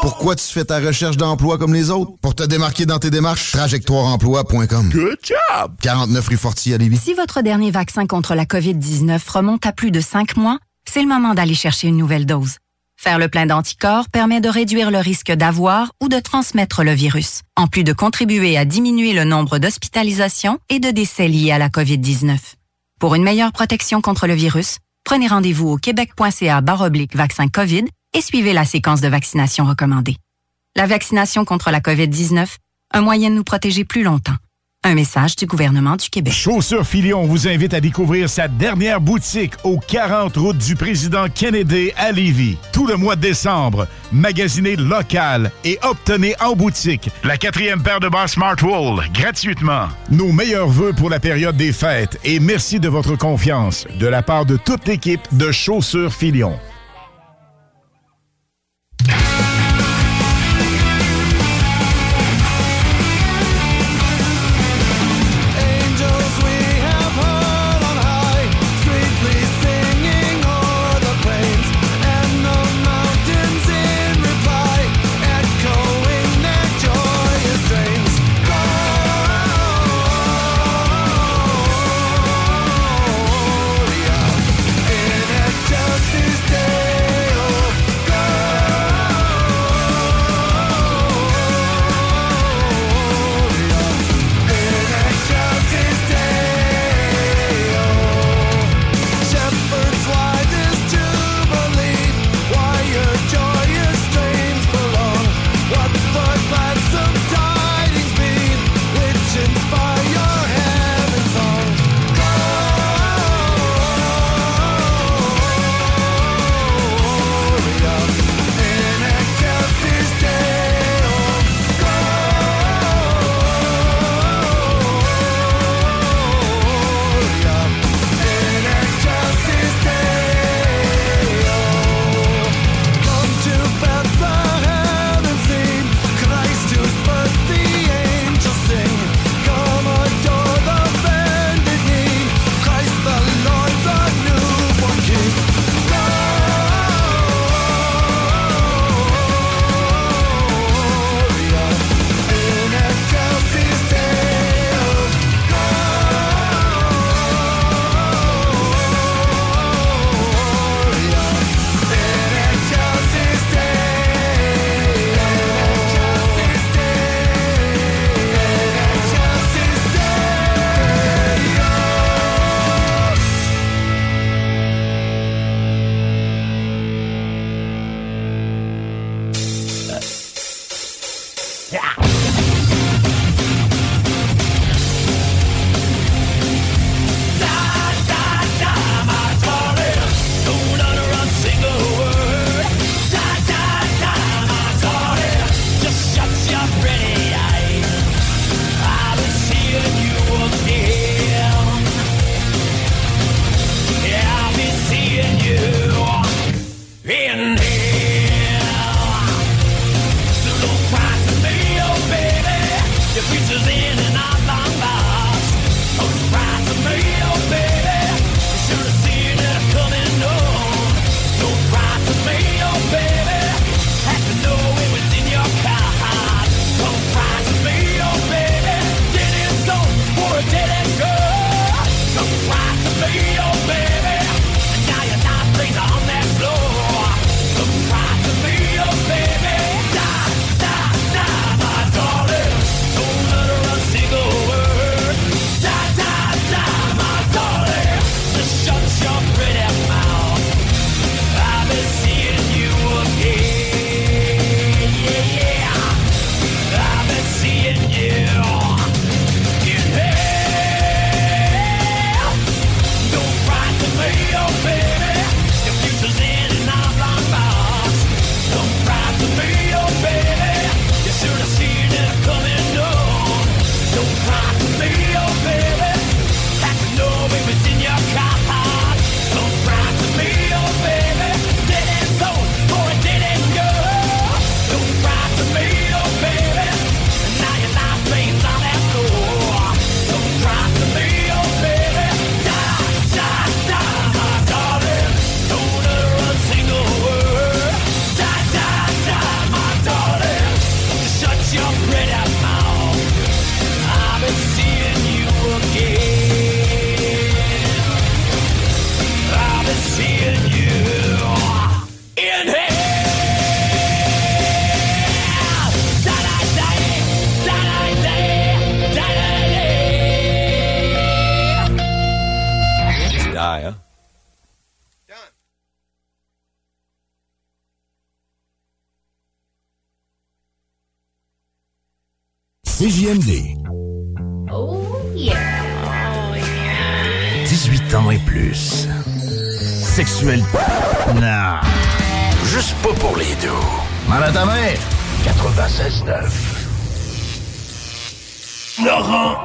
Pourquoi 0.03 0.35
tu 0.37 0.45
fais 0.45 0.65
ta 0.65 0.79
recherche 0.81 1.17
d'emploi 1.17 1.57
comme 1.59 1.73
les 1.75 1.91
autres? 1.91 2.13
Pour 2.21 2.35
te 2.35 2.43
démarquer 2.43 2.85
dans 2.87 2.99
tes 2.99 3.11
démarches, 3.11 3.53
trajectoireemploi.com. 3.53 4.91
Good 4.91 5.19
job! 5.23 5.73
49 5.83 6.29
rue 6.29 6.37
Fortier 6.37 6.75
à 6.75 6.79
Lévis. 6.79 6.99
Si 6.99 7.15
votre 7.15 7.41
dernier 7.43 7.71
vaccin 7.71 8.07
contre 8.07 8.35
la 8.35 8.45
COVID-19 8.45 9.19
remonte 9.31 9.65
à 9.67 9.73
plus 9.73 9.91
de 9.91 10.01
cinq 10.01 10.37
mois, 10.37 10.59
c'est 10.91 11.03
le 11.03 11.09
moment 11.09 11.35
d'aller 11.35 11.55
chercher 11.55 11.87
une 11.87 11.97
nouvelle 11.97 12.27
dose. 12.27 12.57
Faire 12.97 13.21
le 13.21 13.29
plein 13.29 13.47
d'anticorps 13.47 14.09
permet 14.09 14.41
de 14.41 14.49
réduire 14.49 14.91
le 14.91 14.99
risque 14.99 15.31
d'avoir 15.31 15.93
ou 16.03 16.09
de 16.09 16.19
transmettre 16.19 16.83
le 16.83 16.93
virus, 16.93 17.43
en 17.55 17.69
plus 17.69 17.85
de 17.85 17.93
contribuer 17.93 18.59
à 18.59 18.65
diminuer 18.65 19.13
le 19.13 19.23
nombre 19.23 19.59
d'hospitalisations 19.59 20.59
et 20.69 20.81
de 20.81 20.91
décès 20.91 21.29
liés 21.29 21.53
à 21.53 21.59
la 21.59 21.69
COVID-19. 21.69 22.37
Pour 22.99 23.15
une 23.15 23.23
meilleure 23.23 23.53
protection 23.53 24.01
contre 24.01 24.27
le 24.27 24.35
virus, 24.35 24.79
prenez 25.05 25.29
rendez-vous 25.29 25.69
au 25.69 25.77
québec.ca 25.77 26.61
baroblique 26.61 27.15
vaccin 27.15 27.47
COVID 27.47 27.85
et 28.13 28.21
suivez 28.21 28.53
la 28.53 28.65
séquence 28.65 29.01
de 29.01 29.09
vaccination 29.09 29.67
recommandée. 29.67 30.17
La 30.75 30.87
vaccination 30.87 31.45
contre 31.45 31.71
la 31.71 31.79
COVID-19, 31.79 32.49
un 32.95 33.01
moyen 33.01 33.31
de 33.31 33.37
nous 33.37 33.45
protéger 33.45 33.85
plus 33.85 34.03
longtemps. 34.03 34.37
Un 34.83 34.95
message 34.95 35.37
du 35.37 35.45
gouvernement 35.45 35.97
du 35.97 36.09
Québec. 36.09 36.33
Chaussures 36.33 36.87
Filion 36.87 37.27
vous 37.27 37.47
invite 37.47 37.75
à 37.75 37.83
découvrir 37.83 38.31
sa 38.31 38.49
dernière 38.49 38.99
boutique 38.99 39.53
au 39.63 39.79
40 39.79 40.35
route 40.39 40.57
du 40.57 40.75
président 40.75 41.27
Kennedy 41.29 41.93
à 41.99 42.13
Lévis. 42.13 42.57
Tout 42.73 42.87
le 42.87 42.97
mois 42.97 43.15
de 43.15 43.21
décembre, 43.21 43.87
magasinez 44.11 44.77
local 44.77 45.53
et 45.67 45.79
obtenez 45.83 46.35
en 46.41 46.55
boutique 46.55 47.11
la 47.25 47.37
quatrième 47.37 47.83
paire 47.83 48.01
de 48.01 48.09
bas 48.09 48.27
Smartwool 48.27 49.05
gratuitement. 49.13 49.89
Nos 50.11 50.33
meilleurs 50.33 50.69
voeux 50.69 50.95
pour 50.95 51.11
la 51.11 51.21
période 51.21 51.59
des 51.59 51.75
fêtes 51.75 52.19
et 52.25 52.41
merci 52.41 52.81
de 52.81 52.89
votre 52.89 53.17
confiance 53.17 53.87
de 53.99 54.07
la 54.07 54.23
part 54.23 54.47
de 54.47 54.57
toute 54.57 54.89
l'équipe 54.89 55.21
de 55.33 55.53
Chaussures 55.53 56.15
Filion. 56.15 56.59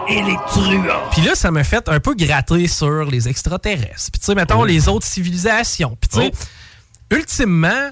Et 0.07 0.21
les 0.21 0.37
truands. 0.47 1.09
Puis 1.11 1.21
là, 1.21 1.35
ça 1.35 1.51
m'a 1.51 1.63
fait 1.63 1.87
un 1.89 1.99
peu 1.99 2.13
gratter 2.15 2.67
sur 2.67 3.05
les 3.05 3.27
extraterrestres. 3.27 4.11
Puis 4.11 4.19
tu 4.19 4.25
sais, 4.25 4.35
mettons 4.35 4.63
les 4.63 4.87
autres 4.87 5.05
civilisations. 5.05 5.97
Puis 5.99 6.09
tu 6.09 6.19
sais, 6.19 6.31
ultimement, 7.11 7.89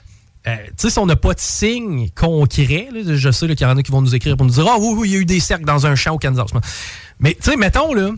euh, 0.48 0.56
tu 0.68 0.74
sais, 0.78 0.90
si 0.90 1.00
on 1.00 1.06
n'a 1.06 1.16
pas 1.16 1.34
de 1.34 1.40
signe 1.40 2.10
concret, 2.16 2.90
là, 2.92 3.02
je 3.16 3.32
sais 3.32 3.48
qu'il 3.48 3.62
y 3.62 3.66
en 3.66 3.78
a 3.78 3.84
qui 3.84 3.92
vont 3.92 4.02
nous 4.02 4.16
écrire 4.16 4.36
pour 4.38 4.46
nous 4.46 4.54
dire 4.54 4.68
Ah 4.68 4.78
oui, 4.80 4.94
oui, 4.98 5.10
il 5.10 5.14
y 5.14 5.16
a 5.16 5.20
eu 5.20 5.26
des 5.26 5.40
cercles 5.40 5.66
dans 5.66 5.86
un 5.86 5.96
champ 5.96 6.14
au 6.14 6.20
Kansas. 6.20 6.50
Mais 7.20 7.34
tu 7.34 7.52
sais, 7.52 7.56
mettons, 7.56 7.94
là, 7.94 8.12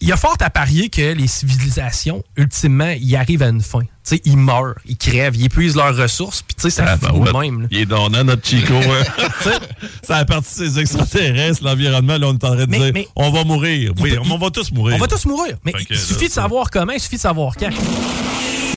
il 0.00 0.08
y 0.08 0.12
a 0.12 0.16
fort 0.16 0.36
à 0.40 0.50
parier 0.50 0.88
que 0.88 1.12
les 1.12 1.26
civilisations, 1.26 2.22
ultimement, 2.36 2.94
ils 3.00 3.16
arrivent 3.16 3.42
à 3.42 3.48
une 3.48 3.60
fin. 3.60 3.80
Ils 4.24 4.36
meurent, 4.36 4.74
ils 4.86 4.96
crèvent, 4.96 5.36
ils 5.36 5.44
épuisent 5.44 5.76
leurs 5.76 5.96
ressources, 5.96 6.42
puis 6.42 6.54
tu 6.56 6.62
sais, 6.62 6.70
ça 6.70 6.84
Ah, 6.88 6.96
ben 6.96 7.12
ouais. 7.12 7.32
même. 7.50 7.62
là. 7.62 7.68
Il 7.70 7.78
est 7.78 7.86
donnant, 7.86 8.24
notre 8.24 8.44
Chico. 8.46 8.74
hein. 8.74 9.50
ça 10.02 10.16
a 10.16 10.24
parti 10.24 10.48
de 10.60 10.64
ces 10.68 10.78
extraterrestres, 10.80 11.62
l'environnement. 11.62 12.16
Là, 12.18 12.26
on 12.28 12.32
est 12.32 12.44
en 12.44 12.54
train 12.54 12.56
de 12.56 12.66
Mais- 12.66 12.78
dire 12.78 12.90
mais- 12.94 13.08
on 13.14 13.30
va 13.30 13.44
mourir. 13.44 13.92
Oui, 14.00 14.12
Il 14.14 14.32
on 14.32 14.38
va 14.38 14.50
tous 14.50 14.72
mourir. 14.72 14.96
On 14.96 14.98
va 14.98 15.06
tous 15.06 15.26
mourir. 15.26 15.56
Mais 15.64 15.72
il 15.88 15.96
suffit 15.98 16.22
là, 16.22 16.28
de 16.28 16.32
savoir 16.32 16.70
comment, 16.70 16.92
il 16.92 17.00
suffit 17.00 17.16
de 17.16 17.20
savoir 17.20 17.54
quand. 17.56 17.70